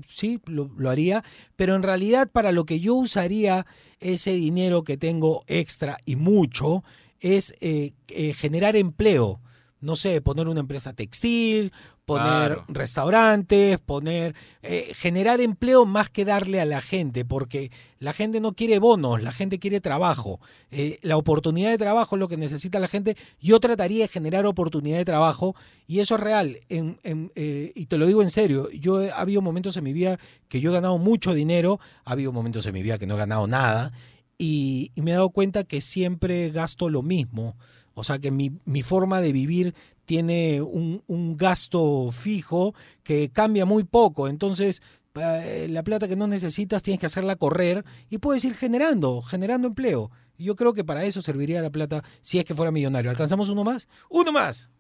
Sí, 0.06 0.42
lo, 0.48 0.70
lo 0.78 0.90
haría, 0.90 1.24
pero 1.56 1.76
en 1.76 1.84
realidad 1.84 2.30
para 2.30 2.52
lo 2.52 2.66
que 2.66 2.82
yo 2.82 2.96
usaría 2.96 3.66
ese 4.02 4.34
dinero 4.34 4.84
que 4.84 4.98
tengo 4.98 5.46
extra 5.48 5.98
y 6.06 6.18
mucho 6.18 6.84
es 7.22 7.54
eh, 7.62 7.94
eh, 8.10 8.34
generar 8.34 8.76
empleo 8.76 9.40
no 9.82 9.96
sé, 9.96 10.22
poner 10.22 10.48
una 10.50 10.60
empresa 10.60 10.94
textil, 10.94 11.72
poner 12.06 12.26
Claro. 12.56 12.66
restaurantes, 12.68 13.80
poner, 13.80 14.36
eh, 14.62 14.92
generar 14.96 15.42
empleo 15.42 15.86
más 15.86 16.10
que 16.10 16.26
darle 16.26 16.60
a 16.60 16.66
la 16.66 16.82
gente, 16.82 17.24
porque 17.24 17.72
la 18.00 18.14
gente 18.14 18.40
no 18.42 18.54
quiere 18.54 18.80
bonos, 18.80 19.22
la 19.22 19.32
gente 19.32 19.60
quiere 19.60 19.80
trabajo. 19.80 20.40
Eh, 20.72 20.98
la 21.02 21.18
oportunidad 21.18 21.70
de 21.70 21.78
trabajo 21.78 22.16
es 22.16 22.20
lo 22.20 22.28
que 22.28 22.36
necesita 22.38 22.80
la 22.80 22.88
gente. 22.88 23.16
Yo 23.40 23.60
trataría 23.60 24.04
de 24.04 24.08
generar 24.08 24.46
oportunidad 24.46 24.98
de 24.98 25.06
trabajo 25.06 25.56
y 25.88 26.00
eso 26.00 26.16
es 26.16 26.22
real. 26.22 26.60
En- 26.70 27.00
en, 27.04 27.32
eh, 27.36 27.72
y 27.76 27.86
te 27.86 27.98
lo 27.98 28.06
digo 28.08 28.22
en 28.22 28.32
serio, 28.32 28.70
yo 28.72 29.02
he 29.04 29.12
ha 29.12 29.20
habido 29.22 29.42
momentos 29.42 29.78
en 29.78 29.84
mi 29.84 29.94
vida 29.94 30.18
que 30.48 30.62
yo 30.62 30.72
he 30.72 30.74
ganado 30.74 30.98
mucho 30.98 31.34
dinero, 31.34 31.80
ha 32.06 32.12
habido 32.14 32.32
momentos 32.32 32.66
en 32.66 32.74
mi 32.74 32.82
vida 32.84 32.98
que 32.98 33.06
no 33.08 33.16
he 33.16 33.18
ganado 33.18 33.46
nada 33.48 33.92
y, 34.40 34.92
me 34.96 35.12
he 35.12 35.14
dado 35.14 35.30
cuenta 35.30 35.66
que 35.66 35.82
siempre 35.82 36.50
gasto 36.50 36.90
lo 36.90 37.04
mismo. 37.04 37.58
O 37.94 38.04
sea 38.04 38.18
que 38.18 38.32
mi, 38.32 38.54
mi 38.66 38.82
forma 38.82 39.22
de 39.22 39.34
vivir 39.34 39.76
tiene 40.06 40.62
un, 40.62 41.04
un 41.06 41.38
gasto 41.38 42.10
fijo 42.12 42.74
que 43.04 43.30
cambia 43.30 43.66
muy 43.66 43.84
poco. 43.84 44.28
Entonces, 44.28 44.82
eh, 45.16 45.68
la 45.70 45.84
plata 45.84 46.08
que 46.08 46.16
no 46.16 46.26
necesitas 46.26 46.82
tienes 46.82 47.00
que 47.00 47.06
hacerla 47.06 47.36
correr 47.36 47.84
y 48.10 48.20
puedes 48.20 48.44
ir 48.46 48.56
generando, 48.56 49.22
generando 49.22 49.68
empleo. 49.68 50.10
Yo 50.38 50.56
creo 50.56 50.74
que 50.74 50.86
para 50.86 51.04
eso 51.04 51.22
serviría 51.22 51.62
la 51.62 51.70
plata 51.70 52.04
si 52.22 52.40
es 52.40 52.46
que 52.46 52.56
fuera 52.56 52.72
millonario. 52.72 53.12
¿Alcanzamos 53.12 53.50
uno 53.50 53.66
más? 53.66 53.90
¡Uno 54.10 54.32
más! 54.32 54.72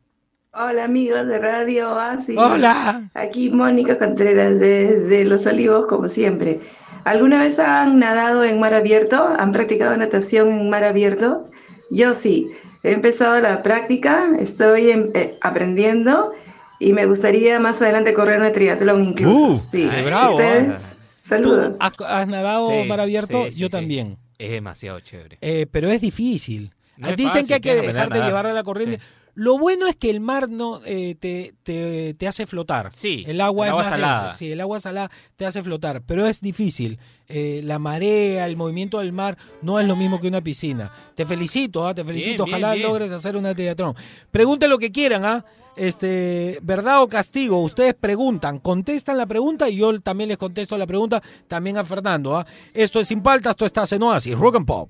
Hola 0.51 0.85
amigos 0.85 1.27
de 1.27 1.38
Radio 1.39 1.93
Oasis. 1.93 2.35
Hola. 2.38 3.09
Aquí 3.13 3.49
Mónica 3.51 3.97
Contreras 3.99 4.59
desde 4.59 5.23
Los 5.25 5.45
Olivos, 5.45 5.85
como 5.85 6.09
siempre. 6.09 6.59
¿Alguna 7.05 7.39
vez 7.43 7.59
han 7.59 7.99
nadado 7.99 8.43
en 8.43 8.59
mar 8.59 8.73
abierto? 8.73 9.27
¿Han 9.38 9.51
practicado 9.51 9.95
natación 9.95 10.51
en 10.51 10.69
mar 10.69 10.83
abierto? 10.83 11.43
Yo 11.91 12.13
sí. 12.15 12.49
He 12.83 12.93
empezado 12.93 13.39
la 13.41 13.62
práctica, 13.62 14.25
estoy 14.39 14.89
em- 14.91 15.12
eh, 15.13 15.38
aprendiendo 15.41 16.31
y 16.79 16.93
me 16.93 17.05
gustaría 17.05 17.59
más 17.59 17.81
adelante 17.81 18.13
correr 18.13 18.41
un 18.41 18.51
triatlón 18.51 19.03
incluso. 19.03 19.45
Uh, 19.47 19.62
sí. 19.69 19.88
qué 19.93 20.01
bravo, 20.01 20.35
¿Ustedes? 20.35 20.97
Saludos. 21.21 21.77
¿Tú 21.77 22.05
has, 22.05 22.12
has 22.21 22.27
nadado 22.27 22.69
Sí, 22.71 22.88
mar 22.88 23.01
abierto? 23.01 23.45
sí, 23.45 23.51
sí, 23.51 23.59
Yo 23.59 23.67
sí. 23.67 23.71
también. 23.71 24.17
Es 24.39 24.49
demasiado 24.51 24.99
chévere. 25.01 25.38
Eh, 25.41 25.67
pero 25.69 25.89
es 25.91 25.99
difícil. 26.01 26.73
No 26.97 27.09
es 27.09 27.17
Dicen 27.17 27.31
fácil, 27.45 27.47
que 27.47 27.53
hay 27.53 27.59
que 27.62 27.81
que 27.81 27.88
dejarte 27.88 28.13
nadar. 28.15 28.27
llevar 28.27 28.47
a 28.47 28.53
la 28.53 28.63
corriente. 28.63 28.99
Lo 29.39 29.58
bueno 29.58 29.88
es 29.88 29.95
que 29.95 30.10
el 30.10 30.19
mar 30.19 30.49
no 30.49 30.82
eh, 30.84 31.15
te, 31.17 31.54
te, 31.63 32.13
te 32.13 32.28
hace 32.28 32.45
flotar. 32.45 32.89
Sí, 32.93 33.23
el 33.25 33.39
agua 33.39 33.67
el 33.67 33.69
es 33.69 33.71
agua 33.71 33.84
más 33.84 33.91
salada. 33.93 34.21
densa. 34.23 34.38
Sí, 34.38 34.52
el 34.52 34.60
agua 34.60 34.80
salada 34.82 35.12
te 35.38 35.45
hace 35.45 35.63
flotar, 35.63 36.02
pero 36.06 36.28
es 36.28 36.41
difícil. 36.41 36.99
Eh, 37.30 37.62
la 37.63 37.80
marea, 37.80 38.45
el 38.45 38.58
movimiento 38.58 38.99
del 38.99 39.13
mar 39.13 39.38
no 39.62 39.79
es 39.79 39.87
lo 39.87 39.96
mismo 39.96 40.19
que 40.19 40.27
una 40.27 40.42
piscina. 40.42 40.92
Te 41.15 41.25
felicito, 41.25 41.87
¿ah? 41.87 41.96
te 41.96 42.04
felicito. 42.04 42.44
bien, 42.44 42.56
Ojalá 42.56 42.73
bien. 42.73 42.85
logres 42.85 43.13
hacer 43.13 43.37
una 43.37 43.56
triatlón. 43.56 43.96
Pregunten 44.29 44.69
lo 44.69 44.77
que 44.77 44.92
quieran, 44.92 45.23
¿ah? 45.23 45.46
Este, 45.77 46.60
verdad 46.62 47.02
o 47.02 47.08
castigo, 47.08 47.63
ustedes 47.63 47.94
preguntan, 47.94 48.60
contestan 48.60 49.17
la 49.17 49.25
pregunta 49.25 49.69
y 49.69 49.77
yo 49.77 49.98
también 50.00 50.27
les 50.27 50.37
contesto 50.37 50.77
la 50.77 50.85
pregunta 50.85 51.23
también 51.48 51.77
a 51.77 51.85
Fernando, 51.85 52.35
¿ah? 52.35 52.46
Esto 52.73 53.00
es 53.00 53.08
Sin 53.08 53.21
Paltas, 53.21 53.52
esto 53.52 53.65
está 53.65 53.85
en 53.96 54.04
Oasis, 54.04 54.37
Rock 54.37 54.58
and 54.58 54.65
Pop. 54.65 54.90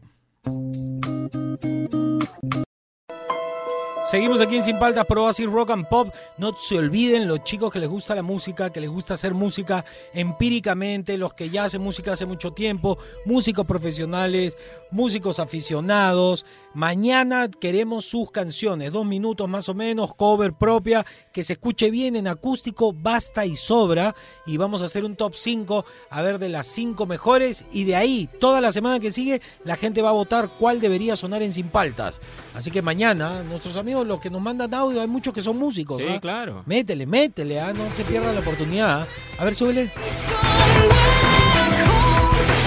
Seguimos 4.09 4.41
aquí 4.41 4.55
en 4.55 4.63
Sin 4.63 4.79
Paltas 4.79 5.05
Pro 5.05 5.25
Oasis 5.25 5.45
Rock 5.45 5.69
and 5.69 5.87
Pop. 5.87 6.11
No 6.39 6.57
se 6.57 6.79
olviden 6.79 7.27
los 7.27 7.43
chicos 7.43 7.71
que 7.71 7.77
les 7.77 7.87
gusta 7.87 8.15
la 8.15 8.23
música, 8.23 8.71
que 8.71 8.81
les 8.81 8.89
gusta 8.89 9.13
hacer 9.13 9.35
música 9.35 9.85
empíricamente, 10.15 11.15
los 11.15 11.35
que 11.35 11.51
ya 11.51 11.65
hacen 11.65 11.83
música 11.83 12.13
hace 12.13 12.25
mucho 12.25 12.51
tiempo, 12.51 12.97
músicos 13.25 13.67
profesionales, 13.67 14.57
músicos 14.89 15.39
aficionados. 15.39 16.43
Mañana 16.73 17.49
queremos 17.49 18.05
sus 18.05 18.31
canciones, 18.31 18.91
dos 18.91 19.05
minutos 19.05 19.47
más 19.47 19.69
o 19.69 19.75
menos, 19.75 20.15
cover 20.15 20.53
propia, 20.53 21.05
que 21.31 21.43
se 21.43 21.53
escuche 21.53 21.91
bien 21.91 22.15
en 22.15 22.27
acústico, 22.27 22.91
basta 22.91 23.45
y 23.45 23.55
sobra. 23.55 24.15
Y 24.47 24.57
vamos 24.57 24.81
a 24.81 24.85
hacer 24.85 25.05
un 25.05 25.15
top 25.15 25.35
5, 25.35 25.85
a 26.09 26.21
ver 26.23 26.39
de 26.39 26.49
las 26.49 26.65
5 26.65 27.05
mejores. 27.05 27.63
Y 27.71 27.83
de 27.83 27.95
ahí, 27.95 28.27
toda 28.39 28.59
la 28.59 28.71
semana 28.71 28.99
que 28.99 29.11
sigue, 29.11 29.39
la 29.63 29.75
gente 29.75 30.01
va 30.01 30.09
a 30.09 30.13
votar 30.13 30.49
cuál 30.57 30.81
debería 30.81 31.15
sonar 31.15 31.43
en 31.43 31.53
Sin 31.53 31.69
Paltas. 31.69 32.21
Así 32.55 32.71
que 32.71 32.81
mañana, 32.81 33.43
nuestros 33.43 33.77
amigos, 33.77 33.98
los 34.05 34.19
que 34.19 34.29
nos 34.29 34.41
mandan 34.41 34.73
audio, 34.73 35.01
hay 35.01 35.07
muchos 35.07 35.33
que 35.33 35.41
son 35.41 35.57
músicos. 35.57 36.01
Sí, 36.01 36.07
¿ah? 36.09 36.19
claro. 36.19 36.63
Métele, 36.65 37.05
métele, 37.05 37.59
¿ah? 37.59 37.73
no 37.73 37.85
se 37.87 38.03
pierda 38.03 38.31
la 38.33 38.39
oportunidad. 38.39 39.07
A 39.37 39.45
ver, 39.45 39.55
súbele. 39.55 39.91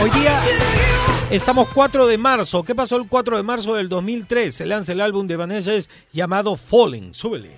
Hoy 0.03 0.11
día 0.11 0.41
estamos 1.30 1.68
4 1.72 2.07
de 2.07 2.18
marzo. 2.18 2.62
¿Qué 2.62 2.74
pasó 2.74 2.97
el 2.97 3.09
4 3.09 3.37
de 3.37 3.43
marzo 3.43 3.74
del 3.74 3.89
2003? 3.89 4.55
Se 4.55 4.66
lanza 4.66 4.93
el 4.93 5.01
álbum 5.01 5.26
de 5.26 5.37
Vanessa 5.37 5.72
llamado 6.12 6.57
Falling. 6.57 7.14
Súbele. 7.14 7.51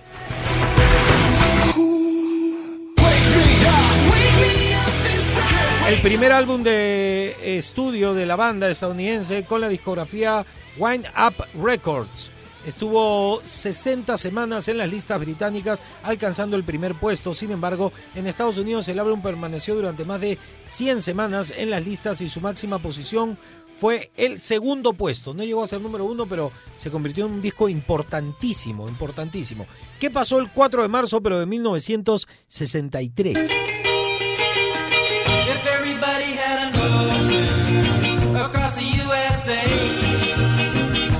El 5.87 6.01
primer 6.01 6.31
álbum 6.31 6.63
de 6.63 7.57
estudio 7.57 8.15
de 8.15 8.25
la 8.25 8.35
banda 8.35 8.69
estadounidense 8.69 9.43
con 9.45 9.61
la 9.61 9.69
discografía 9.69 10.43
Wind 10.77 11.05
Up 11.15 11.45
Records. 11.63 12.31
Estuvo 12.65 13.41
60 13.43 14.17
semanas 14.17 14.67
en 14.67 14.77
las 14.77 14.89
listas 14.89 15.19
británicas, 15.19 15.83
alcanzando 16.03 16.55
el 16.55 16.63
primer 16.63 16.95
puesto. 16.95 17.33
Sin 17.33 17.51
embargo, 17.51 17.91
en 18.15 18.27
Estados 18.27 18.57
Unidos 18.57 18.87
el 18.87 18.99
álbum 18.99 19.21
permaneció 19.21 19.75
durante 19.75 20.05
más 20.05 20.21
de 20.21 20.37
100 20.63 21.01
semanas 21.01 21.53
en 21.55 21.69
las 21.69 21.85
listas 21.85 22.21
y 22.21 22.29
su 22.29 22.41
máxima 22.41 22.79
posición 22.79 23.37
fue 23.77 24.11
el 24.17 24.39
segundo 24.39 24.93
puesto. 24.93 25.33
No 25.33 25.43
llegó 25.43 25.63
a 25.63 25.67
ser 25.67 25.81
número 25.81 26.05
uno, 26.05 26.25
pero 26.25 26.51
se 26.75 26.89
convirtió 26.89 27.25
en 27.25 27.33
un 27.33 27.41
disco 27.41 27.69
importantísimo, 27.69 28.87
importantísimo. 28.87 29.67
¿Qué 29.99 30.09
pasó 30.09 30.39
el 30.39 30.49
4 30.49 30.81
de 30.81 30.87
marzo, 30.87 31.21
pero 31.21 31.39
de 31.39 31.45
1963? 31.45 33.84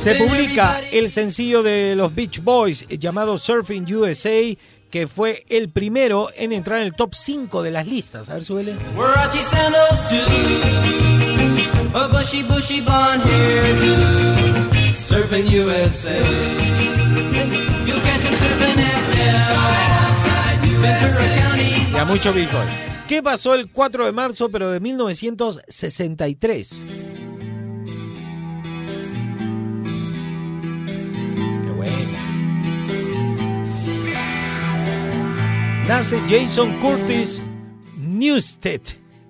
Se 0.06 0.14
publica 0.14 0.82
el 0.92 1.10
sencillo 1.10 1.64
de 1.64 1.96
los 1.96 2.14
Beach 2.14 2.44
Boys 2.44 2.86
eh, 2.90 3.00
llamado 3.00 3.40
Surfing 3.40 3.92
USA, 3.92 4.56
que 4.92 5.08
fue 5.08 5.44
el 5.50 5.70
primero 5.70 6.30
en 6.36 6.52
entrar 6.52 6.82
en 6.82 6.86
el 6.86 6.94
top 6.94 7.16
5 7.16 7.64
de 7.64 7.72
las 7.72 7.88
listas. 7.88 8.30
A 8.30 8.36
ver, 8.36 8.44
súbele. 8.44 8.76
Warachi 8.96 9.40
sandals 9.40 10.06
too. 10.08 10.18
A 11.98 12.06
bushy, 12.06 12.44
bushy 12.44 12.82
blonde 12.82 13.26
hairdo. 13.26 14.94
Surfing 14.94 15.48
USA. 15.48 16.20
You'll 17.88 18.00
catch 18.02 18.26
him 18.26 18.36
surfing 18.36 18.78
at 18.78 19.16
now. 19.16 20.82
Ventura 20.84 21.50
County. 21.50 21.88
Y 21.92 21.98
a 21.98 22.06
mucho 22.06 22.32
Beach 22.32 22.52
Boys. 22.52 22.70
¿Qué 23.08 23.24
pasó 23.24 23.56
el 23.56 23.72
4 23.72 24.06
de 24.06 24.12
marzo, 24.12 24.50
pero 24.50 24.70
de 24.70 24.80
1963? 24.80 26.86
Nace 35.88 36.20
Jason 36.28 36.80
Curtis 36.80 37.44
Newsted 37.96 38.82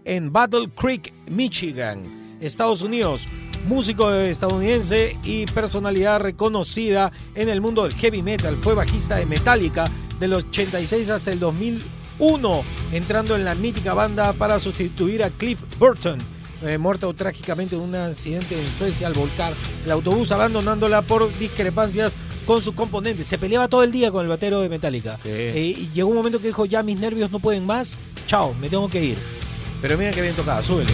en 0.05 0.31
Battle 0.31 0.69
Creek, 0.73 1.11
Michigan, 1.29 2.01
Estados 2.39 2.81
Unidos. 2.81 3.27
Músico 3.67 4.09
estadounidense 4.13 5.17
y 5.25 5.47
personalidad 5.47 6.21
reconocida 6.21 7.11
en 7.35 7.49
el 7.49 7.59
mundo 7.59 7.83
del 7.83 7.93
heavy 7.95 8.21
metal. 8.21 8.55
Fue 8.55 8.73
bajista 8.73 9.17
de 9.17 9.25
Metallica 9.25 9.83
del 10.17 10.31
86 10.31 11.09
hasta 11.09 11.33
el 11.33 11.41
2001, 11.41 12.63
entrando 12.93 13.35
en 13.35 13.43
la 13.43 13.53
mítica 13.53 13.93
banda 13.93 14.31
para 14.31 14.57
sustituir 14.57 15.25
a 15.25 15.31
Cliff 15.31 15.61
Burton, 15.77 16.17
eh, 16.67 16.77
muerto 16.77 17.13
trágicamente 17.13 17.75
en 17.75 17.81
un 17.81 17.95
accidente 17.95 18.59
en 18.59 18.65
Suecia 18.77 19.07
al 19.07 19.13
volcar 19.13 19.53
el 19.85 19.91
autobús, 19.91 20.31
abandonándola 20.31 21.01
por 21.01 21.35
discrepancias 21.37 22.15
con 22.45 22.61
sus 22.61 22.73
componentes. 22.73 23.27
Se 23.27 23.37
peleaba 23.37 23.67
todo 23.67 23.83
el 23.83 23.91
día 23.91 24.11
con 24.11 24.23
el 24.23 24.29
batero 24.29 24.61
de 24.61 24.69
Metallica. 24.69 25.17
Eh, 25.25 25.75
y 25.77 25.89
llegó 25.93 26.09
un 26.09 26.15
momento 26.15 26.39
que 26.39 26.47
dijo, 26.47 26.65
ya 26.65 26.83
mis 26.83 26.99
nervios 26.99 27.31
no 27.31 27.39
pueden 27.39 27.65
más, 27.65 27.95
chao, 28.27 28.53
me 28.53 28.69
tengo 28.69 28.89
que 28.89 29.03
ir. 29.03 29.17
Pero 29.81 29.97
mira 29.97 30.11
que 30.11 30.21
bien 30.21 30.35
tocada, 30.35 30.61
súbele. 30.61 30.93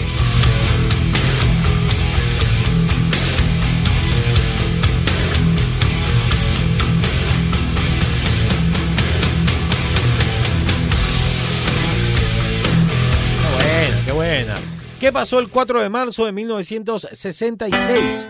¿Qué 15.02 15.12
pasó 15.12 15.40
el 15.40 15.50
4 15.50 15.82
de 15.82 15.90
marzo 15.90 16.28
de 16.28 16.32
1966? 16.32 18.30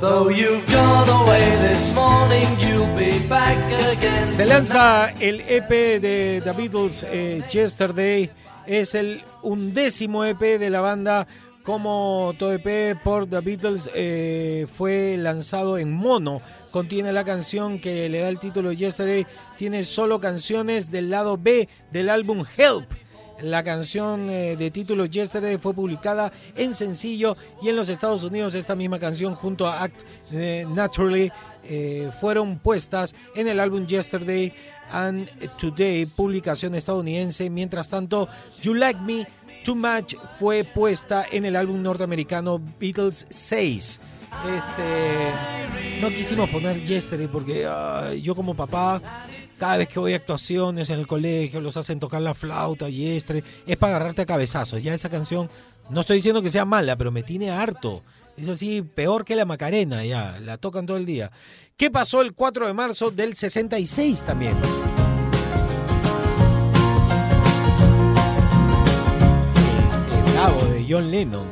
Though 0.00 0.30
you've 0.30 0.64
gone 0.72 1.10
away 1.10 1.58
this 1.60 1.92
morning, 1.92 2.46
you'll 2.58 2.86
be 2.96 3.18
back 3.28 3.58
again. 3.70 4.24
Se 4.24 4.46
lanza 4.46 5.10
el 5.20 5.42
EP 5.42 5.68
de 6.00 6.40
The 6.42 6.52
Beatles 6.52 7.04
eh, 7.06 7.42
Yesterday. 7.52 8.30
Es 8.66 8.94
el 8.94 9.22
undécimo 9.42 10.24
EP 10.24 10.40
de 10.40 10.70
la 10.70 10.80
banda. 10.80 11.26
Como 11.68 12.32
todo 12.38 12.54
EP 12.54 12.98
por 13.04 13.28
The 13.28 13.40
Beatles 13.40 13.90
eh, 13.94 14.66
fue 14.72 15.18
lanzado 15.18 15.76
en 15.76 15.92
mono. 15.92 16.40
Contiene 16.70 17.12
la 17.12 17.24
canción 17.24 17.78
que 17.78 18.08
le 18.08 18.20
da 18.20 18.30
el 18.30 18.38
título 18.38 18.72
Yesterday. 18.72 19.26
Tiene 19.58 19.84
solo 19.84 20.18
canciones 20.18 20.90
del 20.90 21.10
lado 21.10 21.36
B 21.36 21.68
del 21.92 22.08
álbum 22.08 22.42
Help. 22.56 22.90
La 23.42 23.62
canción 23.62 24.30
eh, 24.30 24.56
de 24.56 24.70
título 24.70 25.04
Yesterday 25.04 25.58
fue 25.58 25.74
publicada 25.74 26.32
en 26.56 26.72
sencillo 26.72 27.36
y 27.60 27.68
en 27.68 27.76
los 27.76 27.90
Estados 27.90 28.24
Unidos 28.24 28.54
esta 28.54 28.74
misma 28.74 28.98
canción 28.98 29.34
junto 29.34 29.68
a 29.68 29.82
Act 29.82 30.04
eh, 30.32 30.64
Naturally 30.66 31.30
fueron 32.18 32.58
puestas 32.60 33.14
en 33.34 33.46
el 33.46 33.60
álbum 33.60 33.86
Yesterday 33.86 34.54
and 34.90 35.28
Today, 35.58 36.06
publicación 36.06 36.74
estadounidense. 36.74 37.50
Mientras 37.50 37.90
tanto, 37.90 38.26
You 38.62 38.72
Like 38.72 39.00
Me 39.00 39.26
Too 39.64 39.74
Much 39.74 40.14
fue 40.38 40.64
puesta 40.64 41.24
en 41.30 41.44
el 41.44 41.56
álbum 41.56 41.82
norteamericano 41.82 42.60
Beatles 42.78 43.26
6. 43.28 44.00
Este, 44.56 46.00
no 46.00 46.08
quisimos 46.08 46.48
poner 46.50 46.82
Yesterday 46.82 47.28
porque 47.28 47.68
yo 48.22 48.34
como 48.34 48.54
papá 48.54 49.00
cada 49.58 49.76
vez 49.76 49.88
que 49.88 49.98
voy 49.98 50.12
a 50.12 50.16
actuaciones 50.16 50.88
en 50.90 51.00
el 51.00 51.06
colegio, 51.06 51.60
los 51.60 51.76
hacen 51.76 51.98
tocar 51.98 52.22
la 52.22 52.32
flauta 52.32 52.88
y 52.88 53.16
estre, 53.16 53.42
es 53.66 53.76
para 53.76 53.96
agarrarte 53.96 54.22
a 54.22 54.26
cabezazos. 54.26 54.82
Ya 54.82 54.94
esa 54.94 55.10
canción, 55.10 55.50
no 55.90 56.02
estoy 56.02 56.16
diciendo 56.16 56.40
que 56.40 56.48
sea 56.48 56.64
mala, 56.64 56.96
pero 56.96 57.10
me 57.10 57.22
tiene 57.22 57.50
harto. 57.50 58.02
Es 58.36 58.48
así, 58.48 58.82
peor 58.82 59.24
que 59.24 59.34
la 59.34 59.44
Macarena, 59.44 60.04
ya, 60.04 60.38
la 60.40 60.58
tocan 60.58 60.86
todo 60.86 60.96
el 60.96 61.06
día. 61.06 61.30
¿Qué 61.76 61.90
pasó 61.90 62.22
el 62.22 62.34
4 62.34 62.68
de 62.68 62.72
marzo 62.72 63.10
del 63.10 63.34
66 63.34 64.22
también? 64.22 64.54
John 70.88 71.10
Lennon. 71.10 71.46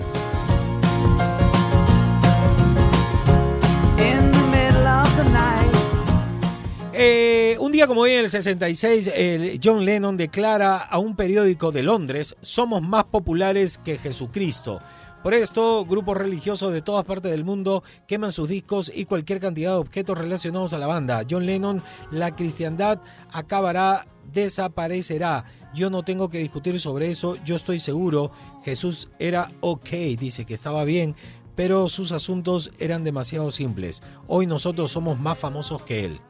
Eh, 6.99 7.59
un 7.61 7.71
día 7.73 7.87
como 7.87 8.01
hoy, 8.01 8.13
en 8.13 8.21
el 8.21 8.31
66, 8.31 9.13
el 9.15 9.61
John 9.63 9.85
Lennon 9.85 10.17
declara 10.17 10.79
a 10.79 10.99
un 10.99 11.15
periódico 11.15 11.71
de 11.71 11.83
Londres, 11.83 12.35
somos 12.41 12.81
más 12.81 13.05
populares 13.05 13.77
que 13.77 13.99
Jesucristo. 13.99 14.81
Por 15.23 15.35
esto, 15.35 15.85
grupos 15.85 16.17
religiosos 16.17 16.73
de 16.73 16.81
todas 16.81 17.05
partes 17.05 17.31
del 17.33 17.45
mundo 17.45 17.83
queman 18.07 18.31
sus 18.31 18.49
discos 18.49 18.91
y 18.95 19.05
cualquier 19.05 19.41
cantidad 19.41 19.73
de 19.73 19.79
objetos 19.79 20.17
relacionados 20.17 20.73
a 20.73 20.79
la 20.79 20.87
banda. 20.87 21.23
John 21.29 21.45
Lennon, 21.45 21.83
la 22.11 22.35
cristiandad 22.35 23.01
acabará, 23.33 24.07
desaparecerá. 24.33 25.45
Yo 25.75 25.91
no 25.91 26.03
tengo 26.03 26.29
que 26.31 26.39
discutir 26.39 26.81
sobre 26.81 27.11
eso, 27.11 27.37
yo 27.45 27.57
estoy 27.57 27.79
seguro. 27.79 28.31
Jesús 28.65 29.11
era 29.19 29.49
ok, 29.61 29.91
dice 30.19 30.45
que 30.45 30.55
estaba 30.55 30.85
bien, 30.85 31.15
pero 31.55 31.89
sus 31.89 32.13
asuntos 32.13 32.71
eran 32.79 33.05
demasiado 33.05 33.51
simples. 33.51 34.03
Hoy 34.27 34.47
nosotros 34.47 34.91
somos 34.93 35.19
más 35.19 35.39
famosos 35.39 35.83
que 35.83 36.05
él. 36.05 36.21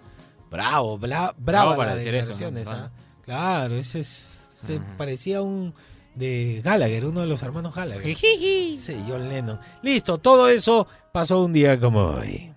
Bravo, 0.50 0.98
bla, 0.98 1.34
bravo 1.36 1.70
Bravo 1.70 1.76
para 1.76 1.90
la 1.90 1.96
decir 1.96 2.14
eso, 2.14 2.30
esa. 2.30 2.92
Claro, 3.22 3.76
ese 3.76 4.00
es, 4.00 4.40
se 4.54 4.80
parecía 4.96 5.42
un 5.42 5.74
de 6.14 6.60
Gallagher, 6.64 7.06
uno 7.06 7.20
de 7.20 7.26
los 7.26 7.42
hermanos 7.42 7.74
Gallagher. 7.74 8.16
Sí, 8.16 9.04
John 9.08 9.28
Lennon. 9.28 9.60
Listo, 9.82 10.18
todo 10.18 10.48
eso 10.48 10.86
pasó 11.12 11.44
un 11.44 11.52
día 11.52 11.78
como 11.78 12.04
hoy. 12.04 12.52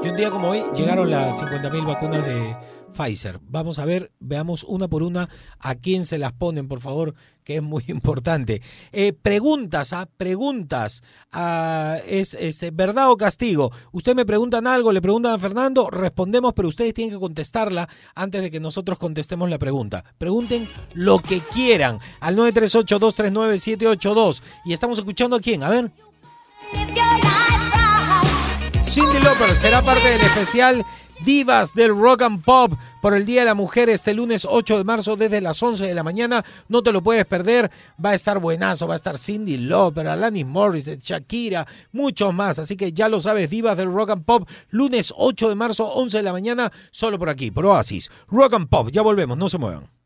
Y 0.00 0.08
un 0.08 0.16
día 0.16 0.30
como 0.30 0.50
hoy 0.50 0.62
llegaron 0.76 1.10
las 1.10 1.42
50.000 1.42 1.84
vacunas 1.84 2.24
de 2.24 2.56
Pfizer. 2.92 3.40
Vamos 3.42 3.80
a 3.80 3.84
ver, 3.84 4.12
veamos 4.20 4.62
una 4.62 4.86
por 4.86 5.02
una 5.02 5.28
a 5.58 5.74
quién 5.74 6.06
se 6.06 6.18
las 6.18 6.32
ponen, 6.32 6.68
por 6.68 6.78
favor, 6.80 7.16
que 7.42 7.56
es 7.56 7.62
muy 7.62 7.82
importante. 7.88 8.62
Eh, 8.92 9.12
preguntas, 9.12 9.92
¿ah? 9.92 10.08
Preguntas. 10.16 11.02
Ah, 11.32 11.98
es, 12.06 12.34
es, 12.34 12.62
eh, 12.62 12.70
verdad 12.72 13.10
o 13.10 13.16
castigo? 13.16 13.72
Usted 13.90 14.14
me 14.14 14.24
preguntan 14.24 14.68
algo, 14.68 14.92
le 14.92 15.02
preguntan 15.02 15.32
a 15.32 15.38
Fernando, 15.38 15.90
respondemos, 15.90 16.52
pero 16.54 16.68
ustedes 16.68 16.94
tienen 16.94 17.14
que 17.14 17.20
contestarla 17.20 17.88
antes 18.14 18.40
de 18.40 18.52
que 18.52 18.60
nosotros 18.60 18.98
contestemos 18.98 19.50
la 19.50 19.58
pregunta. 19.58 20.04
Pregunten 20.16 20.68
lo 20.94 21.18
que 21.18 21.40
quieran 21.40 21.98
al 22.20 22.36
938-239-782. 22.36 24.42
Y 24.64 24.72
estamos 24.72 24.98
escuchando 24.98 25.34
a 25.34 25.40
quién, 25.40 25.64
a 25.64 25.70
ver. 25.70 25.90
Cindy 28.88 29.20
Lauper 29.20 29.54
será 29.54 29.84
parte 29.84 30.08
del 30.08 30.22
especial 30.22 30.86
Divas 31.22 31.74
del 31.74 31.90
Rock 31.90 32.22
and 32.22 32.42
Pop 32.42 32.72
por 33.02 33.14
el 33.14 33.26
Día 33.26 33.40
de 33.40 33.46
la 33.46 33.54
Mujer 33.54 33.90
este 33.90 34.14
lunes 34.14 34.46
8 34.48 34.78
de 34.78 34.84
marzo 34.84 35.14
desde 35.14 35.42
las 35.42 35.62
11 35.62 35.86
de 35.86 35.92
la 35.94 36.02
mañana. 36.02 36.42
No 36.68 36.82
te 36.82 36.90
lo 36.90 37.02
puedes 37.02 37.26
perder. 37.26 37.70
Va 38.02 38.10
a 38.10 38.14
estar 38.14 38.38
buenazo. 38.38 38.88
Va 38.88 38.94
a 38.94 38.96
estar 38.96 39.18
Cindy 39.18 39.58
Lauper, 39.58 40.08
Alanis 40.08 40.46
Morissette, 40.46 41.02
Shakira, 41.02 41.66
muchos 41.92 42.32
más. 42.32 42.58
Así 42.58 42.78
que 42.78 42.94
ya 42.94 43.10
lo 43.10 43.20
sabes, 43.20 43.50
Divas 43.50 43.76
del 43.76 43.92
Rock 43.92 44.10
and 44.10 44.24
Pop, 44.24 44.48
lunes 44.70 45.12
8 45.14 45.50
de 45.50 45.54
marzo, 45.54 45.86
11 45.86 46.16
de 46.16 46.22
la 46.22 46.32
mañana, 46.32 46.72
solo 46.90 47.18
por 47.18 47.28
aquí, 47.28 47.50
por 47.50 47.66
Oasis. 47.66 48.10
Rock 48.28 48.54
and 48.54 48.68
Pop. 48.70 48.88
Ya 48.90 49.02
volvemos, 49.02 49.36
no 49.36 49.50
se 49.50 49.58
muevan. 49.58 49.97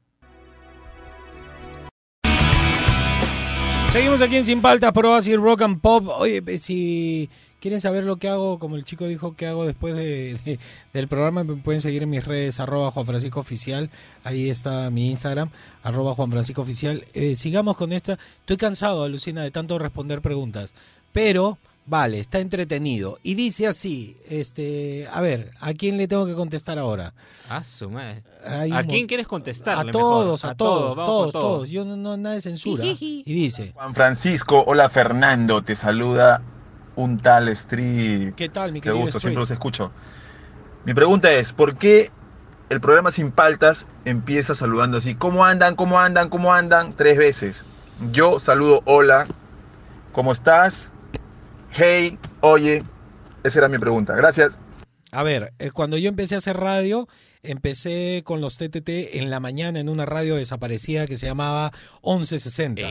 Seguimos 3.93 4.23
aquí 4.23 4.37
en 4.37 4.45
Sin 4.45 4.63
Paltas 4.63 4.93
por 4.93 5.05
Oasis 5.05 5.37
Rock 5.37 5.63
and 5.63 5.81
Pop. 5.81 6.09
Oye, 6.19 6.43
si 6.59 7.29
quieren 7.61 7.79
saber 7.79 8.05
lo 8.05 8.17
que 8.17 8.29
hago, 8.29 8.59
como 8.59 8.77
el 8.77 8.85
chico 8.87 9.07
dijo 9.07 9.37
que 9.37 9.47
hago 9.47 9.67
después 9.67 9.95
de, 9.95 10.39
de- 10.47 10.59
del 10.95 11.09
programa, 11.09 11.45
me 11.45 11.57
pueden 11.57 11.83
seguir 11.83 12.03
en 12.03 12.09
mis 12.11 12.25
redes, 12.25 12.59
arroba 12.59 12.91
Juan 12.91 13.05
Francisco 13.05 13.41
Oficial. 13.41 13.91
Ahí 14.25 14.49
está 14.49 14.89
mi 14.91 15.11
Instagram, 15.11 15.51
arroba 15.83 16.15
Juan 16.15 16.31
Francisco 16.31 16.63
Oficial. 16.63 17.05
Eh, 17.13 17.35
sigamos 17.37 17.77
con 17.77 17.93
esta. 17.93 18.19
Estoy 18.41 18.57
cansado, 18.57 19.05
alucina, 19.05 19.43
de 19.43 19.51
tanto 19.51 19.79
responder 19.79 20.23
preguntas. 20.23 20.75
Pero, 21.13 21.59
vale, 21.87 22.19
está 22.21 22.39
entretenido. 22.39 23.19
Y 23.23 23.35
dice 23.35 23.67
así, 23.67 24.17
este, 24.29 25.09
a 25.13 25.21
ver, 25.21 25.51
¿a 25.61 25.75
quién 25.75 25.97
le 25.97 26.09
tengo 26.09 26.27
que 26.27 26.35
contestar 26.35 26.79
ahora? 26.79 27.13
Ah, 27.49 27.65
su 27.65 27.91
madre. 27.91 28.23
¿A 28.73 28.83
quién 28.85 29.07
quieres 29.07 29.27
contestarle 29.27 29.91
A 29.91 29.93
todos, 29.93 30.45
a, 30.45 30.51
A 30.51 30.55
todos, 30.55 30.95
todos, 30.95 31.33
todos. 31.33 31.71
Yo 31.71 31.85
no, 31.85 31.97
no 31.97 32.17
nada 32.17 32.35
de 32.35 32.41
censura. 32.41 32.85
Y 32.85 33.23
dice, 33.25 33.73
Juan 33.75 33.95
Francisco, 33.95 34.65
hola 34.67 34.89
Fernando, 34.89 35.63
te 35.63 35.75
saluda 35.75 36.43
un 36.97 37.19
tal 37.19 37.49
Street. 37.49 38.35
¿qué 38.35 38.49
tal, 38.49 38.73
mi 38.73 38.81
Qué 38.81 38.91
querido 38.91 39.03
gusto, 39.03 39.19
Street? 39.19 39.31
siempre 39.33 39.41
los 39.41 39.51
escucho. 39.51 39.91
Mi 40.85 40.95
pregunta 40.95 41.31
es, 41.33 41.53
¿por 41.53 41.77
qué 41.77 42.11
el 42.69 42.81
programa 42.81 43.13
Sin 43.13 43.31
Paltas 43.31 43.87
empieza 44.05 44.55
saludando 44.55 44.99
así? 44.99 45.15
¿Cómo 45.15 45.45
andan? 45.45 45.77
¿Cómo 45.77 46.01
andan? 46.01 46.29
¿Cómo 46.29 46.53
andan? 46.53 46.93
Tres 46.95 47.19
veces. 47.19 47.65
Yo 48.11 48.41
saludo 48.41 48.83
hola, 48.85 49.25
¿cómo 50.13 50.33
estás? 50.33 50.93
Hey, 51.75 52.19
oye. 52.41 52.83
Esa 53.45 53.61
era 53.61 53.69
mi 53.69 53.79
pregunta. 53.79 54.15
Gracias. 54.15 54.61
A 55.11 55.23
ver, 55.23 55.53
eh, 55.59 55.71
cuando 55.71 55.99
yo 55.99 56.09
empecé 56.09 56.35
a 56.35 56.39
hacer 56.39 56.57
radio, 56.57 57.07
empecé 57.43 58.23
con 58.25 58.41
los 58.41 58.57
TTT 58.57 58.89
en 59.19 59.31
la 59.31 59.41
mañana 59.41 59.79
en 59.81 59.89
una 59.89 60.07
radio 60.07 60.37
desaparecida 60.37 61.07
que 61.07 61.17
se 61.17 61.27
llamaba 61.27 61.73
1160. 62.03 62.83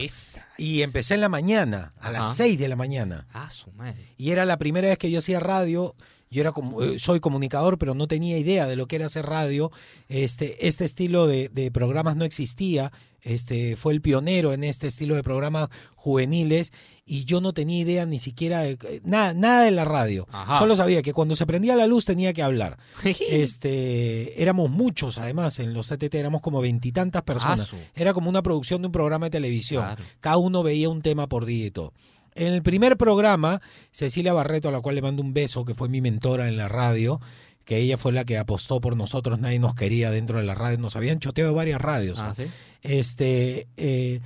Y 0.57 0.81
empecé 0.83 1.15
en 1.15 1.21
la 1.21 1.29
mañana, 1.29 1.93
a 1.99 2.11
las 2.11 2.21
Ajá. 2.21 2.33
6 2.33 2.59
de 2.59 2.67
la 2.67 2.75
mañana. 2.75 3.27
Ah, 3.33 3.49
su 3.49 3.71
madre. 3.71 4.13
Y 4.17 4.31
era 4.31 4.45
la 4.45 4.57
primera 4.57 4.87
vez 4.87 4.97
que 4.97 5.09
yo 5.09 5.19
hacía 5.19 5.39
radio. 5.39 5.95
Yo 6.29 6.41
era 6.41 6.51
como, 6.51 6.81
eh, 6.81 6.99
soy 6.99 7.19
comunicador, 7.19 7.77
pero 7.77 7.93
no 7.93 8.07
tenía 8.07 8.37
idea 8.37 8.67
de 8.67 8.75
lo 8.75 8.87
que 8.87 8.97
era 8.97 9.07
hacer 9.07 9.25
radio. 9.25 9.71
Este, 10.07 10.67
este 10.67 10.85
estilo 10.85 11.27
de, 11.27 11.49
de 11.49 11.71
programas 11.71 12.15
no 12.15 12.23
existía. 12.25 12.91
Este, 13.21 13.75
fue 13.75 13.93
el 13.93 14.01
pionero 14.01 14.51
en 14.53 14.63
este 14.63 14.87
estilo 14.87 15.15
de 15.15 15.21
programas 15.21 15.69
juveniles 15.95 16.73
y 17.05 17.25
yo 17.25 17.41
no 17.41 17.53
tenía 17.53 17.79
idea 17.79 18.05
ni 18.05 18.17
siquiera 18.17 18.61
de 18.61 18.77
eh, 18.83 19.01
nada, 19.03 19.33
nada 19.33 19.63
de 19.63 19.71
la 19.71 19.85
radio. 19.85 20.27
Ajá. 20.31 20.57
Solo 20.57 20.75
sabía 20.75 21.01
que 21.01 21.13
cuando 21.13 21.35
se 21.35 21.45
prendía 21.45 21.75
la 21.75 21.85
luz 21.85 22.05
tenía 22.05 22.33
que 22.33 22.41
hablar. 22.41 22.77
este, 23.29 24.41
éramos 24.41 24.71
muchos, 24.71 25.17
además, 25.17 25.59
en 25.59 25.73
los 25.73 25.89
CTT 25.89 26.15
éramos 26.15 26.41
como 26.41 26.61
veintitantas 26.61 27.21
personas. 27.23 27.71
Era 27.95 28.13
como 28.13 28.29
una 28.29 28.41
producción 28.41 28.81
de 28.81 28.87
un 28.87 28.91
programa 28.91 29.27
de 29.27 29.31
televisión. 29.31 29.85
Cada 30.19 30.37
uno 30.37 30.63
veía 30.63 30.89
un 30.89 31.01
tema 31.01 31.27
por 31.27 31.45
día 31.45 31.67
y 31.67 31.71
todo. 31.71 31.93
En 32.33 32.53
el 32.53 32.63
primer 32.63 32.95
programa, 32.97 33.61
Cecilia 33.91 34.31
Barreto, 34.31 34.69
a 34.69 34.71
la 34.71 34.79
cual 34.79 34.95
le 34.95 35.01
mando 35.01 35.21
un 35.21 35.33
beso, 35.33 35.65
que 35.65 35.75
fue 35.75 35.89
mi 35.89 35.99
mentora 35.99 36.47
en 36.47 36.55
la 36.55 36.69
radio, 36.69 37.19
que 37.65 37.77
ella 37.77 37.97
fue 37.97 38.11
la 38.11 38.25
que 38.25 38.37
apostó 38.37 38.81
por 38.81 38.95
nosotros, 38.97 39.39
nadie 39.39 39.59
nos 39.59 39.75
quería 39.75 40.11
dentro 40.11 40.37
de 40.39 40.43
la 40.45 40.55
radio, 40.55 40.77
nos 40.77 40.95
habían 40.95 41.19
choteado 41.19 41.53
varias 41.53 41.79
radios. 41.81 42.19
Ah, 42.21 42.33
¿sí? 42.35 42.43
Este, 42.81 43.67
eh, 43.77 44.19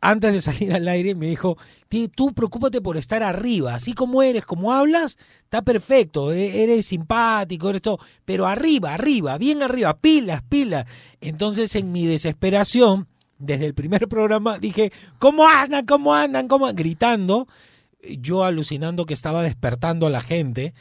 antes 0.00 0.32
de 0.32 0.40
salir 0.40 0.72
al 0.72 0.86
aire 0.86 1.14
me 1.14 1.26
dijo, 1.26 1.56
"Ti- 1.88 2.08
tú 2.08 2.32
preocúpate 2.32 2.80
por 2.80 2.96
estar 2.96 3.22
arriba, 3.22 3.74
así 3.74 3.92
como 3.92 4.22
eres, 4.22 4.44
como 4.44 4.72
hablas, 4.72 5.18
está 5.44 5.62
perfecto, 5.62 6.32
e- 6.32 6.62
eres 6.62 6.86
simpático, 6.86 7.68
eres 7.70 7.82
todo, 7.82 7.98
pero 8.24 8.46
arriba, 8.46 8.94
arriba, 8.94 9.36
bien 9.38 9.62
arriba, 9.62 9.96
pilas, 9.98 10.42
pilas. 10.48 10.86
Entonces 11.20 11.74
en 11.74 11.90
mi 11.92 12.06
desesperación, 12.06 13.08
desde 13.38 13.66
el 13.66 13.74
primer 13.74 14.06
programa, 14.08 14.58
dije, 14.58 14.92
¿cómo 15.18 15.46
andan? 15.48 15.84
¿Cómo 15.86 16.14
andan? 16.14 16.46
¿Cómo 16.46 16.66
andan?", 16.66 16.76
Gritando, 16.76 17.48
yo 18.20 18.44
alucinando 18.44 19.04
que 19.06 19.14
estaba 19.14 19.42
despertando 19.42 20.06
a 20.06 20.10
la 20.10 20.20
gente. 20.20 20.72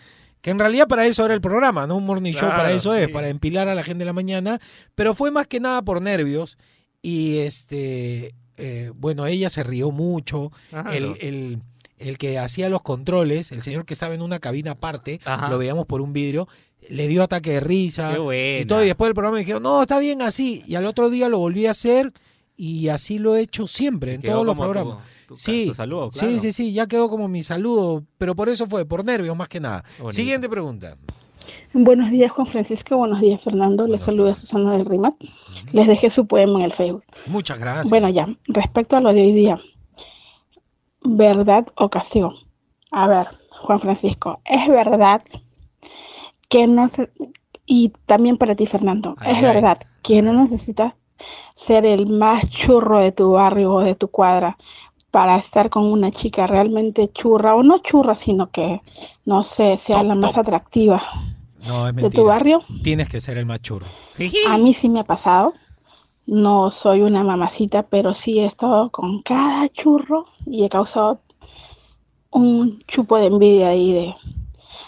Que 0.46 0.52
en 0.52 0.60
realidad 0.60 0.88
para 0.88 1.08
eso 1.08 1.26
era 1.26 1.34
el 1.34 1.42
programa, 1.42 1.88
¿no? 1.88 1.96
Un 1.96 2.06
morning 2.06 2.32
show 2.32 2.48
para 2.48 2.72
eso 2.72 2.94
es, 2.94 3.10
para 3.10 3.30
empilar 3.30 3.68
a 3.68 3.74
la 3.74 3.82
gente 3.82 4.04
en 4.04 4.06
la 4.06 4.14
mañana. 4.14 4.62
Pero 4.94 5.16
fue 5.16 5.32
más 5.32 5.48
que 5.48 5.60
nada 5.60 5.82
por 5.82 6.04
nervios. 6.04 6.60
Y 7.02 7.38
este, 7.40 8.36
eh, 8.58 8.92
bueno, 8.94 9.26
ella 9.26 9.50
se 9.50 9.64
rió 9.64 9.90
mucho. 9.90 10.52
El, 10.94 11.16
el- 11.20 11.64
el 11.98 12.18
que 12.20 12.38
hacía 12.38 12.70
los 12.70 12.84
controles, 12.84 13.52
el 13.52 13.64
señor 13.64 13.86
que 13.86 13.96
estaba 13.96 14.14
en 14.14 14.22
una 14.22 14.38
cabina 14.38 14.72
aparte, 14.72 15.20
Ajá. 15.26 15.50
lo 15.50 15.58
veíamos 15.58 15.88
por 15.88 16.02
un 16.02 16.14
vidrio, 16.14 16.48
le 16.90 17.08
dio 17.08 17.24
ataque 17.24 17.54
de 17.54 17.60
risa. 17.62 18.14
Qué. 18.30 18.60
Y 18.62 18.66
todo, 18.66 18.84
y 18.84 18.88
después 18.88 19.08
del 19.08 19.16
programa 19.16 19.36
me 19.38 19.40
dijeron, 19.40 19.64
no, 19.64 19.82
está 19.82 19.98
bien 19.98 20.22
así. 20.22 20.62
Y 20.68 20.76
al 20.76 20.86
otro 20.86 21.10
día 21.10 21.28
lo 21.28 21.40
volví 21.40 21.66
a 21.66 21.72
hacer 21.72 22.14
y 22.58 22.88
así 22.90 23.18
lo 23.20 23.36
he 23.36 23.42
hecho 23.42 23.68
siempre, 23.68 24.14
en 24.16 24.22
todos 24.22 24.46
los 24.46 24.56
como 24.56 24.68
tu- 24.68 24.72
programas. 24.74 25.04
tu- 25.28 25.36
sí, 25.36 25.66
tu 25.68 25.74
saludo, 25.74 26.12
sí, 26.12 26.20
claro. 26.20 26.40
sí, 26.40 26.54
sí, 26.54 26.74
ya 26.74 26.88
quedó 26.88 27.10
como 27.10 27.28
mi 27.28 27.44
saludo, 27.44 28.04
pero 28.18 28.36
por 28.36 28.50
eso 28.50 28.68
fue, 28.68 28.86
por 28.86 29.04
nervios 29.04 29.36
más 29.36 29.50
que 29.50 29.60
nada. 29.60 29.84
Bonito. 29.98 30.12
Siguiente 30.16 30.48
pregunta. 30.50 30.98
Buenos 31.74 32.10
días, 32.10 32.32
Juan 32.32 32.48
Francisco. 32.48 32.98
Buenos 32.98 33.20
días, 33.22 33.44
Fernando. 33.44 33.86
Les 33.88 34.02
saluda 34.02 34.34
Susana 34.34 34.74
del 34.76 34.86
Rimat. 34.86 35.14
Les 35.74 35.86
dejé 35.88 36.10
su 36.10 36.26
poema 36.26 36.58
en 36.60 36.66
el 36.66 36.72
Facebook. 36.72 37.04
Muchas 37.28 37.60
gracias. 37.60 37.90
Bueno, 37.90 38.10
ya, 38.10 38.28
respecto 38.48 38.96
a 38.98 39.02
lo 39.02 39.14
de 39.14 39.22
hoy 39.22 39.34
día, 39.34 39.60
¿verdad 41.04 41.68
o 41.76 41.90
castigo? 41.90 42.34
A 42.92 43.08
ver, 43.08 43.28
Juan 43.52 43.80
Francisco, 43.80 44.42
¿es 44.46 44.68
verdad 44.68 45.22
que 46.50 46.68
no 46.68 46.88
se... 46.88 47.12
Y 47.68 47.90
también 48.06 48.38
para 48.38 48.56
ti, 48.56 48.68
Fernando, 48.68 49.16
Ay, 49.20 49.32
¿es 49.32 49.38
ay. 49.38 49.44
verdad 49.44 49.78
que 50.04 50.22
no 50.22 50.34
necesitas 50.34 50.94
ser 51.54 51.86
el 51.86 52.08
más 52.08 52.50
churro 52.50 53.00
de 53.00 53.12
tu 53.12 53.32
barrio 53.32 53.74
o 53.74 53.82
de 53.82 53.96
tu 53.96 54.08
cuadra 54.10 54.58
para 55.16 55.38
estar 55.38 55.70
con 55.70 55.86
una 55.86 56.12
chica 56.12 56.46
realmente 56.46 57.10
churra 57.14 57.56
o 57.56 57.64
no 57.64 57.78
churra, 57.78 58.16
sino 58.16 58.52
que, 58.52 58.82
no 59.24 59.44
sé, 59.44 59.78
sea 59.78 60.04
la 60.04 60.14
más 60.14 60.38
atractiva 60.38 61.02
No, 61.66 61.88
es 61.88 61.96
de 61.96 62.10
tu 62.10 62.26
barrio? 62.26 62.60
Tienes 62.84 63.08
que 63.08 63.22
ser 63.22 63.38
el 63.38 63.46
más 63.46 63.62
churro. 63.62 63.86
A 64.50 64.58
mí 64.58 64.74
sí 64.74 64.90
me 64.90 65.00
ha 65.00 65.06
pasado. 65.06 65.54
No 66.28 66.70
soy 66.70 67.02
una 67.02 67.24
mamacita, 67.24 67.84
pero 67.84 68.14
sí 68.14 68.40
he 68.40 68.46
estado 68.46 68.90
con 68.90 69.22
cada 69.22 69.70
churro 69.70 70.26
y 70.46 70.66
he 70.66 70.70
causado 70.70 71.20
un 72.32 72.84
chupo 72.86 73.18
de 73.18 73.28
envidia 73.28 73.70
ahí 73.70 73.94
de, 73.94 74.16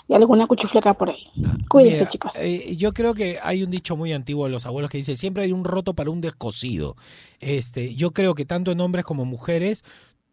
de 0.08 0.16
alguna 0.16 0.47
cuchufleca 0.47 0.93
por 0.93 1.10
ahí. 1.10 1.24
Cuídense, 1.70 1.99
Mira, 1.99 2.10
chicos. 2.12 2.36
eh, 2.38 2.76
yo 2.78 2.93
creo 2.93 3.14
que 3.14 3.39
hay 3.41 3.64
un 3.64 3.70
dicho 3.72 3.95
muy 3.97 4.14
antiguo 4.14 4.45
de 4.45 4.51
los 4.51 4.66
abuelos 4.66 4.89
que 4.89 4.97
dice, 4.97 5.16
siempre 5.16 5.43
hay 5.43 5.51
un 5.51 5.64
roto 5.66 5.93
para 5.93 6.10
un 6.10 6.22
descosido. 6.22 6.95
Este, 7.39 7.95
yo 7.95 8.12
creo 8.12 8.34
que 8.36 8.45
tanto 8.45 8.72
en 8.72 8.80
hombres 8.80 9.03
como 9.05 9.26
mujeres, 9.26 9.84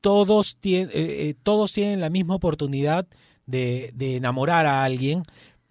todos, 0.00 0.58
tien- 0.60 0.90
eh, 0.92 1.28
eh, 1.30 1.34
todos 1.42 1.72
tienen 1.72 2.00
la 2.00 2.10
misma 2.10 2.34
oportunidad 2.36 3.06
de, 3.46 3.90
de 3.94 4.16
enamorar 4.16 4.66
a 4.66 4.84
alguien, 4.84 5.24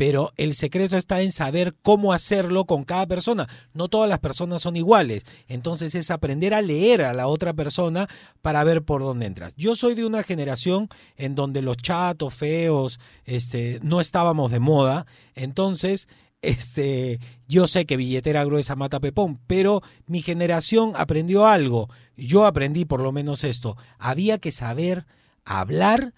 pero 0.06 0.34
el 0.36 0.54
secreto 0.54 0.98
está 0.98 1.22
en 1.22 1.32
saber 1.32 1.76
cómo 1.82 2.12
hacerlo 2.12 2.66
con 2.66 2.84
cada 2.84 3.08
persona. 3.08 3.48
No 3.74 3.88
todas 3.88 4.10
las 4.10 4.20
personas 4.20 4.62
son 4.62 4.76
iguales. 4.76 5.24
Entonces 5.48 5.96
es 5.96 6.12
aprender 6.12 6.54
a 6.54 6.62
leer 6.62 7.04
a 7.04 7.14
la 7.14 7.28
otra 7.28 7.54
persona 7.54 8.10
para 8.42 8.66
ver 8.66 8.84
por 8.84 9.02
dónde 9.02 9.28
entras. 9.28 9.56
Yo 9.56 9.76
soy 9.76 9.96
de 9.96 10.06
una 10.06 10.22
generación 10.22 10.90
en 11.16 11.36
donde 11.36 11.62
los 11.62 11.78
chatos 11.78 12.34
feos 12.34 13.00
este, 13.24 13.80
no 13.82 14.02
estábamos 14.02 14.52
de 14.52 14.60
moda. 14.60 15.06
Entonces 15.36 16.10
este, 16.42 17.22
yo 17.48 17.66
sé 17.68 17.86
que 17.86 17.96
billetera 17.96 18.44
gruesa 18.44 18.76
mata 18.76 19.00
pepón, 19.00 19.40
pero 19.48 19.84
mi 20.06 20.22
generación 20.22 20.92
aprendió 20.98 21.48
algo. 21.48 21.90
Yo 22.18 22.46
aprendí 22.46 22.84
por 22.84 23.00
lo 23.00 23.14
menos 23.14 23.46
esto. 23.46 23.78
Había 24.00 24.38
que 24.38 24.52
saber 24.52 25.06
hablar 25.46 26.14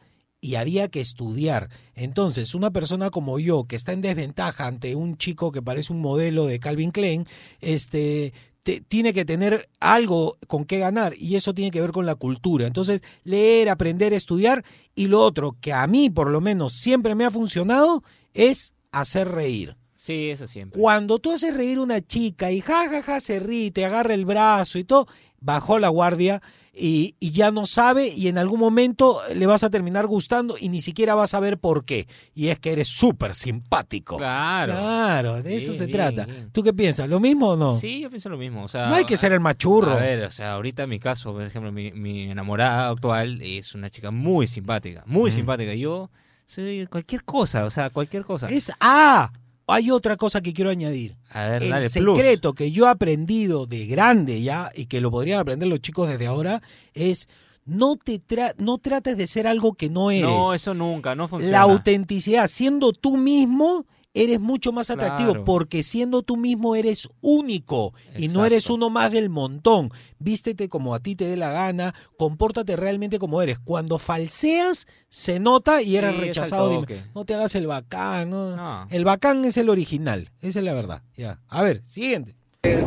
y 0.45 0.55
había 0.55 0.87
que 0.89 1.01
estudiar. 1.01 1.69
Entonces, 1.95 2.53
una 2.55 2.71
persona 2.71 3.09
como 3.09 3.39
yo, 3.39 3.65
que 3.65 3.75
está 3.75 3.93
en 3.93 4.01
desventaja 4.01 4.67
ante 4.67 4.95
un 4.95 5.17
chico 5.17 5.51
que 5.51 5.61
parece 5.61 5.91
un 5.91 6.01
modelo 6.01 6.45
de 6.45 6.59
Calvin 6.59 6.91
Klein, 6.91 7.25
este, 7.61 8.33
te- 8.63 8.81
tiene 8.81 9.13
que 9.13 9.25
tener 9.25 9.67
algo 9.79 10.37
con 10.47 10.65
qué 10.65 10.77
ganar 10.79 11.13
y 11.17 11.35
eso 11.35 11.53
tiene 11.53 11.71
que 11.71 11.81
ver 11.81 11.91
con 11.91 12.05
la 12.05 12.15
cultura. 12.15 12.67
Entonces, 12.67 13.01
leer, 13.23 13.69
aprender, 13.69 14.13
estudiar 14.13 14.63
y 14.93 15.07
lo 15.07 15.21
otro 15.21 15.55
que 15.59 15.73
a 15.73 15.85
mí 15.87 16.09
por 16.09 16.29
lo 16.29 16.41
menos 16.41 16.73
siempre 16.73 17.15
me 17.15 17.25
ha 17.25 17.31
funcionado 17.31 18.03
es 18.33 18.73
hacer 18.91 19.29
reír. 19.29 19.75
Sí, 20.05 20.29
eso 20.29 20.45
siempre. 20.45 20.79
Cuando 20.79 21.17
tú 21.19 21.31
haces 21.31 21.53
reír 21.53 21.77
a 21.79 21.81
una 21.81 21.99
chica 22.01 22.51
y 22.51 22.61
jajaja 22.61 23.01
ja, 23.01 23.13
ja, 23.13 23.19
se 23.19 23.39
ríe, 23.39 23.71
te 23.71 23.85
agarra 23.85 24.13
el 24.13 24.25
brazo 24.25 24.77
y 24.77 24.83
todo, 24.83 25.07
bajó 25.39 25.79
la 25.79 25.89
guardia 25.89 26.41
y, 26.77 27.15
y 27.19 27.31
ya 27.31 27.49
no 27.51 27.65
sabe 27.65 28.09
y 28.09 28.27
en 28.27 28.37
algún 28.37 28.59
momento 28.59 29.21
le 29.33 29.47
vas 29.47 29.63
a 29.63 29.69
terminar 29.69 30.05
gustando 30.07 30.57
y 30.59 30.69
ni 30.69 30.81
siquiera 30.81 31.15
vas 31.15 31.33
a 31.33 31.39
ver 31.39 31.57
por 31.57 31.85
qué. 31.85 32.07
Y 32.35 32.49
es 32.49 32.59
que 32.59 32.71
eres 32.73 32.87
súper 32.89 33.33
simpático. 33.33 34.17
Claro. 34.17 34.73
Claro, 34.73 35.41
de 35.41 35.57
eso 35.57 35.73
se 35.73 35.85
bien, 35.85 35.97
trata. 35.97 36.25
bien. 36.25 36.49
¿Tú 36.51 36.61
qué 36.63 36.73
piensas? 36.73 37.07
¿Lo 37.09 37.19
mismo 37.19 37.49
o 37.51 37.55
no? 37.57 37.73
Sí, 37.73 38.01
yo 38.01 38.09
pienso 38.09 38.29
lo 38.29 38.37
mismo. 38.37 38.63
O 38.63 38.67
sea, 38.67 38.87
No 38.89 38.95
hay 38.95 39.05
que 39.05 39.17
ser 39.17 39.31
el 39.31 39.39
machurro. 39.39 39.91
A 39.93 39.95
ver, 39.95 40.23
o 40.25 40.31
sea, 40.31 40.53
ahorita 40.53 40.83
en 40.83 40.89
mi 40.89 40.99
caso, 40.99 41.31
por 41.33 41.41
ejemplo, 41.43 41.71
mi, 41.71 41.91
mi 41.93 42.29
enamorada 42.29 42.89
actual 42.89 43.41
es 43.41 43.73
una 43.73 43.89
chica 43.89 44.11
muy 44.11 44.45
simpática, 44.47 45.03
muy 45.07 45.31
Mm. 45.31 45.33
simpática. 45.35 45.73
Yo 45.73 46.11
soy 46.45 46.85
cualquier 46.91 47.23
cosa, 47.23 47.65
o 47.65 47.71
sea, 47.71 47.89
cualquier 47.89 48.23
cosa. 48.25 48.49
Es 48.49 48.71
ah, 48.81 49.31
hay 49.67 49.91
otra 49.91 50.15
cosa 50.17 50.41
que 50.41 50.53
quiero 50.53 50.69
añadir. 50.69 51.15
A 51.29 51.45
ver, 51.45 51.63
el 51.63 51.69
dale, 51.69 51.89
plus. 51.89 52.17
secreto 52.17 52.53
que 52.53 52.71
yo 52.71 52.85
he 52.85 52.89
aprendido 52.89 53.65
de 53.65 53.85
grande 53.87 54.41
ya 54.41 54.71
y 54.75 54.85
que 54.85 55.01
lo 55.01 55.11
podrían 55.11 55.39
aprender 55.39 55.67
los 55.67 55.79
chicos 55.81 56.07
desde 56.09 56.27
ahora 56.27 56.61
es 56.93 57.27
no 57.65 57.95
te 57.95 58.21
tra- 58.21 58.53
no 58.59 58.77
trates 58.77 59.17
de 59.17 59.25
ser 59.25 59.47
algo 59.47 59.73
que 59.73 59.89
no 59.89 60.11
eres. 60.11 60.25
No, 60.29 60.53
eso 60.53 60.73
nunca, 60.75 61.15
no 61.15 61.27
funciona. 61.27 61.57
La 61.57 61.63
autenticidad, 61.63 62.47
siendo 62.47 62.91
tú 62.93 63.17
mismo, 63.17 63.85
eres 64.15 64.39
mucho 64.39 64.71
más 64.71 64.89
atractivo 64.89 65.29
Claro. 65.31 65.45
porque 65.45 65.83
siendo 65.83 66.23
tú 66.23 66.35
mismo 66.37 66.75
eres 66.75 67.07
único 67.21 67.93
y 68.17 68.29
no 68.29 68.43
eres 68.45 68.69
uno 68.71 68.89
más 68.89 69.11
del 69.11 69.29
montón. 69.29 69.91
Vístete 70.17 70.67
como 70.69 70.95
a 70.95 70.99
ti 70.99 71.15
te 71.15 71.25
dé 71.25 71.37
la 71.37 71.51
gana, 71.51 71.93
compórtate 72.17 72.75
realmente 72.75 73.19
como 73.19 73.41
eres. 73.43 73.59
Cuando 73.59 73.99
falseas, 73.99 74.87
se 75.09 75.39
nota 75.39 75.81
y 75.83 75.97
eres 75.97 76.15
Sí, 76.15 76.21
rechazado. 76.21 76.81
Dime, 76.81 77.03
no 77.13 77.25
te 77.25 77.35
hagas 77.35 77.53
el 77.53 77.67
bacán. 77.67 78.29
no. 78.31 78.55
No. 78.55 78.87
El 78.89 79.03
bacán 79.05 79.45
es 79.45 79.57
el 79.57 79.69
original, 79.69 80.31
esa 80.41 80.59
es 80.59 80.65
la 80.65 80.73
verdad. 80.73 81.01
Ya. 81.15 81.39
A 81.47 81.61
ver, 81.61 81.81
siguiente. 81.85 82.35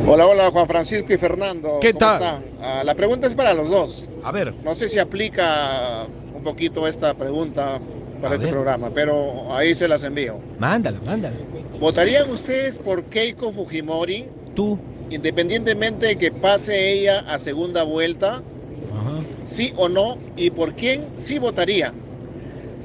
Hola, 0.05 0.25
hola, 0.27 0.51
Juan 0.51 0.67
Francisco 0.67 1.13
y 1.13 1.17
Fernando. 1.17 1.77
¿Qué 1.79 1.93
¿Cómo 1.93 1.99
tal? 1.99 2.43
Ah, 2.61 2.81
la 2.83 2.95
pregunta 2.95 3.27
es 3.27 3.33
para 3.35 3.53
los 3.53 3.69
dos. 3.69 4.09
A 4.23 4.31
ver. 4.33 4.53
No 4.65 4.75
sé 4.75 4.89
si 4.89 4.99
aplica 4.99 6.05
un 6.39 6.43
poquito 6.43 6.87
esta 6.87 7.13
pregunta 7.13 7.79
para 8.21 8.31
A 8.31 8.35
este 8.35 8.45
ver. 8.45 8.53
programa, 8.53 8.89
pero 8.93 9.53
ahí 9.53 9.75
se 9.75 9.87
las 9.87 10.03
envío. 10.03 10.39
Mándala, 10.57 10.99
mándala. 11.05 11.35
¿Votarían 11.79 12.29
ustedes 12.31 12.77
por 12.77 13.03
Keiko 13.03 13.51
Fujimori? 13.51 14.25
Tú. 14.55 14.77
Independientemente 15.09 16.05
de 16.07 16.17
que 16.17 16.31
pase 16.31 16.91
ella 16.93 17.19
a 17.21 17.37
segunda 17.37 17.83
vuelta, 17.83 18.41
sí 19.45 19.73
o 19.75 19.89
no, 19.89 20.17
y 20.37 20.49
por 20.51 20.73
quién 20.73 21.07
sí 21.15 21.39
votaría. 21.39 21.93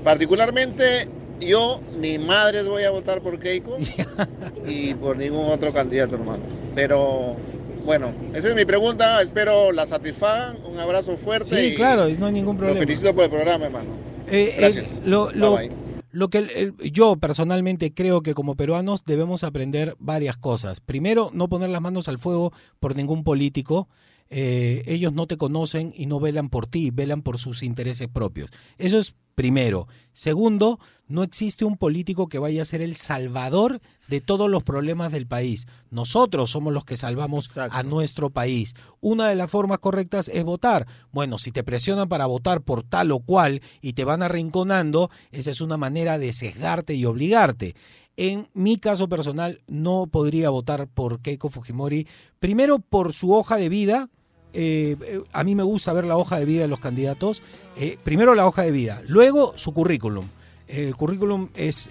Particularmente 0.03 1.09
yo, 1.41 1.81
ni 2.01 2.19
madres 2.19 2.67
voy 2.67 2.85
a 2.85 2.91
votar 2.91 3.21
por 3.21 3.39
Keiko 3.39 3.77
y 4.67 4.95
por 4.95 5.19
ningún 5.19 5.47
otro 5.51 5.73
candidato, 5.73 6.15
hermano. 6.15 6.43
Pero 6.75 7.37
bueno, 7.85 8.12
esa 8.35 8.49
es 8.49 8.55
mi 8.55 8.64
pregunta, 8.64 9.20
espero 9.22 9.72
la 9.72 9.87
satisfagan, 9.87 10.59
un 10.64 10.78
abrazo 10.78 11.16
fuerte. 11.16 11.57
Sí, 11.57 11.66
y 11.72 11.74
claro, 11.74 12.09
no 12.18 12.26
hay 12.26 12.32
ningún 12.32 12.57
problema. 12.57 12.78
felicito 12.80 13.14
por 13.14 13.24
el 13.24 13.30
programa, 13.30 13.66
hermano. 13.66 13.91
Eh, 14.30 14.55
Gracias. 14.59 14.99
eh, 14.99 15.03
lo, 15.05 15.30
lo- 15.32 15.57
Bye, 15.57 15.68
bye. 15.68 15.76
lo 16.11 16.28
que 16.28 16.39
el- 16.39 16.51
el- 16.51 16.93
yo 16.93 17.16
personalmente 17.16 17.93
creo 17.93 18.22
que 18.22 18.35
como 18.35 18.55
peruanos 18.57 19.05
debemos 19.05 19.45
aprender 19.45 19.97
varias 19.99 20.37
cosas. 20.37 20.80
Primero, 20.80 21.30
no 21.35 21.49
poner 21.49 21.70
las 21.70 21.82
manos 21.82 22.09
al 22.09 22.18
fuego 22.18 22.53
por 22.80 22.97
ningún 22.97 23.22
político. 23.24 23.89
Eh, 24.31 24.83
ellos 24.87 25.12
no 25.12 25.27
te 25.27 25.37
conocen 25.37 25.93
y 25.95 26.07
no 26.07 26.20
velan 26.20 26.49
por 26.49 26.66
ti, 26.66 26.91
velan 26.91 27.22
por 27.22 27.39
sus 27.39 27.62
intereses 27.62 28.09
propios. 28.09 28.51
Eso 28.79 28.99
es 28.99 29.14
primero. 29.35 29.89
Segundo, 30.12 30.79
no 31.09 31.22
existe 31.22 31.64
un 31.64 31.77
político 31.77 32.29
que 32.29 32.39
vaya 32.39 32.62
a 32.62 32.64
ser 32.64 32.81
el 32.81 32.95
salvador 32.95 33.81
de 34.09 34.20
todos 34.20 34.49
los 34.49 34.62
problemas 34.62 35.12
del 35.12 35.27
país. 35.27 35.66
Nosotros 35.91 36.51
somos 36.51 36.72
los 36.72 36.85
que 36.85 36.97
salvamos 36.97 37.57
a 37.57 37.83
nuestro 37.83 38.31
país. 38.31 38.75
Una 39.01 39.29
de 39.29 39.35
las 39.35 39.51
formas 39.51 39.79
correctas 39.79 40.29
es 40.29 40.45
votar. 40.45 40.87
Bueno, 41.11 41.39
si 41.39 41.51
te 41.51 41.64
presionan 41.64 42.09
para 42.09 42.27
votar 42.27 42.62
por 42.62 42.83
tal 42.83 43.12
o 43.12 43.20
cual 43.20 43.61
y 43.81 43.95
te 43.95 44.05
van 44.05 44.22
arrinconando, 44.22 45.11
esa 45.31 45.51
es 45.51 45.61
una 45.61 45.77
manera 45.77 46.18
de 46.18 46.33
sesgarte 46.33 46.95
y 46.95 47.05
obligarte. 47.05 47.75
En 48.17 48.49
mi 48.55 48.79
caso 48.79 49.09
personal, 49.09 49.61
no 49.67 50.07
podría 50.07 50.51
votar 50.51 50.87
por 50.87 51.21
Keiko 51.21 51.51
Fujimori, 51.51 52.07
primero 52.39 52.79
por 52.79 53.12
su 53.12 53.33
hoja 53.33 53.57
de 53.57 53.69
vida, 53.69 54.09
eh, 54.55 54.97
eh, 55.05 55.21
a 55.33 55.43
mí 55.43 55.57
me 55.57 55.65
gusta 55.65 55.93
ver 55.93 56.05
la 56.05 56.17
hoja 56.17 56.39
de 56.39 56.45
vida 56.45 56.62
de 56.62 56.69
los 56.69 56.79
candidatos. 56.79 57.43
Eh, 57.77 57.99
primero 58.05 58.35
la 58.35 58.47
hoja 58.47 58.62
de 58.62 58.71
vida, 58.71 59.03
luego 59.09 59.53
su 59.57 59.73
currículum. 59.73 60.27
El 60.69 60.95
currículum 60.97 61.49
es 61.55 61.91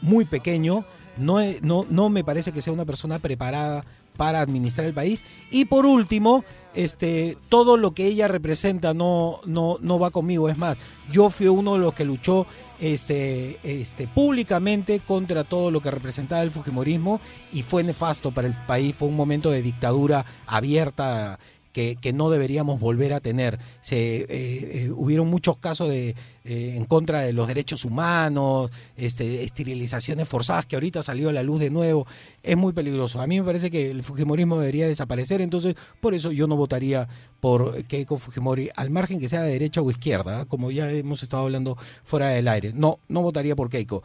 muy 0.00 0.24
pequeño, 0.24 0.86
no, 1.18 1.38
no, 1.60 1.84
no 1.90 2.08
me 2.08 2.24
parece 2.24 2.52
que 2.52 2.62
sea 2.62 2.72
una 2.72 2.86
persona 2.86 3.18
preparada 3.18 3.84
para 4.16 4.40
administrar 4.40 4.86
el 4.86 4.94
país. 4.94 5.24
Y 5.50 5.66
por 5.66 5.86
último, 5.86 6.44
este, 6.74 7.38
todo 7.48 7.76
lo 7.76 7.92
que 7.92 8.06
ella 8.06 8.28
representa 8.28 8.94
no, 8.94 9.40
no, 9.46 9.78
no 9.80 9.98
va 9.98 10.10
conmigo. 10.10 10.48
Es 10.48 10.58
más, 10.58 10.78
yo 11.10 11.30
fui 11.30 11.48
uno 11.48 11.74
de 11.74 11.80
los 11.80 11.94
que 11.94 12.04
luchó 12.04 12.46
este, 12.80 13.58
este, 13.62 14.08
públicamente 14.08 15.00
contra 15.00 15.44
todo 15.44 15.70
lo 15.70 15.80
que 15.80 15.90
representaba 15.90 16.42
el 16.42 16.50
Fujimorismo 16.50 17.20
y 17.52 17.62
fue 17.62 17.84
nefasto 17.84 18.32
para 18.32 18.48
el 18.48 18.54
país. 18.66 18.94
Fue 18.98 19.08
un 19.08 19.16
momento 19.16 19.50
de 19.50 19.62
dictadura 19.62 20.24
abierta 20.46 21.38
que, 21.74 22.12
no 22.14 22.30
deberíamos 22.30 22.78
volver 22.78 23.12
a 23.12 23.20
tener. 23.20 23.58
Se, 23.80 23.96
eh, 23.96 24.26
eh, 24.28 24.92
hubieron 24.94 25.28
muchos 25.28 25.58
casos 25.58 25.88
de, 25.88 26.10
eh, 26.44 26.74
en 26.76 26.84
contra 26.84 27.20
de 27.20 27.32
los 27.32 27.48
derechos 27.48 27.84
humanos, 27.84 28.70
este, 28.96 29.42
esterilizaciones 29.42 30.28
forzadas 30.28 30.66
que 30.66 30.76
ahorita 30.76 31.02
salió 31.02 31.30
a 31.30 31.32
la 31.32 31.42
luz 31.42 31.58
de 31.58 31.70
nuevo. 31.70 32.06
Es 32.42 32.56
muy 32.56 32.72
peligroso. 32.72 33.20
A 33.20 33.26
mí 33.26 33.40
me 33.40 33.44
parece 33.44 33.70
que 33.70 33.90
el 33.90 34.04
Fujimorismo 34.04 34.58
debería 34.58 34.86
desaparecer, 34.86 35.40
entonces 35.40 35.74
por 36.00 36.14
eso 36.14 36.30
yo 36.30 36.46
no 36.46 36.56
votaría 36.56 37.08
por 37.40 37.84
Keiko 37.84 38.18
Fujimori, 38.18 38.70
al 38.76 38.90
margen 38.90 39.18
que 39.18 39.28
sea 39.28 39.42
de 39.42 39.52
derecha 39.52 39.82
o 39.82 39.90
izquierda, 39.90 40.46
como 40.46 40.70
ya 40.70 40.90
hemos 40.90 41.22
estado 41.22 41.42
hablando 41.42 41.76
fuera 42.04 42.28
del 42.28 42.46
aire. 42.48 42.72
No, 42.72 43.00
no 43.08 43.20
votaría 43.20 43.56
por 43.56 43.68
Keiko. 43.68 44.02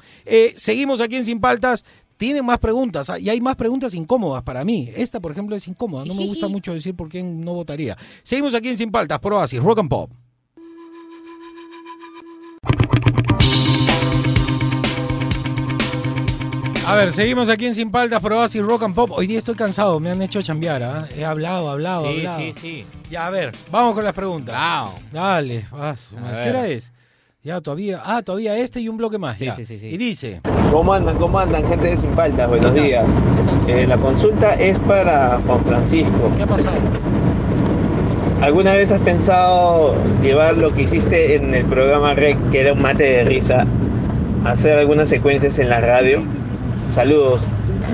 Seguimos 0.56 1.00
aquí 1.02 1.16
en 1.18 1.26
Sin 1.26 1.40
Paltas. 1.40 1.86
Tienen 2.20 2.46
más 2.46 2.60
preguntas 2.60 3.10
ah, 3.10 3.18
y 3.18 3.30
hay 3.30 3.40
más 3.40 3.56
preguntas 3.56 3.94
incómodas 3.94 4.44
para 4.44 4.66
mí. 4.66 4.92
Esta, 4.94 5.22
por 5.22 5.32
ejemplo, 5.32 5.56
es 5.56 5.66
incómoda. 5.70 6.04
No 6.04 6.14
me 6.14 6.28
gusta 6.28 6.48
mucho 6.50 6.74
decir 6.74 6.94
por 6.94 7.08
quién 7.08 7.40
no 7.40 7.54
votaría. 7.54 7.98
Seguimos 8.24 8.54
aquí 8.54 8.68
en 8.68 8.76
Sin 8.76 8.92
Paltas, 8.92 9.20
por 9.22 9.32
Oasis, 9.32 9.64
Rock 9.64 9.80
and 9.80 9.90
Pop. 9.90 10.12
A 16.86 16.96
ver, 16.96 17.14
seguimos 17.14 17.48
aquí 17.48 17.68
en 17.68 17.74
Sin 17.74 17.90
Paltas, 17.90 18.20
por 18.22 18.34
Oasis, 18.34 18.64
Rock 18.64 18.84
and 18.84 18.96
Pop. 18.96 19.12
Hoy 19.14 19.26
día 19.26 19.38
estoy 19.38 19.56
cansado, 19.56 20.02
me 20.02 20.12
han 20.12 20.22
hecho 20.22 20.42
chambear. 20.42 20.84
¿ah? 20.84 21.08
He 21.16 21.24
hablado, 21.24 21.70
hablado, 21.70 22.06
Sí, 22.12 22.18
hablado. 22.18 22.40
sí, 22.42 22.54
sí. 22.54 22.86
Ya, 23.10 23.28
a 23.28 23.30
ver, 23.30 23.54
vamos 23.72 23.96
con 23.96 24.04
las 24.04 24.14
preguntas. 24.14 24.54
Dale, 25.14 25.68
vas. 25.72 26.12
¿Qué 26.44 26.50
hora 26.50 26.68
es? 26.68 26.92
Ya, 27.42 27.62
todavía. 27.62 28.02
Ah, 28.04 28.22
todavía 28.22 28.58
este 28.58 28.82
y 28.82 28.90
un 28.90 28.98
bloque 28.98 29.18
más. 29.18 29.38
Sí, 29.38 29.46
ya. 29.46 29.54
sí, 29.54 29.66
sí, 29.66 29.80
sí. 29.80 29.88
Y 29.88 29.98
dice. 29.98 30.42
¿Cómo 30.74 30.92
andan? 30.92 31.16
¿Cómo 31.18 31.40
andan, 31.40 31.66
gente 31.66 31.88
de 31.88 31.98
Sin 31.98 32.10
Paltas? 32.10 32.50
Buenos 32.50 32.74
días. 32.74 33.06
Eh, 33.66 33.88
la 33.88 33.96
consulta 33.96 34.56
es 34.56 34.78
para 34.80 35.40
Juan 35.48 35.64
Francisco. 35.64 36.32
¿Qué 36.36 36.44
ha 36.44 36.48
pasado? 36.48 36.76
¿Alguna 38.42 38.74
vez 38.74 38.92
has 38.92 39.00
pensado 39.02 39.96
llevar 40.22 40.58
lo 40.58 40.74
que 40.74 40.82
hiciste 40.82 41.36
en 41.36 41.54
el 41.56 41.64
programa 41.66 42.14
REC, 42.14 42.38
que 42.52 42.60
era 42.60 42.74
un 42.74 42.82
mate 42.82 43.04
de 43.04 43.24
risa, 43.24 43.66
hacer 44.44 44.78
algunas 44.78 45.08
secuencias 45.08 45.60
en 45.60 45.70
la 45.70 45.80
radio? 45.80 46.22
Saludos. 46.94 47.42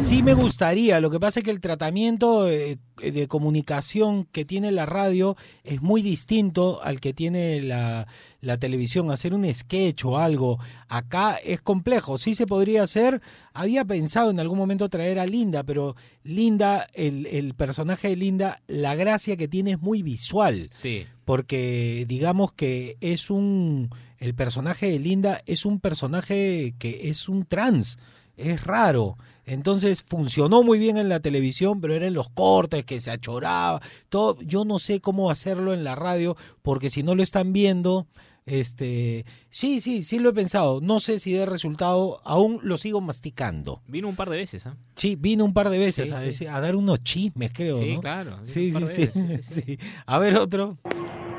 Sí 0.02 0.24
me 0.24 0.34
gustaría, 0.34 1.00
lo 1.00 1.10
que 1.10 1.20
pasa 1.20 1.40
es 1.40 1.44
que 1.44 1.52
el 1.52 1.60
tratamiento 1.60 2.50
eh, 2.50 2.78
de 2.98 3.28
comunicación 3.28 4.26
que 4.26 4.46
tiene 4.46 4.72
la 4.72 4.86
radio 4.86 5.36
es 5.64 5.82
muy 5.82 6.02
distinto 6.02 6.82
al 6.82 7.00
que 7.00 7.14
tiene 7.14 7.62
la, 7.62 8.08
la 8.42 8.58
televisión. 8.58 9.12
Hacer 9.12 9.34
un 9.34 9.52
sketch 9.54 10.06
o 10.06 10.18
algo 10.18 10.60
acá 10.88 11.36
es 11.36 11.62
complejo, 11.62 12.18
sí 12.18 12.36
se 12.36 12.48
podría 12.48 12.84
hacer. 12.84 13.22
Había 13.54 13.86
pensado 13.86 14.32
en 14.32 14.40
algún 14.40 14.58
momento 14.58 14.90
traer 14.90 15.20
a 15.20 15.26
Linda, 15.26 15.64
pero 15.64 15.96
Linda, 16.24 16.88
el, 16.94 17.26
el 17.28 17.54
personaje 17.54 18.10
de 18.10 18.16
Linda, 18.16 18.62
la 18.68 18.96
gracia 18.96 19.38
que 19.38 19.48
tiene 19.48 19.72
es 19.72 19.82
muy 19.82 20.04
visual. 20.04 20.70
Sí. 20.72 21.06
Porque 21.26 22.06
digamos 22.08 22.54
que 22.54 22.98
es 23.02 23.30
un... 23.30 23.90
El 24.18 24.34
personaje 24.34 24.90
de 24.90 25.00
Linda 25.00 25.42
es 25.46 25.66
un 25.66 25.80
personaje 25.80 26.74
que 26.80 27.10
es 27.10 27.30
un 27.30 27.44
trans. 27.44 27.98
Es 28.38 28.64
raro. 28.64 29.18
Entonces 29.48 30.02
funcionó 30.02 30.64
muy 30.64 30.80
bien 30.80 30.98
en 30.98 31.08
la 31.08 31.20
televisión, 31.20 31.80
pero 31.80 31.94
eran 31.94 32.14
los 32.16 32.30
cortes 32.30 32.84
que 32.84 33.00
se 33.00 33.12
achoraba, 33.12 33.80
todo. 34.10 34.38
Yo 34.42 34.66
no 34.66 34.80
sé 34.80 35.02
cómo 35.02 35.30
hacerlo 35.30 35.74
en 35.74 35.84
la 35.84 35.94
radio, 35.96 36.36
porque 36.64 36.90
si 36.90 37.04
no 37.04 37.14
lo 37.14 37.22
están 37.22 37.54
viendo, 37.54 38.08
este, 38.48 39.24
sí, 39.52 39.82
sí, 39.82 40.02
sí 40.02 40.18
lo 40.18 40.30
he 40.30 40.34
pensado. 40.34 40.82
No 40.82 41.00
sé 41.00 41.20
si 41.20 41.32
de 41.34 41.46
resultado, 41.46 42.22
aún 42.26 42.60
lo 42.64 42.78
sigo 42.80 43.02
masticando. 43.02 43.82
Vino 43.88 44.08
un 44.08 44.16
par 44.16 44.30
de 44.30 44.38
veces, 44.38 44.66
¿ah? 44.66 44.76
Sí, 44.96 45.16
vino 45.16 45.46
un 45.46 45.54
par 45.54 45.70
de 45.70 45.78
veces 45.78 46.08
Sí, 46.10 46.14
a, 46.16 46.20
sí. 46.22 46.26
decir- 46.26 46.50
a 46.50 46.60
dar 46.60 46.76
unos 46.76 47.04
chismes, 47.04 47.52
creo. 47.54 47.78
Sí, 47.80 47.96
¿no? 47.96 48.02
claro, 48.02 48.38
Sí, 48.44 48.72
sí, 48.88 49.10
sí. 49.44 49.78
A 50.08 50.18
ver 50.18 50.38
otro. 50.38 50.76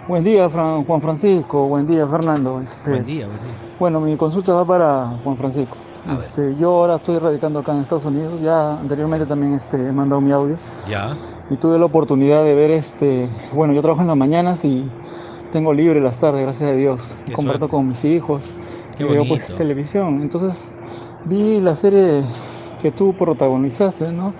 Buen 0.07 0.23
día, 0.23 0.49
Fran- 0.49 0.85
Juan 0.85 1.03
Francisco. 1.03 1.67
Buen 1.67 1.87
día, 1.89 2.07
Fernando. 2.07 2.61
Este, 2.61 2.91
Buen 2.91 3.05
día, 3.07 3.27
buen 3.27 3.39
día. 3.39 3.53
Bueno, 3.81 4.01
mi 4.01 4.17
consulta 4.17 4.53
va 4.53 4.65
para 4.65 5.07
Juan 5.25 5.37
Francisco. 5.37 5.77
Este, 6.19 6.55
yo 6.57 6.71
ahora 6.71 6.97
estoy 6.97 7.19
radicando 7.19 7.59
acá 7.61 7.73
en 7.73 7.81
Estados 7.81 8.05
Unidos. 8.05 8.41
Ya 8.41 8.73
anteriormente 8.79 9.27
también 9.27 9.55
este, 9.55 9.77
he 9.89 9.93
mandado 9.93 10.21
mi 10.21 10.33
audio. 10.33 10.57
Ya. 10.89 11.17
Y 11.51 11.57
tuve 11.57 11.79
la 11.79 11.85
oportunidad 11.87 12.45
de 12.45 12.55
ver, 12.55 12.71
este, 12.71 13.29
bueno, 13.53 13.73
yo 13.73 13.81
trabajo 13.83 14.03
en 14.03 14.09
las 14.09 14.17
mañanas 14.17 14.65
y 14.65 14.89
tengo 15.53 15.73
libre 15.73 16.01
las 16.01 16.19
tardes, 16.19 16.43
gracias 16.43 16.71
a 16.71 16.75
Dios. 16.75 17.15
Qué 17.27 17.33
Comparto 17.33 17.61
suerte. 17.61 17.77
con 17.77 17.89
mis 17.89 18.05
hijos. 18.05 18.45
Qué 18.97 19.05
y 19.05 19.09
veo 19.09 19.27
pues 19.27 19.55
televisión. 19.57 20.23
Entonces 20.23 20.71
vi 21.25 21.61
la 21.61 21.77
serie 21.77 22.23
que 22.83 22.91
tú 22.91 23.15
protagonizaste, 23.15 24.11
¿no? 24.13 24.33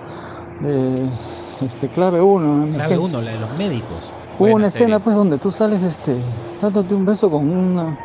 De 0.61 1.07
este, 1.65 1.87
Clave 1.87 2.21
1. 2.21 2.73
Clave 2.75 2.97
uno, 2.97 3.21
la 3.21 3.31
de 3.31 3.39
los 3.39 3.57
médicos. 3.57 3.89
Hubo 4.33 4.39
Buena 4.39 4.55
una 4.55 4.67
escena 4.67 4.99
pues 4.99 5.15
donde 5.15 5.37
tú 5.37 5.49
sales 5.49 5.81
este, 5.81 6.15
dándote 6.61 6.93
un 6.93 7.05
beso 7.05 7.29
con 7.31 7.49
una, 7.49 7.97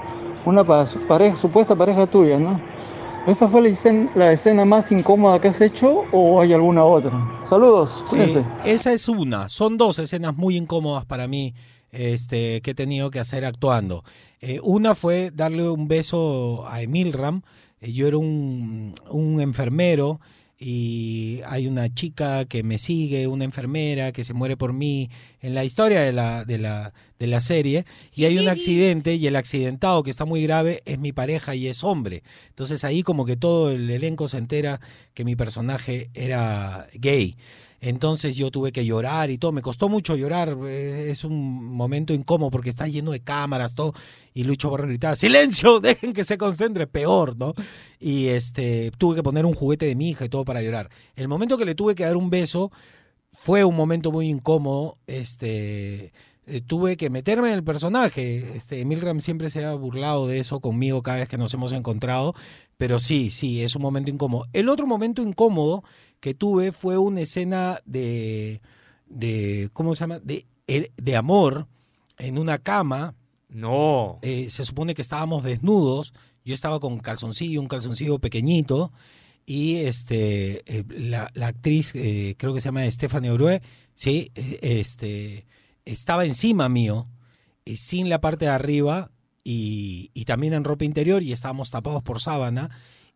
una 0.47 0.65
pa- 0.65 0.85
pareja, 1.09 1.37
supuesta 1.37 1.75
pareja 1.77 2.07
tuya, 2.07 2.39
¿no? 2.39 2.59
¿Esa 3.25 3.49
fue 3.49 3.63
la 3.63 3.69
escena, 3.69 4.11
la 4.17 4.33
escena 4.33 4.65
más 4.65 4.91
incómoda 4.91 5.41
que 5.41 5.47
has 5.47 5.61
hecho 5.61 6.07
o 6.11 6.41
hay 6.41 6.53
alguna 6.53 6.85
otra? 6.85 7.13
Saludos, 7.41 8.05
cuídense. 8.11 8.41
Eh, 8.41 8.73
esa 8.73 8.93
es 8.93 9.09
una. 9.09 9.49
Son 9.49 9.77
dos 9.77 10.01
escenas 10.01 10.37
muy 10.37 10.57
incómodas 10.57 11.07
para 11.07 11.29
mí 11.29 11.55
este, 11.93 12.61
que 12.63 12.73
he 12.73 12.75
tenido 12.75 13.13
que 13.13 13.21
hacer 13.21 13.45
actuando. 13.45 14.03
Eh, 14.41 14.59
una 14.65 14.97
fue 14.97 15.31
darle 15.33 15.69
un 15.69 15.87
beso 15.87 16.67
a 16.69 16.83
Emilram. 16.83 17.43
Eh, 17.81 17.93
yo 17.93 18.09
era 18.09 18.17
un, 18.17 18.93
un 19.09 19.41
enfermero 19.41 20.21
y 20.65 21.41
hay 21.47 21.67
una 21.67 21.93
chica 21.93 22.45
que 22.45 22.63
me 22.63 22.79
sigue, 22.79 23.27
una 23.27 23.45
enfermera 23.45 24.13
que 24.13 24.23
se 24.23 24.33
muere 24.33 24.57
por 24.57 24.73
mí 24.73 25.11
en 25.41 25.55
la 25.55 25.65
historia 25.65 26.03
de 26.03 26.13
la, 26.13 26.45
de 26.45 26.59
la, 26.59 26.93
de 27.19 27.27
la 27.27 27.41
serie. 27.41 27.85
Y 28.15 28.27
hay 28.27 28.39
un 28.39 28.49
accidente 28.49 29.17
y 29.17 29.27
el 29.27 29.35
accidentado 29.35 30.05
que 30.05 30.11
está 30.11 30.25
muy 30.25 30.43
grave 30.45 30.83
es 30.85 31.01
mi 31.01 31.13
pareja 31.13 31.57
y 31.57 31.67
es 31.67 31.83
hombre. 31.83 32.23
Entonces 32.49 32.85
ahí 32.85 33.03
como 33.03 33.27
que 33.27 33.37
todo 33.37 33.73
el 33.73 33.91
elenco 33.91 34.29
se 34.29 34.39
entera 34.39 34.81
que 35.15 35.25
mi 35.25 35.35
personaje 35.35 36.11
era 36.15 36.87
gay. 36.95 37.37
Entonces 37.85 38.37
yo 38.37 38.53
tuve 38.53 38.71
que 38.71 38.85
llorar 38.87 39.31
y 39.33 39.39
todo. 39.39 39.51
Me 39.51 39.61
costó 39.61 39.89
mucho 39.89 40.15
llorar. 40.15 40.57
eh, 40.69 41.09
Es 41.11 41.25
un 41.25 41.65
momento 41.67 42.15
incómodo 42.15 42.51
porque 42.51 42.71
está 42.71 42.87
lleno 42.87 43.11
de 43.11 43.21
cámaras, 43.21 43.75
todo. 43.75 43.93
Y 44.33 44.45
Lucho 44.45 44.71
Barra 44.71 44.87
gritaba, 44.87 45.17
¡silencio! 45.17 45.81
Dejen 45.81 46.13
que 46.13 46.23
se 46.23 46.39
concentre. 46.39 46.87
Peor, 46.87 47.37
¿no? 47.37 47.55
Y 47.99 48.29
este, 48.29 48.93
tuve 48.99 49.17
que 49.17 49.23
poner 49.25 49.45
un 49.45 49.53
juguete 49.55 49.87
de 49.87 49.97
mi 49.97 50.11
hija 50.11 50.25
y 50.25 50.29
todo 50.29 50.45
para 50.45 50.63
llorar. 50.63 50.91
El 51.17 51.27
momento 51.27 51.59
que 51.59 51.65
le 51.65 51.75
tuve 51.75 51.97
que 51.97 52.05
dar 52.05 52.17
un 52.17 52.31
beso 52.31 52.71
fue 53.33 53.65
un 53.65 53.75
momento 53.75 54.13
muy 54.13 54.29
incómodo. 54.29 54.99
Este, 55.09 56.13
eh, 56.47 56.61
tuve 56.65 56.97
que 56.97 57.11
meterme 57.11 57.49
en 57.49 57.55
el 57.55 57.65
personaje. 57.65 58.57
Este, 58.57 58.85
Milgram 58.85 59.21
siempre 59.21 59.51
se 59.51 59.65
ha 59.65 59.75
burlado 59.75 60.29
de 60.29 60.39
eso 60.39 60.61
conmigo 60.61 61.03
cada 61.03 61.19
vez 61.19 61.29
que 61.29 61.39
nos 61.39 61.53
hemos 61.55 61.73
encontrado. 61.73 62.35
Pero 62.77 62.99
sí, 62.99 63.31
sí, 63.31 63.63
es 63.63 63.77
un 63.77 63.83
momento 63.83 64.11
incómodo. 64.11 64.47
El 64.53 64.69
otro 64.69 64.87
momento 64.87 65.23
incómodo 65.23 65.85
que 66.21 66.35
tuve 66.35 66.73
fue 66.73 66.99
una 66.99 67.21
escena 67.21 67.81
de, 67.85 68.61
de 69.07 69.71
¿cómo 69.73 69.95
se 69.95 70.01
llama? 70.01 70.19
De, 70.21 70.47
er- 70.67 70.91
de 70.97 71.17
amor 71.17 71.69
en 72.19 72.39
una 72.39 72.59
cama. 72.59 73.15
No. 73.49 74.19
Eh, 74.23 74.49
se 74.51 74.65
supone 74.65 74.95
que 74.95 75.03
estábamos 75.03 75.45
desnudos. 75.45 76.13
Yo 76.45 76.55
estaba 76.55 76.81
con 76.81 76.99
calzoncillo, 76.99 77.61
un 77.61 77.69
calzoncillo 77.69 78.19
pequeñito. 78.19 78.93
Y 79.47 79.77
este, 79.77 80.63
eh, 80.67 80.85
la, 80.89 81.31
la 81.35 81.49
actriz, 81.49 81.93
eh, 81.95 82.35
creo 82.39 82.55
que 82.55 82.61
se 82.61 82.67
llama 82.67 82.89
Stephanie 82.91 83.31
Orue, 83.31 83.61
sí, 83.95 84.31
eh, 84.37 84.59
este, 84.63 85.47
estaba 85.85 86.25
encima 86.25 86.69
mío, 86.69 87.09
y 87.65 87.77
sin 87.79 88.09
la 88.09 88.21
parte 88.21 88.45
de 88.45 88.53
arriba, 88.53 89.11
y, 89.45 90.11
y 90.15 90.25
también 90.25 90.53
en 90.55 90.65
ropa 90.65 90.85
interior, 90.85 91.23
y 91.23 91.33
estábamos 91.33 91.71
tapados 91.71 92.03
por 92.03 92.21
sábana, 92.21 92.71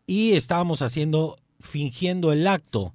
y 0.05 0.33
estábamos 0.33 0.81
haciendo, 0.81 1.35
fingiendo 1.59 2.31
el 2.31 2.47
acto. 2.47 2.93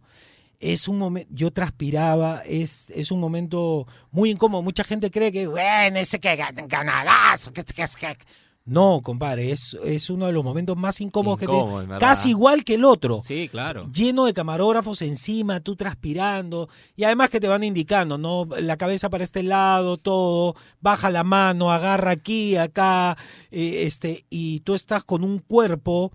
Es 0.60 0.86
un 0.86 0.98
momento, 0.98 1.28
yo 1.34 1.50
transpiraba, 1.50 2.42
es, 2.46 2.88
es 2.90 3.10
un 3.10 3.18
momento 3.18 3.86
muy 4.12 4.30
incómodo. 4.30 4.62
Mucha 4.62 4.84
gente 4.84 5.10
cree 5.10 5.32
que, 5.32 5.46
bueno, 5.48 5.98
ese 5.98 6.20
que 6.20 6.38
gan- 6.38 6.68
ganadazo, 6.68 7.52
que, 7.52 7.64
que- 7.64 7.74
que-". 7.74 8.16
No, 8.64 9.00
compadre, 9.02 9.50
es, 9.50 9.74
es 9.84 10.08
uno 10.08 10.26
de 10.26 10.32
los 10.32 10.44
momentos 10.44 10.76
más 10.76 11.00
incómodos 11.00 11.40
que 11.40 11.46
te-. 11.46 11.98
Casi 11.98 12.28
igual 12.30 12.64
que 12.64 12.74
el 12.74 12.84
otro. 12.84 13.20
Sí, 13.24 13.48
claro. 13.48 13.90
Lleno 13.92 14.24
de 14.24 14.32
camarógrafos 14.32 15.02
encima, 15.02 15.58
tú 15.60 15.74
transpirando. 15.74 16.68
Y 16.94 17.02
además 17.02 17.28
que 17.30 17.40
te 17.40 17.48
van 17.48 17.64
indicando, 17.64 18.18
¿no? 18.18 18.46
La 18.60 18.76
cabeza 18.76 19.10
para 19.10 19.24
este 19.24 19.42
lado, 19.42 19.96
todo. 19.96 20.54
Baja 20.80 21.10
la 21.10 21.24
mano, 21.24 21.72
agarra 21.72 22.12
aquí, 22.12 22.56
acá. 22.56 23.16
eh, 23.50 23.82
este, 23.86 24.26
y 24.30 24.60
tú 24.60 24.74
estás 24.74 25.04
con 25.04 25.24
un 25.24 25.40
cuerpo 25.40 26.12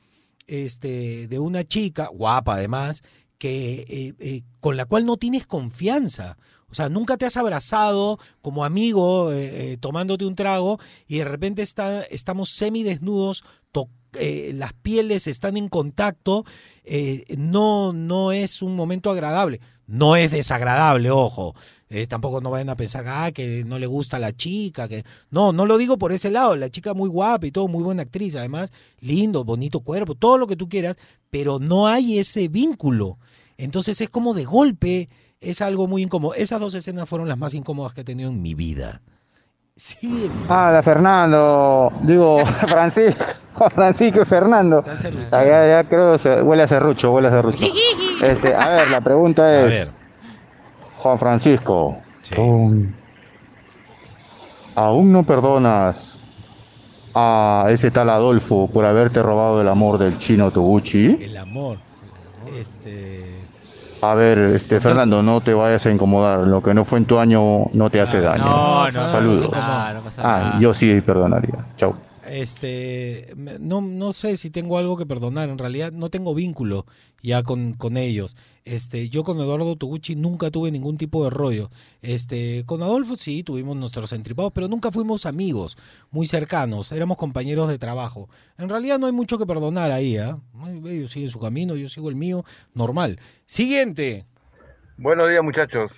este, 0.47 1.27
de 1.27 1.39
una 1.39 1.65
chica, 1.65 2.07
guapa 2.13 2.53
además, 2.55 3.03
que, 3.37 3.85
eh, 3.89 4.13
eh, 4.19 4.43
con 4.61 4.77
la 4.77 4.85
cual 4.85 5.05
no 5.05 5.17
tienes 5.17 5.45
confianza. 5.45 6.37
O 6.69 6.75
sea, 6.75 6.89
nunca 6.89 7.17
te 7.17 7.25
has 7.25 7.37
abrazado 7.37 8.19
como 8.41 8.65
amigo 8.65 9.31
eh, 9.31 9.73
eh, 9.73 9.77
tomándote 9.77 10.25
un 10.25 10.35
trago 10.35 10.79
y 11.07 11.19
de 11.19 11.23
repente 11.23 11.61
está, 11.61 12.03
estamos 12.03 12.49
semidesnudos, 12.49 13.43
eh, 14.19 14.51
las 14.53 14.73
pieles 14.73 15.27
están 15.27 15.57
en 15.57 15.69
contacto, 15.69 16.45
eh, 16.83 17.25
no, 17.37 17.93
no 17.93 18.31
es 18.31 18.61
un 18.61 18.75
momento 18.75 19.11
agradable. 19.11 19.59
No 19.85 20.17
es 20.17 20.31
desagradable, 20.31 21.11
ojo. 21.11 21.55
Tampoco 22.09 22.41
no 22.41 22.51
vayan 22.51 22.69
a 22.69 22.75
pensar 22.75 23.05
ah, 23.07 23.31
que 23.31 23.63
no 23.63 23.79
le 23.79 23.87
gusta 23.87 24.17
a 24.17 24.19
la 24.19 24.33
chica. 24.33 24.89
que 24.89 25.05
No, 25.31 25.53
no 25.53 25.65
lo 25.65 25.77
digo 25.77 25.97
por 25.97 26.11
ese 26.11 26.29
lado. 26.29 26.57
La 26.57 26.69
chica 26.69 26.93
muy 26.93 27.07
guapa 27.07 27.47
y 27.47 27.51
todo, 27.51 27.69
muy 27.69 27.81
buena 27.83 28.01
actriz. 28.01 28.35
Además, 28.35 28.69
lindo, 28.99 29.45
bonito 29.45 29.79
cuerpo, 29.79 30.13
todo 30.13 30.37
lo 30.37 30.45
que 30.45 30.57
tú 30.57 30.67
quieras, 30.67 30.97
pero 31.29 31.59
no 31.59 31.87
hay 31.87 32.19
ese 32.19 32.49
vínculo. 32.49 33.17
Entonces 33.55 34.01
es 34.01 34.09
como 34.09 34.33
de 34.33 34.43
golpe, 34.43 35.07
es 35.41 35.61
algo 35.61 35.87
muy 35.87 36.03
incómodo. 36.03 36.33
Esas 36.33 36.59
dos 36.59 36.73
escenas 36.73 37.07
fueron 37.07 37.27
las 37.27 37.37
más 37.37 37.53
incómodas 37.53 37.93
que 37.93 38.01
he 38.01 38.03
tenido 38.03 38.29
en 38.29 38.41
mi 38.41 38.53
vida. 38.53 39.01
Sí, 39.75 40.31
Ah, 40.49 40.81
Fernando, 40.83 41.91
digo, 42.01 42.43
Francisco, 42.67 43.69
Francisco 43.69 44.21
y 44.23 44.25
Fernando. 44.25 44.83
Ya, 45.31 45.67
ya 45.67 45.83
creo 45.87 46.17
huele 46.43 46.63
a 46.63 46.67
serrucho, 46.67 47.13
huele 47.13 47.27
a 47.27 47.31
serrucho. 47.31 47.65
Este, 48.21 48.55
a 48.55 48.69
ver, 48.69 48.89
la 48.89 49.01
pregunta 49.01 49.67
es, 49.67 49.91
Juan 50.95 51.19
Francisco, 51.19 51.97
¿tú 52.33 52.85
¿aún 54.73 55.11
no 55.11 55.23
perdonas 55.23 56.19
a 57.13 57.67
ese 57.69 57.91
tal 57.91 58.09
Adolfo 58.09 58.67
por 58.67 58.83
haberte 58.85 59.21
robado 59.21 59.61
el 59.61 59.67
amor 59.67 59.99
del 59.99 60.17
chino 60.17 60.49
Toguchi? 60.49 61.19
el 61.21 61.37
amor. 61.37 61.77
Este. 62.59 63.46
A 64.01 64.13
ver, 64.13 64.37
este 64.37 64.79
Fernando, 64.79 65.23
no 65.23 65.41
te 65.41 65.53
vayas 65.53 65.85
a 65.85 65.91
incomodar. 65.91 66.39
Lo 66.41 66.61
que 66.61 66.73
no 66.73 66.85
fue 66.85 66.99
en 66.99 67.05
tu 67.05 67.17
año 67.17 67.65
no 67.73 67.89
te 67.89 67.99
hace 67.99 68.21
daño. 68.21 68.45
no, 68.45 68.91
no, 68.91 69.09
Saludos. 69.09 69.41
no 69.43 69.51
pasa 69.51 69.67
nada, 69.67 69.93
no 69.93 70.01
pasa 70.01 70.21
ah, 70.23 70.57
yo 70.59 70.73
sí 70.73 71.01
perdonaría. 71.01 71.57
Chau. 71.77 71.95
Este, 72.27 73.33
no, 73.59 73.81
no 73.81 74.13
sé 74.13 74.37
si 74.37 74.49
tengo 74.49 74.77
algo 74.77 74.97
que 74.97 75.05
perdonar, 75.05 75.49
en 75.49 75.57
realidad 75.57 75.91
no 75.91 76.09
tengo 76.09 76.33
vínculo 76.35 76.85
ya 77.21 77.43
con, 77.43 77.73
con 77.73 77.97
ellos. 77.97 78.35
Este, 78.63 79.09
yo 79.09 79.23
con 79.23 79.37
Eduardo 79.37 79.75
Toguchi 79.75 80.15
nunca 80.15 80.51
tuve 80.51 80.71
ningún 80.71 80.97
tipo 80.97 81.23
de 81.23 81.29
rollo. 81.29 81.69
Este, 82.01 82.63
con 82.65 82.83
Adolfo 82.83 83.15
sí 83.15 83.43
tuvimos 83.43 83.77
nuestros 83.77 84.11
entripados, 84.13 84.51
pero 84.53 84.67
nunca 84.67 84.91
fuimos 84.91 85.25
amigos 85.25 85.77
muy 86.11 86.27
cercanos, 86.27 86.91
éramos 86.91 87.17
compañeros 87.17 87.69
de 87.69 87.79
trabajo. 87.79 88.29
En 88.57 88.69
realidad 88.69 88.99
no 88.99 89.07
hay 89.07 89.13
mucho 89.13 89.37
que 89.37 89.45
perdonar 89.45 89.91
ahí, 89.91 90.17
¿ah? 90.17 90.39
Ellos 90.85 91.11
siguen 91.11 91.29
su 91.29 91.39
camino, 91.39 91.75
yo 91.75 91.89
sigo 91.89 92.09
el 92.09 92.15
mío, 92.15 92.43
normal. 92.73 93.19
Siguiente. 93.45 94.25
Buenos 94.97 95.29
días, 95.29 95.43
muchachos. 95.43 95.91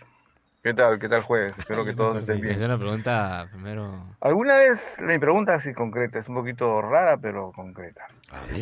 ¿Qué 0.61 0.73
tal? 0.73 0.99
¿Qué 0.99 1.07
tal 1.07 1.23
jueves? 1.23 1.53
Espero 1.57 1.85
que 1.85 1.93
todos 1.93 2.17
estén 2.17 2.35
Es 2.37 2.41
bien. 2.41 2.63
una 2.63 2.77
pregunta 2.77 3.47
primero. 3.51 4.03
¿Alguna 4.19 4.57
vez, 4.57 4.97
mi 4.99 5.17
pregunta 5.17 5.53
así 5.53 5.73
concreta, 5.73 6.19
es 6.19 6.27
un 6.27 6.35
poquito 6.35 6.81
rara, 6.81 7.15
pero 7.17 7.53
concreta. 7.53 8.01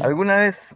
¿Alguna 0.04 0.36
vez, 0.36 0.76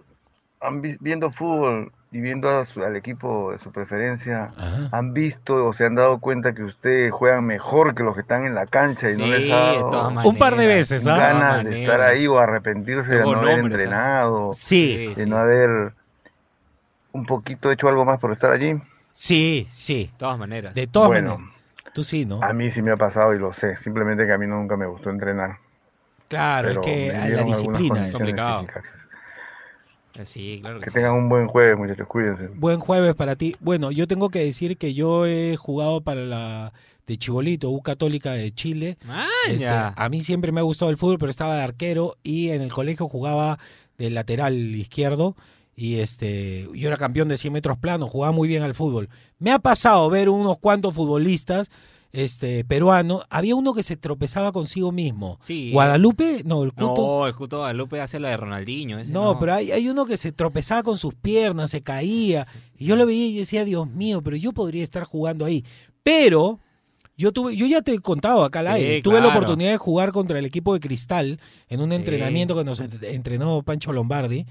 han 0.60 0.82
vi- 0.82 0.98
viendo 1.00 1.32
fútbol 1.32 1.92
y 2.12 2.22
viendo 2.22 2.50
a 2.50 2.66
su- 2.66 2.84
al 2.84 2.96
equipo 2.96 3.52
de 3.52 3.60
su 3.60 3.72
preferencia, 3.72 4.52
han 4.92 5.14
visto 5.14 5.68
o 5.68 5.74
se 5.74 5.86
han 5.86 5.94
dado 5.94 6.20
cuenta 6.20 6.54
que 6.54 6.64
ustedes 6.64 7.12
juegan 7.14 7.46
mejor 7.46 7.94
que 7.94 8.02
los 8.04 8.16
que 8.16 8.22
están 8.22 8.46
en 8.46 8.56
la 8.56 8.66
cancha 8.66 9.12
y 9.12 9.16
no 9.18 9.28
les 9.28 9.52
ha 9.52 9.56
dado 9.92 10.10
Un 10.28 10.38
par 10.40 10.56
de 10.56 10.66
veces, 10.66 11.06
¿ah? 11.06 11.18
ganas 11.18 11.64
de 11.64 11.84
estar 11.84 12.02
ahí 12.02 12.26
o 12.26 12.40
arrepentirse 12.40 13.12
de 13.12 13.22
no 13.22 13.30
haber 13.34 13.58
nombres, 13.60 13.78
¿ah? 13.80 13.84
entrenado, 13.84 14.54
Sí. 14.54 15.14
de 15.16 15.26
no 15.28 15.38
haber 15.38 15.94
un 17.12 17.26
poquito 17.28 17.72
hecho 17.72 17.88
algo 17.88 18.06
más 18.06 18.20
por 18.20 18.32
estar 18.32 18.52
allí? 18.52 18.82
Sí, 19.12 19.66
sí. 19.70 20.06
De 20.06 20.18
todas 20.18 20.38
maneras. 20.40 20.74
De 20.74 20.88
todas 20.88 21.10
Bueno. 21.10 21.38
maneras. 21.38 21.56
Tú 21.94 22.04
sí, 22.06 22.26
¿no? 22.26 22.42
A 22.42 22.54
mí 22.54 22.72
sí 22.72 22.82
me 22.82 22.92
ha 22.92 22.98
pasado 22.98 23.34
y 23.34 23.40
lo 23.40 23.52
sé. 23.54 23.76
Simplemente 23.78 24.26
que 24.26 24.32
a 24.32 24.38
mí 24.38 24.48
nunca 24.48 24.78
me 24.78 24.86
gustó 24.86 25.10
entrenar. 25.10 25.58
Claro, 26.30 26.70
es 26.70 26.78
que 26.80 27.12
a 27.14 27.28
la 27.30 27.44
disciplina 27.44 28.08
es 28.08 28.14
complicado. 28.14 28.62
físicas. 28.62 28.86
Eh, 30.14 30.26
Sí, 30.26 30.60
claro 30.62 30.80
que, 30.80 30.84
Que 30.86 30.90
sí. 30.90 30.94
tengan 30.96 31.14
un 31.14 31.30
buen 31.30 31.48
jueves, 31.48 31.78
muchachos. 31.78 32.06
Cuídense. 32.08 32.48
Buen 32.56 32.80
jueves 32.80 33.16
para 33.16 33.36
ti. 33.36 33.56
Bueno, 33.60 33.92
yo 33.92 34.08
tengo 34.08 34.30
que 34.30 34.40
decir 34.44 34.78
que 34.78 34.94
yo 34.94 35.26
he 35.26 35.56
jugado 35.58 36.02
para 36.02 36.22
la 36.22 36.74
de 37.08 37.18
Chibolito, 37.18 37.70
U 37.70 37.82
Católica 37.82 38.32
de 38.34 38.52
Chile. 38.52 38.98
Este, 39.48 39.68
a 39.68 40.08
mí 40.10 40.22
siempre 40.22 40.52
me 40.52 40.60
ha 40.60 40.64
gustado 40.64 40.92
el 40.92 40.98
fútbol, 40.98 41.18
pero 41.18 41.30
estaba 41.30 41.56
de 41.56 41.64
arquero 41.64 42.18
y 42.24 42.50
en 42.50 42.62
el 42.62 42.72
colegio 42.72 43.08
jugaba 43.08 43.58
de 43.98 44.10
lateral 44.10 44.54
izquierdo. 44.76 45.36
Y 45.76 45.96
este, 46.00 46.68
yo 46.74 46.88
era 46.88 46.98
campeón 46.98 47.28
de 47.30 47.38
100 47.38 47.54
metros 47.54 47.78
planos, 47.78 48.10
jugaba 48.10 48.32
muy 48.32 48.48
bien 48.48 48.62
al 48.64 48.76
fútbol. 48.76 49.10
Me 49.40 49.52
ha 49.52 49.60
pasado 49.60 50.10
ver 50.10 50.30
unos 50.30 50.60
cuantos 50.60 50.94
futbolistas 50.94 51.70
este, 52.12 52.66
peruanos. 52.66 53.24
Había 53.30 53.56
uno 53.56 53.74
que 53.74 53.82
se 53.84 53.96
tropezaba 53.96 54.52
consigo 54.52 54.92
mismo. 54.92 55.38
Sí. 55.42 55.72
Guadalupe, 55.72 56.42
no, 56.46 56.64
el 56.64 56.74
Cuto. 56.74 56.96
No, 56.98 57.28
el 57.28 57.34
Cuto 57.36 57.60
Guadalupe 57.60 58.02
hace 58.02 58.20
la 58.20 58.30
de 58.30 58.38
Ronaldinho. 58.38 59.00
ese 59.00 59.12
No, 59.12 59.40
pero 59.40 59.54
hay, 59.54 59.72
hay 59.72 59.88
uno 59.88 60.06
que 60.06 60.18
se 60.18 60.32
tropezaba 60.34 60.84
con 60.84 60.98
sus 60.98 61.16
piernas, 61.16 61.72
se 61.72 61.82
caía. 61.82 62.48
Y 62.78 62.86
yo 62.86 62.96
lo 62.98 63.06
veía 63.06 63.28
y 63.28 63.38
decía, 63.38 63.64
Dios 63.64 63.90
mío, 63.90 64.22
pero 64.22 64.36
yo 64.36 64.52
podría 64.52 64.84
estar 64.84 65.04
jugando 65.06 65.46
ahí. 65.46 65.64
Pero 66.04 66.60
yo 67.18 67.32
tuve, 67.32 67.56
yo 67.56 67.66
ya 67.66 67.82
te 67.82 67.94
he 67.94 68.00
contado 68.00 68.44
acá 68.44 68.60
al 68.60 68.68
Sí, 68.68 68.72
aire, 68.74 69.02
tuve 69.02 69.22
la 69.22 69.28
oportunidad 69.30 69.72
de 69.72 69.78
jugar 69.78 70.12
contra 70.12 70.38
el 70.38 70.46
equipo 70.46 70.74
de 70.74 70.80
Cristal 70.82 71.40
en 71.70 71.80
un 71.82 71.94
entrenamiento 71.94 72.56
que 72.58 72.64
nos 72.66 72.82
ent- 72.82 73.04
entrenó 73.08 73.62
Pancho 73.64 73.94
Lombardi 73.94 74.46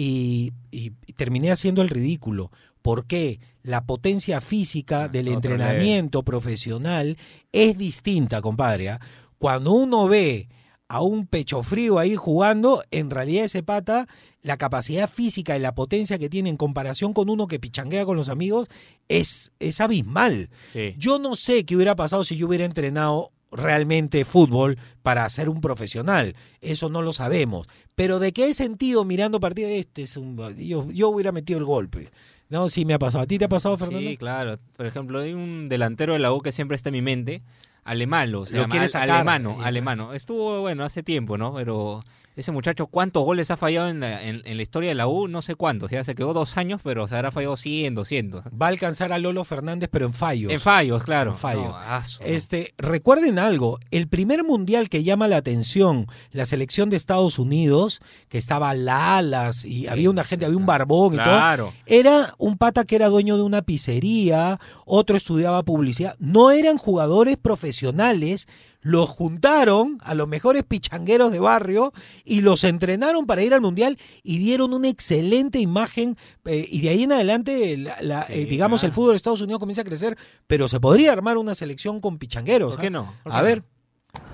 y, 0.00 0.52
y- 0.70 0.92
y 1.06 1.12
terminé 1.12 1.50
haciendo 1.50 1.82
el 1.82 1.88
ridículo. 1.90 2.50
¿Por 2.80 3.06
qué? 3.06 3.40
La 3.62 3.84
potencia 3.84 4.40
física 4.40 5.08
del 5.08 5.28
otro 5.28 5.34
entrenamiento 5.52 6.22
profesional 6.22 7.18
es 7.52 7.76
distinta, 7.76 8.40
compadre. 8.40 8.88
¿ah? 8.90 9.00
Cuando 9.38 9.72
uno 9.72 10.08
ve 10.08 10.48
a 10.88 11.02
un 11.02 11.26
pecho 11.26 11.62
frío 11.62 11.98
ahí 11.98 12.16
jugando, 12.16 12.82
en 12.90 13.10
realidad 13.10 13.44
ese 13.44 13.62
pata, 13.62 14.08
la 14.42 14.56
capacidad 14.56 15.08
física 15.10 15.56
y 15.56 15.60
la 15.60 15.74
potencia 15.74 16.18
que 16.18 16.30
tiene 16.30 16.48
en 16.48 16.56
comparación 16.56 17.12
con 17.12 17.28
uno 17.28 17.46
que 17.46 17.60
pichanguea 17.60 18.06
con 18.06 18.16
los 18.16 18.28
amigos 18.30 18.68
es, 19.08 19.52
es 19.60 19.80
abismal. 19.82 20.48
Sí. 20.72 20.94
Yo 20.98 21.18
no 21.18 21.34
sé 21.34 21.64
qué 21.66 21.76
hubiera 21.76 21.94
pasado 21.94 22.24
si 22.24 22.36
yo 22.36 22.46
hubiera 22.48 22.64
entrenado 22.64 23.30
realmente 23.50 24.24
fútbol 24.24 24.78
para 25.02 25.28
ser 25.28 25.48
un 25.48 25.60
profesional. 25.60 26.36
Eso 26.60 26.88
no 26.88 27.02
lo 27.02 27.12
sabemos. 27.12 27.66
Pero 27.94 28.18
de 28.18 28.32
qué 28.32 28.48
he 28.48 28.54
sentido 28.54 29.04
mirando 29.04 29.40
partidos 29.40 29.72
este 29.72 30.02
es 30.02 30.16
un, 30.16 30.36
yo, 30.56 30.90
yo 30.90 31.08
hubiera 31.08 31.32
metido 31.32 31.58
el 31.58 31.64
golpe. 31.64 32.08
No, 32.48 32.68
sí 32.68 32.84
me 32.84 32.94
ha 32.94 32.98
pasado. 32.98 33.22
¿A 33.22 33.26
ti 33.26 33.38
te 33.38 33.44
ha 33.44 33.48
pasado, 33.48 33.76
Fernando? 33.76 34.08
Sí, 34.10 34.16
claro. 34.16 34.58
Por 34.76 34.86
ejemplo, 34.86 35.20
hay 35.20 35.32
un 35.34 35.68
delantero 35.68 36.14
de 36.14 36.18
la 36.18 36.32
U 36.32 36.40
que 36.40 36.50
siempre 36.52 36.74
está 36.76 36.88
en 36.88 36.94
mi 36.94 37.02
mente. 37.02 37.42
Alemano, 37.84 38.44
se 38.44 38.56
Lo 38.56 38.62
llama, 38.62 38.70
quiere 38.72 38.84
Al- 38.86 38.90
sacar. 38.90 39.10
alemano, 39.10 39.58
Eh, 39.60 39.64
alemano. 39.64 40.12
Estuvo, 40.14 40.60
bueno, 40.60 40.84
hace 40.84 41.02
tiempo, 41.02 41.38
¿no? 41.38 41.54
Pero 41.54 42.02
ese 42.40 42.52
muchacho, 42.52 42.86
¿cuántos 42.86 43.24
goles 43.24 43.50
ha 43.50 43.56
fallado 43.56 43.88
en 43.88 44.00
la, 44.00 44.22
en, 44.22 44.42
en 44.44 44.56
la 44.56 44.62
historia 44.62 44.88
de 44.90 44.94
la 44.94 45.06
U? 45.06 45.28
No 45.28 45.42
sé 45.42 45.54
cuántos. 45.54 45.90
Ya 45.90 46.02
se 46.04 46.14
quedó 46.14 46.32
dos 46.32 46.56
años, 46.56 46.80
pero 46.82 47.06
se 47.08 47.14
habrá 47.16 47.30
fallado 47.30 47.56
100, 47.56 47.94
200. 47.94 48.44
Va 48.60 48.66
a 48.66 48.68
alcanzar 48.70 49.12
a 49.12 49.18
Lolo 49.18 49.44
Fernández, 49.44 49.88
pero 49.92 50.06
en 50.06 50.12
fallos. 50.12 50.52
En 50.52 50.60
fallos, 50.60 51.02
claro. 51.04 51.32
En 51.32 51.36
fallos. 51.38 51.64
No, 51.64 51.76
aso, 51.76 52.22
¿no? 52.22 52.26
Este, 52.28 52.74
recuerden 52.78 53.38
algo, 53.38 53.78
el 53.90 54.08
primer 54.08 54.42
mundial 54.44 54.88
que 54.88 55.02
llama 55.04 55.28
la 55.28 55.36
atención, 55.38 56.06
la 56.32 56.46
selección 56.46 56.90
de 56.90 56.96
Estados 56.96 57.38
Unidos, 57.38 58.00
que 58.28 58.38
estaba 58.38 58.74
Lalas 58.74 59.64
y 59.64 59.86
había 59.86 60.10
una 60.10 60.24
gente, 60.24 60.44
había 60.46 60.58
un 60.58 60.66
barbón 60.66 61.14
y 61.14 61.16
Claro. 61.16 61.66
todo, 61.66 61.74
era 61.86 62.34
un 62.38 62.56
pata 62.58 62.84
que 62.84 62.96
era 62.96 63.08
dueño 63.08 63.36
de 63.36 63.42
una 63.42 63.62
pizzería, 63.62 64.58
otro 64.86 65.16
estudiaba 65.16 65.62
publicidad, 65.62 66.16
no 66.18 66.50
eran 66.50 66.76
jugadores 66.78 67.36
profesionales, 67.36 68.48
los 68.82 69.08
juntaron 69.08 69.98
a 70.02 70.14
los 70.14 70.26
mejores 70.26 70.62
pichangueros 70.64 71.32
de 71.32 71.38
barrio 71.38 71.92
y 72.24 72.40
los 72.40 72.64
entrenaron 72.64 73.26
para 73.26 73.42
ir 73.42 73.52
al 73.52 73.60
mundial 73.60 73.98
y 74.22 74.38
dieron 74.38 74.72
una 74.72 74.88
excelente 74.88 75.58
imagen 75.58 76.16
eh, 76.46 76.66
y 76.70 76.80
de 76.80 76.88
ahí 76.88 77.02
en 77.02 77.12
adelante, 77.12 77.76
la- 77.76 77.96
la- 78.00 78.26
eh, 78.30 78.46
digamos, 78.46 78.82
el 78.84 78.92
fútbol 78.92 79.10
de 79.10 79.16
Estados 79.16 79.40
Unidos 79.42 79.60
comienza 79.60 79.82
a 79.82 79.84
crecer, 79.84 80.16
pero 80.46 80.66
se 80.68 80.80
podría 80.80 81.12
armar 81.12 81.36
una 81.36 81.54
selección 81.54 82.00
con 82.00 82.18
pichangueros. 82.18 82.72
¿Por 82.76 82.80
qué 82.80 82.86
¿ah? 82.86 82.90
no? 82.90 83.14
¿Por 83.22 83.32
A 83.32 83.36
qué 83.38 83.42
ver, 83.44 83.62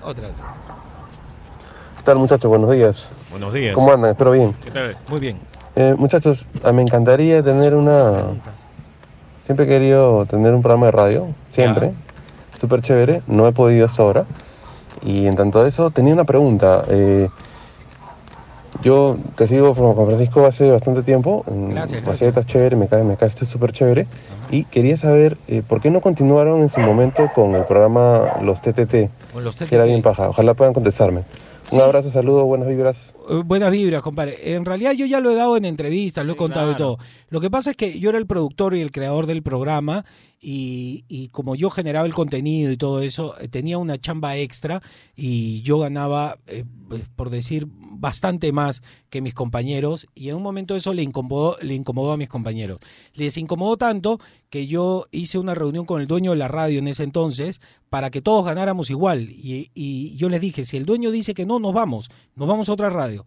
otra, 0.01 0.27
otra. 0.29 0.55
¿Qué 1.97 2.03
tal 2.03 2.17
muchachos? 2.17 2.47
Buenos 2.49 2.71
días. 2.71 3.07
Buenos 3.31 3.51
días. 3.53 3.75
¿Cómo 3.75 3.91
andan? 3.91 4.11
Espero 4.11 4.31
bien. 4.31 4.53
¿Qué 4.63 4.71
tal? 4.71 4.97
Muy 5.09 5.19
bien. 5.19 5.37
Eh, 5.75 5.93
muchachos, 5.97 6.45
ah, 6.63 6.71
me 6.71 6.81
encantaría 6.81 7.43
tener 7.43 7.75
una... 7.75 8.27
Siempre 9.45 9.65
he 9.65 9.67
querido 9.67 10.25
tener 10.25 10.53
un 10.53 10.61
programa 10.61 10.87
de 10.87 10.91
radio, 10.91 11.27
siempre. 11.51 11.93
Súper 12.59 12.81
chévere, 12.81 13.21
no 13.27 13.47
he 13.47 13.51
podido 13.51 13.85
hasta 13.85 14.01
ahora. 14.03 14.25
Y 15.05 15.27
en 15.27 15.35
tanto 15.35 15.61
a 15.61 15.67
eso, 15.67 15.91
tenía 15.91 16.13
una 16.13 16.23
pregunta. 16.23 16.83
Eh, 16.89 17.29
yo 18.83 19.17
te 19.35 19.47
sigo 19.47 19.73
con 19.73 19.95
Francisco 20.07 20.45
hace 20.45 20.69
bastante 20.71 21.01
tiempo. 21.03 21.43
Gracias, 21.47 22.05
Macetas 22.05 22.45
chévere, 22.45 22.75
me 22.75 22.87
cae, 22.87 23.03
me 23.03 23.15
cae 23.17 23.27
este 23.29 23.45
súper 23.45 23.71
chévere. 23.71 24.07
Y 24.51 24.65
quería 24.65 24.97
saber 24.97 25.37
eh, 25.47 25.61
por 25.67 25.81
qué 25.81 25.89
no 25.89 26.01
continuaron 26.01 26.61
en 26.61 26.69
su 26.69 26.79
momento 26.79 27.29
con 27.33 27.55
el 27.55 27.63
programa 27.65 28.37
Los 28.41 28.61
TTT, 28.61 29.09
Con 29.33 29.43
los 29.43 29.57
que 29.57 29.65
era 29.75 29.83
TTT. 29.83 29.87
bien 29.89 30.01
paja. 30.01 30.29
Ojalá 30.29 30.53
puedan 30.53 30.73
contestarme. 30.73 31.23
Un 31.69 31.81
abrazo, 31.81 32.09
saludos, 32.11 32.45
buenas 32.45 32.67
vibras. 32.69 33.13
Eh, 33.29 33.41
Buenas 33.45 33.71
vibras, 33.71 34.01
compadre. 34.01 34.53
En 34.53 34.63
realidad 34.63 34.93
yo 34.93 35.05
ya 35.05 35.19
lo 35.19 35.31
he 35.31 35.35
dado 35.35 35.57
en 35.57 35.65
entrevistas, 35.65 36.25
lo 36.25 36.33
he 36.33 36.35
contado 36.37 36.71
y 36.71 36.75
todo. 36.75 36.97
Lo 37.29 37.41
que 37.41 37.49
pasa 37.49 37.71
es 37.71 37.75
que 37.75 37.99
yo 37.99 38.09
era 38.09 38.17
el 38.17 38.25
productor 38.25 38.73
y 38.73 38.79
el 38.81 38.91
creador 38.91 39.25
del 39.25 39.43
programa 39.43 40.05
y, 40.49 41.03
y 41.09 41.27
como 41.27 41.55
yo 41.55 41.69
generaba 41.69 42.07
el 42.07 42.13
contenido 42.13 42.71
y 42.71 42.77
todo 42.77 43.01
eso, 43.01 43.37
eh, 43.41 43.49
tenía 43.49 43.77
una 43.77 43.97
chamba 43.97 44.37
extra 44.37 44.81
y 45.13 45.61
yo 45.61 45.77
ganaba, 45.77 46.37
eh, 46.47 46.63
eh, 46.91 47.03
por 47.17 47.29
decir, 47.31 47.67
bastante 47.69 48.53
más 48.53 48.81
que 49.09 49.19
mis 49.19 49.33
compañeros 49.33 50.07
y 50.15 50.29
en 50.29 50.37
un 50.37 50.43
momento 50.43 50.77
eso 50.77 50.93
le 50.93 51.03
incomodó, 51.03 51.57
le 51.61 51.75
incomodó 51.75 52.13
a 52.13 52.17
mis 52.17 52.29
compañeros. 52.29 52.79
Les 53.13 53.35
incomodó 53.35 53.75
tanto 53.75 54.21
que 54.49 54.67
yo 54.67 55.07
hice 55.11 55.37
una 55.37 55.53
reunión 55.53 55.83
con 55.83 55.99
el 55.99 56.07
dueño 56.07 56.31
de 56.31 56.37
la 56.37 56.47
radio 56.47 56.79
en 56.79 56.87
ese 56.87 57.03
entonces 57.03 57.59
para 57.89 58.09
que 58.09 58.21
todos 58.21 58.45
ganáramos 58.45 58.89
igual. 58.89 59.29
Y, 59.29 59.69
y 59.73 60.15
yo 60.15 60.29
les 60.29 60.39
dije, 60.39 60.63
si 60.63 60.77
el 60.77 60.85
dueño 60.85 61.11
dice 61.11 61.33
que 61.33 61.45
no, 61.45 61.59
nos 61.59 61.73
vamos, 61.73 62.09
nos 62.35 62.47
vamos 62.47 62.69
a 62.69 62.71
otra 62.71 62.89
radio. 62.89 63.25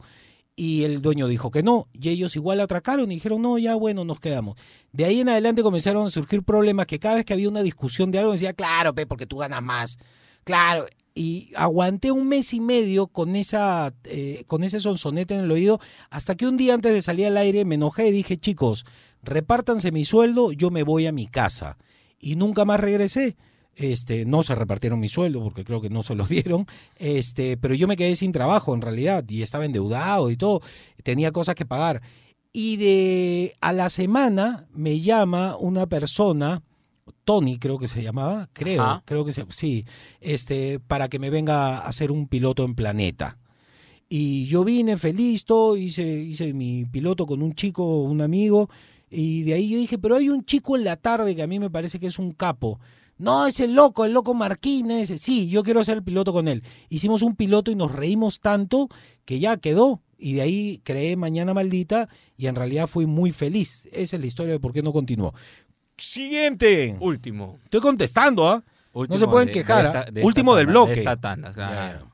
Y 0.56 0.82
el 0.82 1.00
dueño 1.00 1.26
dijo 1.26 1.50
que 1.50 1.62
no, 1.62 1.88
y 1.92 2.10
ellos 2.10 2.36
igual 2.36 2.60
atracaron 2.60 3.10
y 3.10 3.14
dijeron, 3.14 3.40
no, 3.40 3.56
ya 3.56 3.74
bueno, 3.76 4.04
nos 4.04 4.20
quedamos. 4.20 4.58
De 4.92 5.04
ahí 5.04 5.20
en 5.20 5.28
adelante 5.28 5.62
comenzaron 5.62 6.06
a 6.06 6.10
surgir 6.10 6.42
problemas 6.42 6.86
que 6.86 6.98
cada 6.98 7.14
vez 7.14 7.24
que 7.24 7.32
había 7.32 7.48
una 7.48 7.62
discusión 7.62 8.10
de 8.10 8.18
algo 8.18 8.32
decía, 8.32 8.52
claro, 8.52 8.94
pe, 8.94 9.06
porque 9.06 9.26
tú 9.26 9.38
ganas 9.38 9.62
más. 9.62 9.98
Claro. 10.44 10.86
Y 11.14 11.50
aguanté 11.56 12.12
un 12.12 12.28
mes 12.28 12.52
y 12.54 12.60
medio 12.60 13.06
con 13.06 13.36
esa 13.36 13.94
eh, 14.04 14.44
con 14.46 14.62
ese 14.62 14.80
sonsonete 14.80 15.34
en 15.34 15.40
el 15.40 15.50
oído, 15.50 15.80
hasta 16.08 16.34
que 16.34 16.46
un 16.46 16.56
día 16.56 16.74
antes 16.74 16.92
de 16.92 17.02
salir 17.02 17.26
al 17.26 17.36
aire 17.36 17.64
me 17.64 17.74
enojé 17.74 18.08
y 18.08 18.12
dije, 18.12 18.36
chicos, 18.36 18.84
repártanse 19.22 19.92
mi 19.92 20.04
sueldo, 20.04 20.52
yo 20.52 20.70
me 20.70 20.82
voy 20.82 21.06
a 21.06 21.12
mi 21.12 21.26
casa. 21.26 21.78
Y 22.18 22.36
nunca 22.36 22.64
más 22.64 22.80
regresé. 22.80 23.36
Este, 23.76 24.24
no 24.24 24.42
se 24.42 24.54
repartieron 24.54 25.00
mi 25.00 25.08
sueldo 25.08 25.42
porque 25.42 25.64
creo 25.64 25.80
que 25.80 25.90
no 25.90 26.02
se 26.02 26.14
los 26.14 26.28
dieron, 26.28 26.66
este, 26.98 27.56
pero 27.56 27.74
yo 27.74 27.88
me 27.88 27.96
quedé 27.96 28.14
sin 28.16 28.32
trabajo 28.32 28.74
en 28.74 28.82
realidad 28.82 29.24
y 29.28 29.42
estaba 29.42 29.64
endeudado 29.64 30.30
y 30.30 30.36
todo, 30.36 30.60
tenía 31.02 31.32
cosas 31.32 31.54
que 31.54 31.64
pagar. 31.66 32.02
Y 32.52 32.76
de 32.78 33.54
a 33.60 33.72
la 33.72 33.88
semana 33.90 34.66
me 34.72 35.00
llama 35.00 35.56
una 35.56 35.86
persona, 35.86 36.62
Tony 37.24 37.58
creo 37.58 37.78
que 37.78 37.88
se 37.88 38.02
llamaba, 38.02 38.48
creo, 38.52 38.82
Ajá. 38.82 39.02
creo 39.06 39.24
que 39.24 39.32
se, 39.32 39.46
sí, 39.50 39.86
este, 40.20 40.80
para 40.80 41.08
que 41.08 41.20
me 41.20 41.30
venga 41.30 41.78
a 41.78 41.86
hacer 41.86 42.10
un 42.10 42.26
piloto 42.26 42.64
en 42.64 42.74
Planeta. 42.74 43.38
Y 44.08 44.46
yo 44.46 44.64
vine 44.64 44.96
feliz, 44.96 45.44
todo, 45.44 45.76
hice, 45.76 46.02
hice 46.02 46.52
mi 46.52 46.84
piloto 46.84 47.26
con 47.26 47.42
un 47.42 47.54
chico, 47.54 48.02
un 48.02 48.20
amigo, 48.20 48.68
y 49.08 49.42
de 49.42 49.54
ahí 49.54 49.70
yo 49.70 49.78
dije, 49.78 49.98
pero 49.98 50.16
hay 50.16 50.28
un 50.28 50.44
chico 50.44 50.76
en 50.76 50.82
la 50.82 50.96
tarde 50.96 51.36
que 51.36 51.42
a 51.42 51.46
mí 51.46 51.60
me 51.60 51.70
parece 51.70 52.00
que 52.00 52.08
es 52.08 52.18
un 52.18 52.32
capo. 52.32 52.80
No, 53.20 53.46
es 53.46 53.60
el 53.60 53.74
loco, 53.74 54.04
el 54.04 54.12
loco 54.12 54.32
Marquina, 54.34 55.00
ese. 55.00 55.18
Sí, 55.18 55.48
yo 55.48 55.62
quiero 55.62 55.84
ser 55.84 55.98
el 55.98 56.02
piloto 56.02 56.32
con 56.32 56.48
él. 56.48 56.62
Hicimos 56.88 57.22
un 57.22 57.36
piloto 57.36 57.70
y 57.70 57.74
nos 57.76 57.92
reímos 57.92 58.40
tanto 58.40 58.88
que 59.24 59.38
ya 59.38 59.56
quedó. 59.58 60.00
Y 60.18 60.34
de 60.34 60.42
ahí 60.42 60.80
creé 60.84 61.16
Mañana 61.16 61.54
Maldita 61.54 62.08
y 62.36 62.46
en 62.46 62.54
realidad 62.54 62.86
fui 62.86 63.06
muy 63.06 63.30
feliz. 63.32 63.86
Esa 63.92 64.16
es 64.16 64.20
la 64.20 64.26
historia 64.26 64.52
de 64.52 64.60
por 64.60 64.72
qué 64.72 64.82
no 64.82 64.92
continuó. 64.92 65.34
Siguiente. 65.96 66.96
Último. 67.00 67.58
Estoy 67.64 67.80
contestando, 67.80 68.48
¿ah? 68.48 68.62
No 68.94 69.18
se 69.18 69.26
pueden 69.26 69.46
de- 69.46 69.52
quejar. 69.52 69.82
de 69.82 69.88
¿ah? 69.88 70.00
esta- 70.00 70.10
de 70.10 70.20
esta 70.20 70.26
Último 70.26 70.54
del 70.56 70.66
tanda, 70.66 70.80
bloque. 70.80 70.92
de 70.94 70.98
esta 71.00 71.16
tanda, 71.16 71.52
claro. 71.52 72.06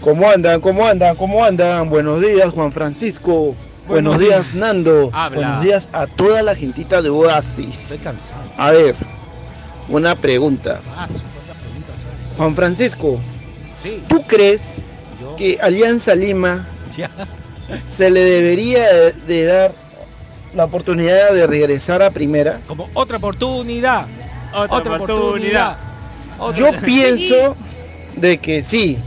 ¿Cómo 0.00 0.28
andan? 0.30 0.60
¿Cómo 0.60 0.86
andan? 0.86 1.16
¿Cómo 1.16 1.44
andan? 1.44 1.90
Buenos 1.90 2.20
días, 2.20 2.50
Juan 2.52 2.70
Francisco. 2.72 3.54
Buenos, 3.88 4.18
días, 4.20 4.54
Nando. 4.54 5.10
Habla. 5.12 5.36
Buenos 5.36 5.62
días 5.64 5.88
a 5.92 6.06
toda 6.06 6.42
la 6.42 6.54
gentita 6.54 7.02
de 7.02 7.08
Oasis. 7.08 7.90
Estoy 7.92 8.12
cansado. 8.12 8.42
A 8.56 8.70
ver, 8.70 8.94
una 9.90 10.14
pregunta. 10.14 10.80
Ah. 10.96 11.06
Juan 12.36 12.54
Francisco, 12.54 13.20
Sí. 13.82 14.02
¿tú 14.08 14.22
crees 14.26 14.78
que 15.36 15.58
Alianza 15.60 16.14
Lima 16.14 16.66
Ya. 16.96 17.10
se 17.86 18.10
le 18.10 18.20
debería 18.20 18.86
de, 18.92 19.12
de 19.12 19.44
dar 19.44 19.72
la 20.54 20.64
oportunidad 20.64 21.32
de 21.32 21.46
regresar 21.46 22.02
a 22.02 22.10
primera? 22.10 22.58
Como 22.66 22.88
otra 22.94 23.18
oportunidad. 23.18 24.06
Otra, 24.52 24.96
oportunidad. 24.96 25.76
Otra- 26.38 26.56
Yo 26.72 26.80
pienso 26.84 27.54
de 28.16 28.38
que 28.38 28.62
sí. 28.62 28.98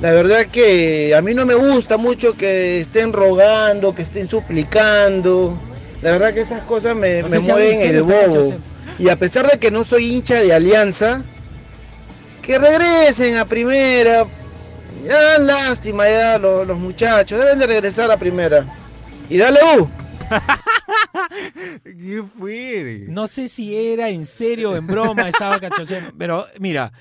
La 0.00 0.12
verdad 0.12 0.46
que 0.46 1.14
a 1.16 1.22
mí 1.22 1.32
no 1.34 1.46
me 1.46 1.54
gusta 1.54 1.96
mucho 1.96 2.34
que 2.34 2.78
estén 2.78 3.12
rogando, 3.14 3.94
que 3.94 4.02
estén 4.02 4.28
suplicando. 4.28 5.58
La 6.02 6.10
verdad 6.12 6.34
que 6.34 6.40
esas 6.40 6.62
cosas 6.62 6.94
me, 6.94 7.22
No 7.22 7.28
me 7.28 7.38
mueven 7.40 7.80
en 7.80 7.94
el 7.96 8.02
bobo. 8.02 8.54
Y 8.98 9.08
a 9.08 9.16
pesar 9.16 9.50
de 9.50 9.58
que 9.58 9.70
no 9.70 9.84
soy 9.84 10.14
hincha 10.14 10.40
de 10.40 10.52
Alianza, 10.52 11.22
que 12.42 12.58
regresen 12.58 13.36
a 13.36 13.44
primera. 13.44 14.26
Ya 15.04 15.38
lástima 15.38 16.08
ya 16.08 16.38
los, 16.38 16.66
los 16.66 16.78
muchachos, 16.78 17.38
deben 17.38 17.58
de 17.58 17.66
regresar 17.66 18.10
a 18.10 18.16
primera. 18.16 18.64
Y 19.28 19.36
dale 19.36 19.60
U. 19.78 19.88
¿Qué 21.84 22.24
fue? 22.38 23.04
No 23.08 23.26
sé 23.26 23.48
si 23.48 23.76
era 23.76 24.08
en 24.08 24.24
serio 24.24 24.70
o 24.70 24.76
en 24.76 24.86
broma, 24.86 25.28
estaba 25.28 25.60
cachoseando. 25.60 26.12
Pero 26.16 26.46
mira, 26.58 26.92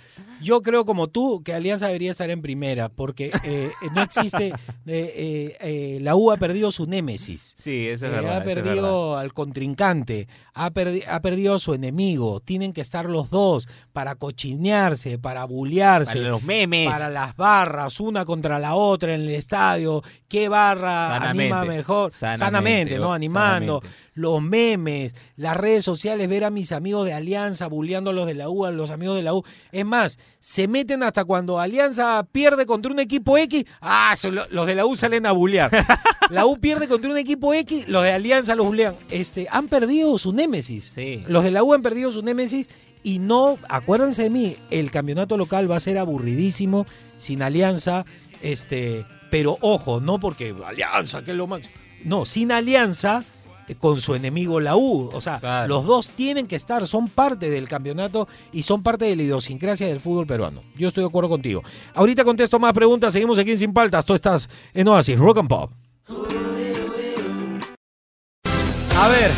yo 0.42 0.62
creo 0.62 0.86
como 0.86 1.08
tú 1.08 1.42
que 1.44 1.54
Alianza 1.54 1.88
debería 1.88 2.12
estar 2.12 2.30
en 2.30 2.42
primera, 2.42 2.90
porque 2.90 3.32
eh, 3.44 3.72
no 3.96 4.02
existe. 4.02 4.48
eh, 4.48 4.54
eh, 4.88 5.58
eh, 5.60 6.00
la 6.02 6.16
U 6.16 6.32
ha 6.32 6.38
perdido 6.38 6.72
su 6.72 6.86
némesis. 6.88 7.54
Sí, 7.58 7.88
eso 7.88 8.06
es 8.08 8.12
Eh, 8.12 8.16
verdad. 8.16 8.38
ha 8.38 8.44
perdido 8.44 9.18
al 9.18 9.34
contrincante, 9.34 10.28
ha, 10.54 10.72
perdi- 10.72 11.04
ha 11.08 11.22
perdido 11.22 11.56
a 11.56 11.60
su 11.60 11.74
enemigo. 11.74 12.40
Tienen 12.40 12.74
que 12.74 12.82
estar 12.82 13.06
los 13.08 13.30
dos 13.30 13.68
para 13.94 14.16
cochinearse, 14.16 15.18
para 15.18 15.46
bullearse. 15.46 16.18
Para 16.18 16.30
los 16.30 16.44
memes. 16.44 16.90
Para 16.90 17.10
las 17.10 17.36
barras, 17.36 18.00
una 18.00 18.26
contra 18.26 18.60
la 18.60 18.76
otra 18.76 19.16
en 19.16 19.22
el 19.22 19.30
estadio. 19.30 20.04
¿Qué 20.28 20.50
barra 20.50 21.08
Sanamente. 21.20 21.54
anima 21.54 21.66
mejor? 21.66 22.12
Sanamente, 22.12 22.46
Sanamente, 22.46 23.00
¿no? 23.00 23.10
oh, 23.10 23.14
Animando. 23.14 23.80
sanamente. 23.82 24.06
Los 24.16 24.42
memes, 24.42 25.16
las 25.36 25.58
redes 25.58 25.84
sociales, 25.84 26.30
ver 26.30 26.46
a 26.46 26.50
mis 26.50 26.72
amigos 26.72 27.06
de 27.06 27.14
Alianza 27.14 27.68
bulleando 27.68 28.12
a 28.12 28.14
los 28.14 28.26
de 28.28 28.34
la 28.34 28.50
U, 28.50 28.66
a 28.66 28.72
los 28.72 28.90
amigos 28.92 29.18
de 29.18 29.24
la 29.24 29.34
U. 29.34 29.44
Es 29.74 29.86
más, 29.86 30.20
se 30.40 30.68
meten 30.68 31.04
hasta 31.04 31.26
cuando 31.26 31.60
Alianza 31.60 32.26
pierde 32.32 32.66
contra 32.66 32.92
un 32.92 33.00
equipo 33.00 33.38
X. 33.38 33.66
Ah, 33.82 34.14
los 34.50 34.68
de 34.68 34.76
la 34.76 34.86
U 34.86 34.96
salen 34.96 35.26
a 35.26 35.32
bullear. 35.32 35.72
La 36.32 36.48
U 36.48 36.58
pierde 36.60 36.88
contra 36.88 37.12
un 37.12 37.18
equipo 37.20 37.54
X, 37.54 37.88
los 37.88 38.02
de 38.02 38.12
Alianza 38.12 38.56
los 38.56 38.66
bullean. 38.66 38.96
Este, 39.12 39.48
han 39.52 39.68
perdido 39.68 40.18
su 40.18 40.34
némesis. 40.34 40.96
Los 41.28 41.44
de 41.44 41.52
la 41.52 41.62
U 41.62 41.72
han 41.72 41.84
perdido 41.84 42.12
su 42.12 42.24
némesis 42.24 42.68
y 43.04 43.20
no, 43.20 43.60
acuérdense 43.70 44.24
de 44.24 44.30
mí, 44.32 44.58
el 44.72 44.90
campeonato 44.90 45.38
local 45.38 45.70
va 45.70 45.76
a 45.76 45.80
ser 45.80 46.00
aburridísimo 46.00 46.88
sin 47.20 47.44
Alianza. 47.44 48.06
Este, 48.42 49.06
pero 49.30 49.60
ojo, 49.62 50.02
no 50.02 50.20
porque 50.20 50.56
Alianza, 50.66 51.24
que 51.24 51.32
es 51.32 51.38
lo 51.38 51.46
más. 51.46 51.70
No, 52.04 52.26
sin 52.26 52.52
Alianza 52.52 53.24
con 53.80 54.00
su 54.00 54.14
enemigo 54.14 54.60
la 54.60 54.76
U. 54.76 55.10
O 55.14 55.22
sea, 55.22 55.66
los 55.68 55.86
dos 55.86 56.12
tienen 56.12 56.46
que 56.46 56.56
estar, 56.56 56.86
son 56.88 57.10
parte 57.10 57.50
del 57.50 57.68
campeonato 57.68 58.28
y 58.52 58.62
son 58.62 58.84
parte 58.84 59.06
de 59.06 59.16
la 59.16 59.24
idiosincrasia 59.24 59.88
del 59.88 60.00
fútbol 60.00 60.28
peruano. 60.28 60.62
Yo 60.78 60.90
estoy 60.90 61.04
de 61.04 61.10
acuerdo 61.10 61.30
contigo. 61.30 61.64
Ahorita 61.96 62.24
contesto 62.24 62.60
más 62.60 62.74
preguntas, 62.74 63.14
seguimos 63.14 63.40
aquí 63.40 63.52
en 63.52 63.58
Sin 63.58 63.74
Paltas. 63.74 64.06
Tú 64.06 64.14
estás 64.14 64.50
en 64.74 64.88
Oasis, 64.88 65.18
Rock 65.18 65.40
and 65.40 65.50
Pop. 65.50 65.72
A 68.98 69.08
ver, 69.10 69.32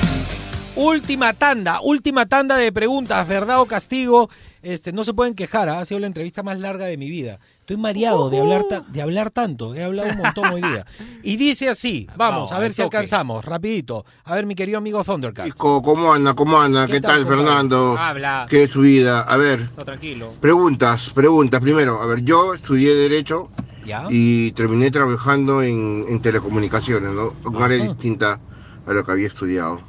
última 0.77 1.33
tanda, 1.33 1.81
última 1.81 2.25
tanda 2.27 2.55
de 2.55 2.71
preguntas, 2.71 3.27
¿verdad 3.27 3.59
o 3.61 3.65
castigo? 3.65 4.29
Este, 4.61 4.91
no 4.91 5.03
se 5.03 5.13
pueden 5.13 5.33
quejar, 5.33 5.69
¿ah? 5.69 5.79
ha 5.79 5.85
sido 5.85 5.99
la 5.99 6.07
entrevista 6.07 6.43
más 6.43 6.59
larga 6.59 6.85
de 6.85 6.97
mi 6.97 7.09
vida. 7.09 7.39
Estoy 7.61 7.77
mareado 7.77 8.29
de 8.29 8.39
hablar, 8.39 8.63
de 8.87 9.01
hablar 9.01 9.31
tanto, 9.31 9.73
he 9.75 9.83
hablado 9.83 10.09
un 10.09 10.17
montón 10.17 10.45
hoy 10.53 10.61
día. 10.61 10.85
Y 11.23 11.37
dice 11.37 11.69
así, 11.69 12.07
vamos, 12.15 12.17
Vamos, 12.37 12.51
a 12.51 12.59
ver 12.59 12.73
si 12.73 12.81
toque. 12.81 12.97
alcanzamos, 12.97 13.43
rapidito. 13.45 14.05
A 14.25 14.35
ver, 14.35 14.45
mi 14.45 14.55
querido 14.55 14.77
amigo 14.77 15.03
Thundercat. 15.03 15.49
¿Cómo 15.57 16.13
anda? 16.13 16.33
¿Cómo 16.33 16.59
anda? 16.59 16.85
¿Qué 16.85 16.93
¿Qué, 16.93 17.01
tal? 17.01 17.25
Fernando? 17.25 17.95
Habla. 17.97 18.45
¿Qué 18.49 18.63
es 18.63 18.71
su 18.71 18.81
vida? 18.81 19.21
A 19.21 19.37
ver, 19.37 19.69
No, 19.77 19.83
tranquilo. 19.85 20.31
preguntas, 20.41 21.09
preguntas. 21.13 21.59
Primero, 21.61 22.01
a 22.01 22.05
ver, 22.07 22.21
yo 22.23 22.53
estudié 22.53 22.93
Derecho 22.95 23.49
¿Ya? 23.85 24.05
y 24.09 24.51
terminé 24.51 24.91
trabajando 24.91 25.61
en, 25.61 26.05
en 26.07 26.21
telecomunicaciones, 26.21 27.11
¿no? 27.11 27.33
Un 27.45 27.61
área 27.63 27.81
distinta 27.83 28.39
a 28.85 28.93
lo 28.93 29.05
que 29.05 29.11
había 29.11 29.27
estudiado. 29.27 29.81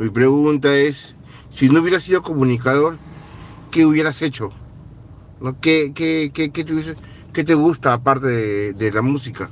Mi 0.00 0.08
pregunta 0.08 0.74
es, 0.74 1.14
si 1.50 1.68
no 1.68 1.80
hubieras 1.80 2.04
sido 2.04 2.22
comunicador, 2.22 2.96
¿qué 3.70 3.84
hubieras 3.84 4.22
hecho? 4.22 4.48
¿No? 5.42 5.60
¿Qué, 5.60 5.92
qué, 5.94 6.30
qué, 6.32 6.50
qué 6.50 6.64
te, 6.64 6.72
hubiese- 6.72 6.96
qué 7.34 7.44
te 7.44 7.54
gusta 7.54 7.92
aparte 7.92 8.26
de, 8.28 8.72
de 8.72 8.92
la 8.92 9.02
música? 9.02 9.50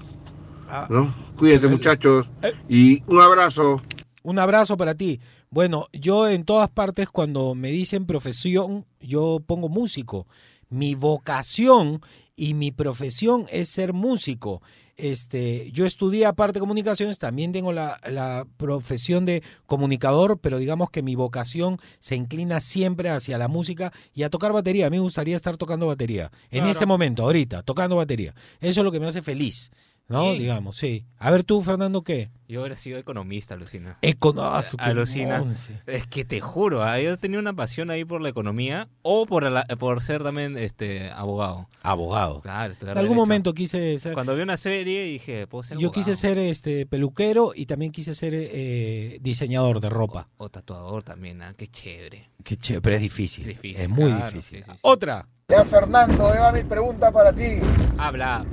Ah. 0.71 0.87
¿No? 0.89 1.15
Cuídense 1.37 1.69
muchachos 1.69 2.31
y 2.67 3.03
un 3.07 3.21
abrazo. 3.21 3.83
Un 4.23 4.39
abrazo 4.39 4.79
para 4.79 4.95
ti. 4.95 5.21
Bueno, 5.51 5.87
yo 5.93 6.27
en 6.29 6.45
todas 6.45 6.71
partes 6.71 7.09
cuando 7.11 7.55
me 7.55 7.71
dicen 7.71 8.07
profesión, 8.07 8.87
yo 9.01 9.41
pongo 9.47 9.69
músico. 9.69 10.27
Mi 10.71 10.95
vocación 10.95 12.01
y 12.37 12.55
mi 12.55 12.73
profesión 12.73 13.45
es 13.51 13.69
ser 13.69 13.93
músico. 13.93 14.63
Este, 14.99 15.71
yo 15.71 15.87
estudié 15.87 16.27
aparte 16.27 16.55
de 16.55 16.61
comunicaciones, 16.61 17.19
también 17.21 17.53
tengo 17.53 17.73
la, 17.73 17.99
la 18.11 18.47
profesión 18.57 19.25
de 19.25 19.45
comunicador, 19.67 20.39
pero 20.41 20.59
digamos 20.59 20.91
que 20.91 21.03
mi 21.03 21.15
vocación 21.15 21.79
se 22.01 22.17
inclina 22.17 22.59
siempre 22.59 23.09
hacia 23.09 23.39
la 23.39 23.47
música 23.47 23.93
y 24.13 24.25
a 24.25 24.29
tocar 24.31 24.53
batería. 24.53 24.89
A 24.89 24.91
mí 24.91 24.97
me 24.97 25.03
gustaría 25.03 25.37
estar 25.37 25.57
tocando 25.57 25.87
batería. 25.87 26.33
En 26.51 26.59
Claro. 26.59 26.71
este 26.71 26.85
momento, 26.87 27.23
ahorita, 27.23 27.63
tocando 27.63 27.95
batería. 27.97 28.35
Eso 28.61 28.81
es 28.81 28.85
lo 28.85 28.91
que 28.91 28.99
me 28.99 29.07
hace 29.07 29.23
feliz, 29.23 29.71
¿no? 30.09 30.33
Digamos, 30.33 30.77
sí. 30.77 31.05
A 31.19 31.31
ver 31.31 31.45
tú, 31.45 31.63
Fernando, 31.63 32.03
¿qué? 32.03 32.31
Yo 32.49 32.61
hubiera 32.61 32.77
sido 32.77 32.99
economista, 32.99 33.55
alucina. 33.55 33.99
Econo- 34.01 34.43
ah, 34.43 34.63
Alucina. 34.79 35.45
Es 35.87 36.07
que 36.07 36.25
te 36.25 36.41
juro, 36.41 36.83
ah, 36.83 36.99
yo 36.99 37.19
tenía 37.19 37.39
una 37.39 37.53
pasión 37.53 37.91
ahí 37.91 38.07
por 38.07 38.23
la 38.23 38.31
economía 38.31 38.89
o 39.03 39.27
por, 39.27 39.43
la- 39.51 39.65
por 39.79 40.01
ser 40.01 40.23
también 40.23 40.57
este 40.57 41.11
abogado. 41.11 41.69
Abogado. 41.83 42.41
Claro, 42.41 42.73
En 42.81 42.89
algún 42.89 42.95
derecho. 43.03 43.15
momento 43.15 43.53
quise 43.53 43.99
ser. 43.99 44.15
Cuando 44.15 44.35
vi 44.35 44.41
una 44.43 44.57
serie 44.57 45.03
dije, 45.05 45.47
puedo 45.47 45.63
ser 45.63 45.77
Yo 45.77 45.89
abogado. 45.89 45.93
quise 46.05 46.17
ser 46.17 46.39
este 46.39 46.87
peluquero 46.87 47.53
y 47.55 47.67
también 47.67 47.93
quise 47.93 48.15
ser 48.15 48.33
eh, 48.35 49.19
diseñador 49.21 49.81
de 49.81 49.91
ropa. 49.91 50.29
O 50.39 50.49
tatuador 50.49 51.03
también, 51.03 51.43
ah, 51.43 51.53
qué 51.55 51.67
chévere. 51.69 52.31
Qué 52.45 52.57
chévere, 52.57 52.81
pero 52.81 52.97
es 52.97 53.03
difícil. 53.03 53.45
Difícil, 53.47 53.83
es 53.83 53.89
muy 53.91 54.07
claro, 54.11 54.27
difícil. 54.27 54.61
sí, 54.61 54.65
sí, 54.65 54.73
sí. 54.73 54.79
Otra. 54.81 55.29
Ya, 55.51 55.65
Fernando, 55.67 56.33
Eva, 56.35 56.51
mi 56.53 56.63
pregunta 56.63 57.11
para 57.11 57.33
ti. 57.33 57.59
Habla. 57.99 58.45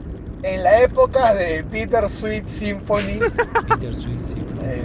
En 0.47 0.63
la 0.63 0.81
época 0.81 1.33
de 1.33 1.63
Peter 1.71 2.07
Sweet 2.07 2.45
Symphony, 2.47 3.19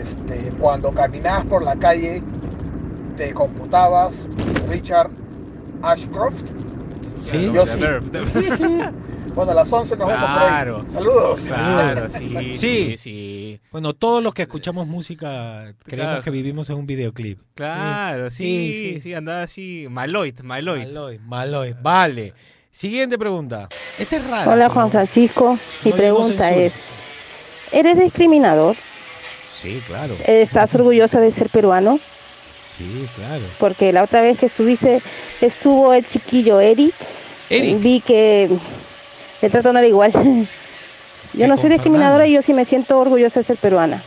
este, 0.00 0.50
cuando 0.58 0.90
caminabas 0.92 1.44
por 1.46 1.62
la 1.62 1.76
calle, 1.76 2.22
te 3.16 3.32
computabas 3.34 4.28
Richard 4.68 5.10
Ashcroft. 5.82 6.44
Sí. 7.16 7.50
Yo 7.52 7.64
The 7.64 8.24
sí. 8.26 8.80
Bueno, 9.34 9.52
a 9.52 9.54
las 9.54 9.72
11 9.72 9.96
nos 9.96 10.08
vemos 10.08 10.22
por 10.22 10.30
ahí. 10.30 10.48
Claro. 10.48 10.84
Saludos. 10.88 11.40
Claro, 11.46 12.08
sí, 12.10 12.28
Sí. 12.30 12.52
sí, 12.52 12.96
sí. 12.96 13.60
Bueno, 13.70 13.92
todos 13.94 14.20
los 14.24 14.34
que 14.34 14.42
escuchamos 14.42 14.88
música 14.88 15.72
creemos 15.84 16.10
Claro. 16.10 16.22
que 16.22 16.30
vivimos 16.30 16.68
en 16.68 16.76
un 16.76 16.86
videoclip. 16.86 17.38
Claro, 17.54 18.28
sí, 18.28 18.98
sí, 19.00 19.14
andaba 19.14 19.42
así, 19.42 19.86
Maloid, 19.88 20.40
Maloid. 20.40 20.80
Maloid, 20.88 21.20
Maloid, 21.20 21.74
vale. 21.80 22.34
Siguiente 22.72 23.18
pregunta. 23.18 23.68
Esta 23.98 24.16
es 24.16 24.30
rara. 24.30 24.50
Hola 24.50 24.68
Juan 24.68 24.90
Francisco, 24.90 25.58
mi 25.84 25.90
No 25.90 25.96
pregunta 25.96 26.50
es, 26.52 26.72
¿eres 27.72 27.98
discriminador? 27.98 28.76
Sí, 29.52 29.82
claro. 29.86 30.14
¿Estás 30.26 30.74
orgullosa 30.76 31.20
de 31.20 31.32
ser 31.32 31.48
peruano? 31.50 31.98
Sí, 31.98 33.06
claro. 33.16 33.42
Porque 33.58 33.92
la 33.92 34.04
otra 34.04 34.20
vez 34.20 34.38
que 34.38 34.46
estuviste, 34.46 35.02
estuvo 35.40 35.92
el 35.92 36.06
chiquillo 36.06 36.60
Eric, 36.60 36.94
vi 37.50 38.00
que 38.00 38.48
el 39.42 39.50
trato 39.50 39.72
no 39.72 39.80
era 39.80 39.88
igual. 39.88 40.12
Yo 41.34 41.48
no 41.48 41.56
soy 41.56 41.70
discriminadora 41.70 42.26
y 42.26 42.32
yo 42.32 42.42
sí 42.42 42.52
me 42.52 42.64
siento 42.64 42.98
orgullosa 42.98 43.38
de 43.40 43.44
ser 43.44 43.56
peruana. 43.56 44.02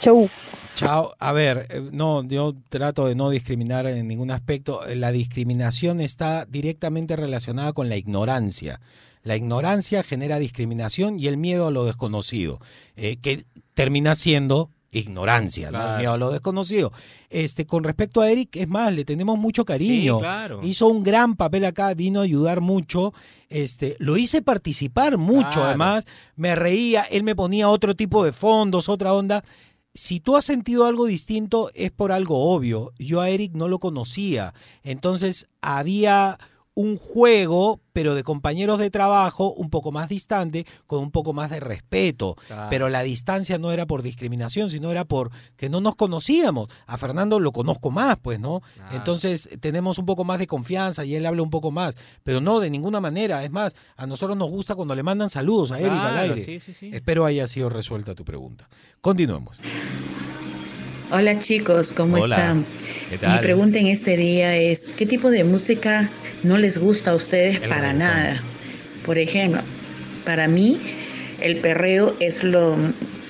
Chau. 0.00 0.28
Chao. 0.74 1.14
A 1.18 1.32
ver, 1.32 1.66
eh, 1.70 1.88
no, 1.92 2.24
yo 2.24 2.54
trato 2.68 3.06
de 3.06 3.14
no 3.14 3.30
discriminar 3.30 3.86
en 3.86 4.08
ningún 4.08 4.30
aspecto. 4.30 4.80
La 4.94 5.12
discriminación 5.12 6.00
está 6.00 6.46
directamente 6.46 7.16
relacionada 7.16 7.72
con 7.72 7.88
la 7.88 7.96
ignorancia. 7.96 8.80
La 9.22 9.36
ignorancia 9.36 10.02
genera 10.02 10.38
discriminación 10.38 11.20
y 11.20 11.28
el 11.28 11.36
miedo 11.36 11.68
a 11.68 11.70
lo 11.70 11.84
desconocido, 11.84 12.58
eh, 12.96 13.18
que 13.22 13.44
termina 13.74 14.14
siendo 14.16 14.68
ignorancia, 14.90 15.70
¿no? 15.70 15.92
El 15.92 15.98
miedo 15.98 16.12
a 16.12 16.18
lo 16.18 16.32
desconocido. 16.32 16.92
Este, 17.30 17.64
con 17.64 17.82
respecto 17.84 18.20
a 18.20 18.30
Eric, 18.30 18.56
es 18.56 18.68
más, 18.68 18.92
le 18.92 19.04
tenemos 19.04 19.38
mucho 19.38 19.64
cariño. 19.64 20.16
Sí, 20.16 20.20
claro. 20.22 20.60
Hizo 20.62 20.88
un 20.88 21.02
gran 21.02 21.34
papel 21.36 21.64
acá, 21.64 21.94
vino 21.94 22.20
a 22.20 22.24
ayudar 22.24 22.60
mucho. 22.60 23.14
Este, 23.48 23.96
lo 24.00 24.16
hice 24.18 24.42
participar 24.42 25.16
mucho, 25.18 25.48
Claro. 25.50 25.64
además, 25.68 26.04
me 26.36 26.54
reía, 26.56 27.02
él 27.02 27.22
me 27.22 27.34
ponía 27.36 27.68
otro 27.70 27.94
tipo 27.94 28.24
de 28.24 28.32
fondos, 28.32 28.88
otra 28.90 29.14
onda. 29.14 29.42
Si 29.94 30.20
tú 30.20 30.36
has 30.36 30.46
sentido 30.46 30.86
algo 30.86 31.04
distinto 31.04 31.70
es 31.74 31.90
por 31.90 32.12
algo 32.12 32.52
obvio. 32.54 32.92
Yo 32.98 33.20
a 33.20 33.28
Eric 33.28 33.52
no 33.52 33.68
lo 33.68 33.78
conocía. 33.78 34.54
Entonces 34.82 35.48
había 35.60 36.38
un 36.74 36.96
juego, 36.96 37.80
pero 37.92 38.14
de 38.14 38.22
compañeros 38.22 38.78
de 38.78 38.90
trabajo 38.90 39.52
un 39.52 39.68
poco 39.68 39.92
más 39.92 40.08
distante, 40.08 40.66
con 40.86 41.00
un 41.00 41.10
poco 41.10 41.34
más 41.34 41.50
de 41.50 41.60
respeto. 41.60 42.34
Claro. 42.46 42.68
Pero 42.70 42.88
la 42.88 43.02
distancia 43.02 43.58
no 43.58 43.72
era 43.72 43.86
por 43.86 44.00
discriminación, 44.02 44.70
sino 44.70 44.90
era 44.90 45.04
por 45.04 45.30
que 45.56 45.68
no 45.68 45.82
nos 45.82 45.96
conocíamos. 45.96 46.68
A 46.86 46.96
Fernando 46.96 47.38
lo 47.40 47.52
conozco 47.52 47.90
más, 47.90 48.18
pues, 48.20 48.40
¿no? 48.40 48.62
Entonces 48.92 49.50
tenemos 49.60 49.98
un 49.98 50.06
poco 50.06 50.24
más 50.24 50.38
de 50.38 50.46
confianza 50.46 51.04
y 51.04 51.14
él 51.14 51.26
habla 51.26 51.42
un 51.42 51.50
poco 51.50 51.70
más. 51.70 51.94
Pero 52.22 52.40
no, 52.40 52.58
de 52.58 52.70
ninguna 52.70 53.00
manera. 53.00 53.44
Es 53.44 53.50
más, 53.50 53.74
a 53.96 54.06
nosotros 54.06 54.38
nos 54.38 54.50
gusta 54.50 54.74
cuando 54.74 54.94
le 54.94 55.02
mandan 55.02 55.28
saludos 55.28 55.72
a 55.72 55.78
Eric 55.78 55.92
al 55.92 55.98
Claro, 56.12 56.32
aire. 56.34 56.44
sí, 56.44 56.60
sí, 56.60 56.72
sí. 56.72 56.90
Espero 56.92 57.26
haya 57.26 57.46
sido 57.46 57.68
resuelta 57.68 58.14
tu 58.14 58.24
pregunta. 58.24 58.68
Continuemos. 59.02 59.58
Hola 61.14 61.38
chicos, 61.38 61.92
¿cómo 61.92 62.16
Hola, 62.16 62.36
están? 62.36 62.64
¿qué 63.10 63.18
tal? 63.18 63.32
Mi 63.36 63.42
pregunta 63.42 63.78
en 63.78 63.86
este 63.88 64.16
día 64.16 64.56
es, 64.56 64.84
¿qué 64.84 65.04
tipo 65.04 65.30
de 65.30 65.44
música 65.44 66.08
no 66.42 66.56
les 66.56 66.78
gusta 66.78 67.10
a 67.10 67.14
ustedes 67.14 67.56
El 67.62 67.68
para 67.68 67.92
reggaetón. 67.92 67.98
nada? 67.98 68.42
Por 69.04 69.18
ejemplo, 69.18 69.60
para 70.24 70.48
mí 70.48 70.78
el 71.42 71.58
perreo 71.58 72.16
es 72.18 72.42
lo, 72.44 72.78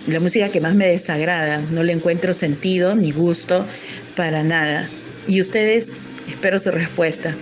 la 0.07 0.21
música 0.21 0.51
que 0.51 0.61
más 0.61 0.77
me 0.77 0.87
desagrada, 0.87 1.61
no 1.73 1.83
le 1.83 1.93
encuentro 1.93 2.35
sentido 2.35 2.95
ni 2.95 3.11
gusto 3.11 3.67
para 4.15 4.45
nada. 4.45 4.89
Y 5.27 5.41
ustedes, 5.41 5.97
espero 6.29 6.61
su 6.61 6.71
respuesta. 6.71 7.35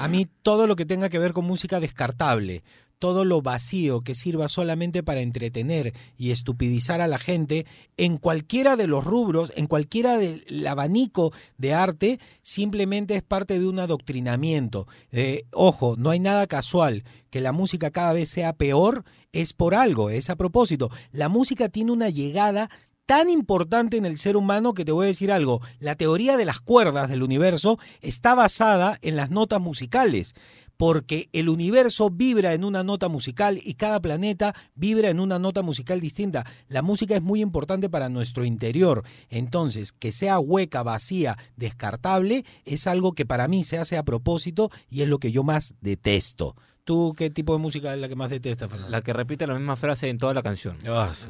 A 0.00 0.08
mí 0.08 0.26
todo 0.42 0.66
lo 0.66 0.74
que 0.74 0.86
tenga 0.86 1.08
que 1.08 1.20
ver 1.20 1.32
con 1.32 1.44
música 1.44 1.78
descartable, 1.78 2.64
todo 2.98 3.24
lo 3.24 3.42
vacío 3.42 4.00
que 4.00 4.14
sirva 4.14 4.48
solamente 4.48 5.02
para 5.02 5.20
entretener 5.20 5.94
y 6.16 6.30
estupidizar 6.30 7.00
a 7.00 7.06
la 7.06 7.18
gente 7.18 7.66
en 7.96 8.16
cualquiera 8.18 8.76
de 8.76 8.86
los 8.86 9.04
rubros, 9.04 9.52
en 9.56 9.66
cualquiera 9.66 10.16
del 10.18 10.66
abanico 10.66 11.32
de 11.58 11.74
arte, 11.74 12.20
simplemente 12.42 13.16
es 13.16 13.22
parte 13.22 13.58
de 13.58 13.68
un 13.68 13.78
adoctrinamiento. 13.78 14.86
Eh, 15.12 15.44
ojo, 15.52 15.96
no 15.98 16.10
hay 16.10 16.20
nada 16.20 16.46
casual. 16.46 17.04
Que 17.30 17.40
la 17.40 17.52
música 17.52 17.90
cada 17.90 18.12
vez 18.12 18.28
sea 18.28 18.52
peor 18.52 19.04
es 19.32 19.52
por 19.52 19.74
algo, 19.74 20.10
es 20.10 20.30
a 20.30 20.36
propósito. 20.36 20.90
La 21.10 21.28
música 21.28 21.68
tiene 21.68 21.90
una 21.90 22.08
llegada 22.08 22.70
tan 23.06 23.28
importante 23.28 23.96
en 23.96 24.06
el 24.06 24.16
ser 24.16 24.36
humano 24.36 24.72
que 24.72 24.84
te 24.84 24.92
voy 24.92 25.04
a 25.04 25.08
decir 25.08 25.30
algo. 25.30 25.60
La 25.78 25.94
teoría 25.94 26.36
de 26.36 26.44
las 26.44 26.60
cuerdas 26.60 27.10
del 27.10 27.22
universo 27.22 27.78
está 28.00 28.34
basada 28.34 28.98
en 29.02 29.16
las 29.16 29.30
notas 29.30 29.60
musicales, 29.60 30.34
porque 30.76 31.28
el 31.32 31.48
universo 31.48 32.10
vibra 32.10 32.54
en 32.54 32.64
una 32.64 32.82
nota 32.82 33.08
musical 33.08 33.60
y 33.62 33.74
cada 33.74 34.00
planeta 34.00 34.54
vibra 34.74 35.10
en 35.10 35.20
una 35.20 35.38
nota 35.38 35.62
musical 35.62 36.00
distinta. 36.00 36.44
La 36.68 36.82
música 36.82 37.16
es 37.16 37.22
muy 37.22 37.40
importante 37.40 37.88
para 37.88 38.08
nuestro 38.08 38.44
interior. 38.44 39.04
Entonces, 39.28 39.92
que 39.92 40.12
sea 40.12 40.38
hueca, 40.38 40.82
vacía, 40.82 41.36
descartable, 41.56 42.44
es 42.64 42.86
algo 42.86 43.12
que 43.12 43.26
para 43.26 43.48
mí 43.48 43.64
se 43.64 43.78
hace 43.78 43.96
a 43.96 44.02
propósito 44.02 44.70
y 44.88 45.02
es 45.02 45.08
lo 45.08 45.18
que 45.18 45.32
yo 45.32 45.42
más 45.42 45.74
detesto. 45.80 46.56
¿Tú 46.84 47.14
qué 47.16 47.30
tipo 47.30 47.54
de 47.54 47.60
música 47.60 47.94
es 47.94 48.00
la 48.00 48.08
que 48.08 48.14
más 48.14 48.28
detestas, 48.28 48.68
Fernando? 48.68 48.90
La 48.90 49.00
que 49.00 49.14
repite 49.14 49.46
la 49.46 49.54
misma 49.54 49.74
frase 49.76 50.10
en 50.10 50.18
toda 50.18 50.34
la 50.34 50.42
canción. 50.42 50.76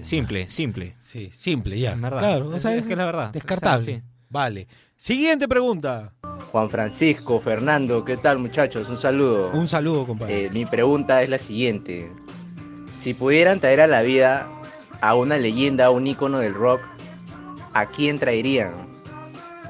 simple, 0.02 0.50
simple. 0.50 0.96
Sí, 0.98 1.30
simple, 1.32 1.78
ya. 1.78 1.94
Verdad. 1.94 2.18
Claro, 2.18 2.48
o 2.48 2.54
es, 2.54 2.64
es 2.64 2.84
que 2.84 2.92
es 2.92 2.98
la 2.98 3.06
verdad. 3.06 3.32
Descartable. 3.32 3.82
O 3.82 3.84
sea, 3.84 3.96
sí. 4.00 4.02
Vale. 4.30 4.66
Siguiente 4.96 5.48
pregunta. 5.48 6.12
Juan 6.50 6.70
Francisco, 6.70 7.40
Fernando, 7.40 8.04
¿qué 8.04 8.16
tal 8.16 8.38
muchachos? 8.38 8.88
Un 8.88 8.98
saludo. 8.98 9.50
Un 9.52 9.68
saludo, 9.68 10.06
compadre. 10.06 10.46
Eh, 10.46 10.50
mi 10.50 10.64
pregunta 10.66 11.22
es 11.22 11.28
la 11.28 11.38
siguiente. 11.38 12.10
Si 12.94 13.12
pudieran 13.12 13.60
traer 13.60 13.80
a 13.80 13.86
la 13.86 14.02
vida 14.02 14.46
a 15.00 15.14
una 15.14 15.36
leyenda, 15.36 15.86
a 15.86 15.90
un 15.90 16.06
ícono 16.06 16.38
del 16.38 16.54
rock, 16.54 16.80
¿a 17.74 17.86
quién 17.86 18.18
traerían? 18.18 18.72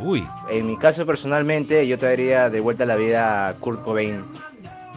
Uy. 0.01 0.25
En 0.51 0.67
mi 0.67 0.77
caso 0.77 1.07
personalmente, 1.07 1.87
yo 1.87 1.99
traería 1.99 2.51
de 2.51 2.61
vuelta 2.61 2.83
a 2.85 2.87
la 2.87 2.97
vida 2.97 3.49
a 3.49 3.55
Kurt 3.55 3.83
Cobain. 3.83 4.23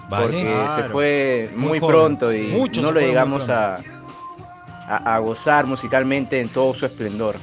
Vale. 0.09 0.25
Porque 0.25 0.41
Claro. 0.43 0.84
se 0.84 0.89
fue 0.89 1.49
Muy 1.55 1.69
muy, 1.69 1.80
joven. 1.80 1.95
pronto 1.95 2.34
y 2.34 2.53
no 2.82 2.91
lo 2.91 2.99
llegamos 2.99 3.49
a, 3.49 3.78
a, 4.88 5.15
a 5.15 5.19
gozar 5.19 5.65
musicalmente 5.65 6.39
en 6.41 6.49
todo 6.49 6.73
su 6.73 6.86
esplendor. 6.86 7.36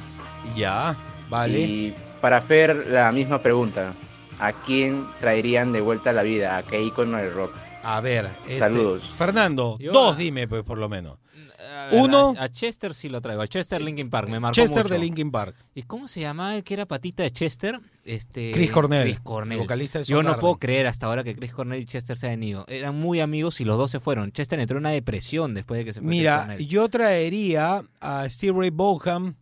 Ya, 0.55 0.95
vale. 1.29 1.59
Y 1.59 1.95
para 2.25 2.41
Fer, 2.41 2.87
la 2.87 3.11
misma 3.11 3.37
pregunta. 3.37 3.93
¿A 4.39 4.51
quién 4.51 5.05
traerían 5.19 5.71
de 5.71 5.79
vuelta 5.79 6.09
a 6.09 6.13
la 6.13 6.23
vida? 6.23 6.57
¿A 6.57 6.63
qué 6.63 6.81
ícono 6.81 7.17
del 7.17 7.31
rock? 7.31 7.53
A 7.83 8.01
ver, 8.01 8.25
este, 8.47 8.57
Saludos. 8.57 9.13
Fernando, 9.15 9.77
Yo- 9.79 9.91
dos 9.91 10.17
dime, 10.17 10.47
pues, 10.47 10.63
por 10.63 10.79
lo 10.79 10.89
menos. 10.89 11.19
A 11.59 11.85
ver, 11.91 12.01
Uno. 12.01 12.33
A, 12.35 12.45
a 12.45 12.49
Chester 12.51 12.95
sí 12.95 13.09
lo 13.09 13.21
traigo. 13.21 13.43
A 13.43 13.47
Chester 13.47 13.79
Linkin 13.79 14.09
Park. 14.09 14.27
Me 14.29 14.39
marcó 14.39 14.55
Chester 14.55 14.85
mucho. 14.85 14.93
de 14.95 14.99
Linkin 15.01 15.29
Park. 15.29 15.55
¿Y 15.75 15.83
cómo 15.83 16.07
se 16.07 16.21
llamaba 16.21 16.55
el 16.55 16.63
que 16.63 16.73
era 16.73 16.87
patita 16.87 17.21
de 17.21 17.29
Chester? 17.31 17.79
Este, 18.03 18.51
Chris 18.53 18.71
Cornell, 18.71 19.03
Chris 19.03 19.19
Cornell. 19.19 19.59
vocalista 19.59 19.99
de 19.99 20.05
Yo 20.05 20.23
no 20.23 20.39
puedo 20.39 20.55
creer 20.57 20.87
hasta 20.87 21.05
ahora 21.05 21.23
que 21.23 21.35
Chris 21.35 21.53
Cornell 21.53 21.83
y 21.83 21.85
Chester 21.85 22.17
se 22.17 22.27
han 22.31 22.41
ido. 22.41 22.65
Eran 22.67 22.95
muy 22.99 23.19
amigos 23.19 23.61
y 23.61 23.65
los 23.65 23.77
dos 23.77 23.91
se 23.91 23.99
fueron. 23.99 24.31
Chester 24.31 24.59
entró 24.59 24.77
en 24.79 24.81
una 24.81 24.89
depresión 24.89 25.53
después 25.53 25.77
de 25.77 25.85
que 25.85 25.93
se 25.93 25.99
fue 26.01 26.09
Mira, 26.09 26.57
yo 26.57 26.89
traería 26.89 27.83
a 28.01 28.27
Steve 28.29 28.57
Ray 28.61 28.71
Vaughan 28.71 29.35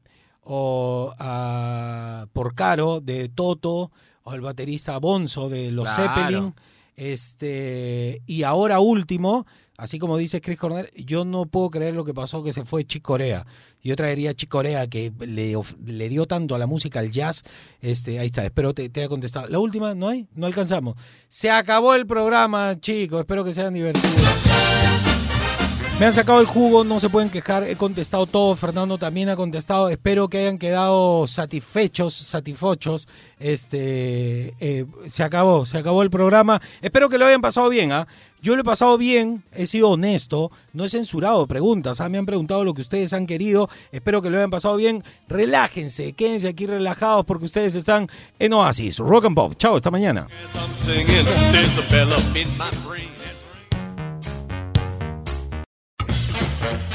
o 0.45 1.13
a 1.19 2.27
Porcaro 2.33 2.99
de 3.01 3.29
Toto 3.29 3.91
o 4.23 4.33
el 4.33 4.41
baterista 4.41 4.97
Bonzo 4.99 5.49
de 5.49 5.71
los 5.71 5.85
Claro. 5.85 6.13
Zeppelin. 6.15 6.53
Este, 6.95 8.21
y 8.27 8.43
ahora 8.43 8.79
último, 8.79 9.47
así 9.77 9.97
como 9.97 10.15
dice 10.17 10.41
Chris 10.41 10.59
Cornell, 10.59 10.89
yo 10.95 11.25
no 11.25 11.47
puedo 11.47 11.69
creer 11.71 11.95
lo 11.95 12.05
que 12.05 12.13
pasó 12.13 12.43
que 12.43 12.53
se 12.53 12.65
fue 12.65 12.83
Chick 12.85 13.01
Corea. 13.01 13.45
Yo 13.83 13.95
traería 13.95 14.29
a 14.29 14.33
Chick 14.33 14.49
Corea 14.49 14.85
que 14.87 15.11
le, 15.19 15.53
le 15.85 16.09
dio 16.09 16.27
tanto 16.27 16.53
a 16.53 16.59
la 16.59 16.67
música, 16.67 16.99
al 16.99 17.09
jazz. 17.11 17.43
Este, 17.81 18.19
ahí 18.19 18.27
está, 18.27 18.45
espero 18.45 18.73
te, 18.73 18.89
te 18.89 18.99
haya 19.01 19.09
contestado. 19.09 19.47
La 19.47 19.59
última, 19.59 19.95
¿no 19.95 20.07
hay? 20.07 20.27
No 20.35 20.45
alcanzamos. 20.45 20.95
Se 21.29 21.49
acabó 21.49 21.95
el 21.95 22.05
programa, 22.05 22.79
chicos. 22.79 23.21
Espero 23.21 23.43
que 23.43 23.53
sean 23.53 23.73
divertidos. 23.73 24.52
Me 25.99 26.07
han 26.07 26.13
sacado 26.13 26.41
el 26.41 26.47
jugo, 26.47 26.83
no 26.83 26.99
se 26.99 27.07
pueden 27.07 27.29
quejar, 27.29 27.63
he 27.63 27.75
contestado 27.75 28.25
todo, 28.25 28.55
Fernando 28.55 28.97
también 28.97 29.29
ha 29.29 29.35
contestado, 29.35 29.89
espero 29.89 30.27
que 30.27 30.39
hayan 30.39 30.57
quedado 30.57 31.27
satisfechos, 31.27 32.15
satisfechos. 32.15 33.07
Este, 33.39 34.53
eh, 34.59 34.85
se 35.07 35.23
acabó, 35.23 35.65
se 35.65 35.77
acabó 35.77 36.01
el 36.01 36.09
programa. 36.09 36.61
Espero 36.81 37.09
que 37.09 37.17
lo 37.17 37.25
hayan 37.25 37.41
pasado 37.41 37.69
bien, 37.69 37.91
¿ah? 37.91 38.07
Yo 38.41 38.55
lo 38.55 38.61
he 38.61 38.65
pasado 38.65 38.97
bien, 38.97 39.43
he 39.53 39.67
sido 39.67 39.91
honesto, 39.91 40.51
no 40.73 40.83
he 40.83 40.89
censurado 40.89 41.47
preguntas, 41.47 42.01
¿ah? 42.01 42.09
me 42.09 42.17
han 42.17 42.25
preguntado 42.25 42.65
lo 42.65 42.73
que 42.73 42.81
ustedes 42.81 43.13
han 43.13 43.25
querido, 43.25 43.69
espero 43.93 44.21
que 44.21 44.29
lo 44.29 44.35
hayan 44.35 44.49
pasado 44.49 44.75
bien. 44.75 45.01
Relájense, 45.29 46.11
quédense 46.11 46.49
aquí 46.49 46.65
relajados 46.65 47.23
porque 47.23 47.45
ustedes 47.45 47.75
están 47.75 48.09
en 48.39 48.51
Oasis, 48.51 48.97
Rock 48.97 49.25
and 49.25 49.35
Pop. 49.35 49.53
Chao, 49.55 49.77
hasta 49.77 49.89
mañana. 49.91 50.27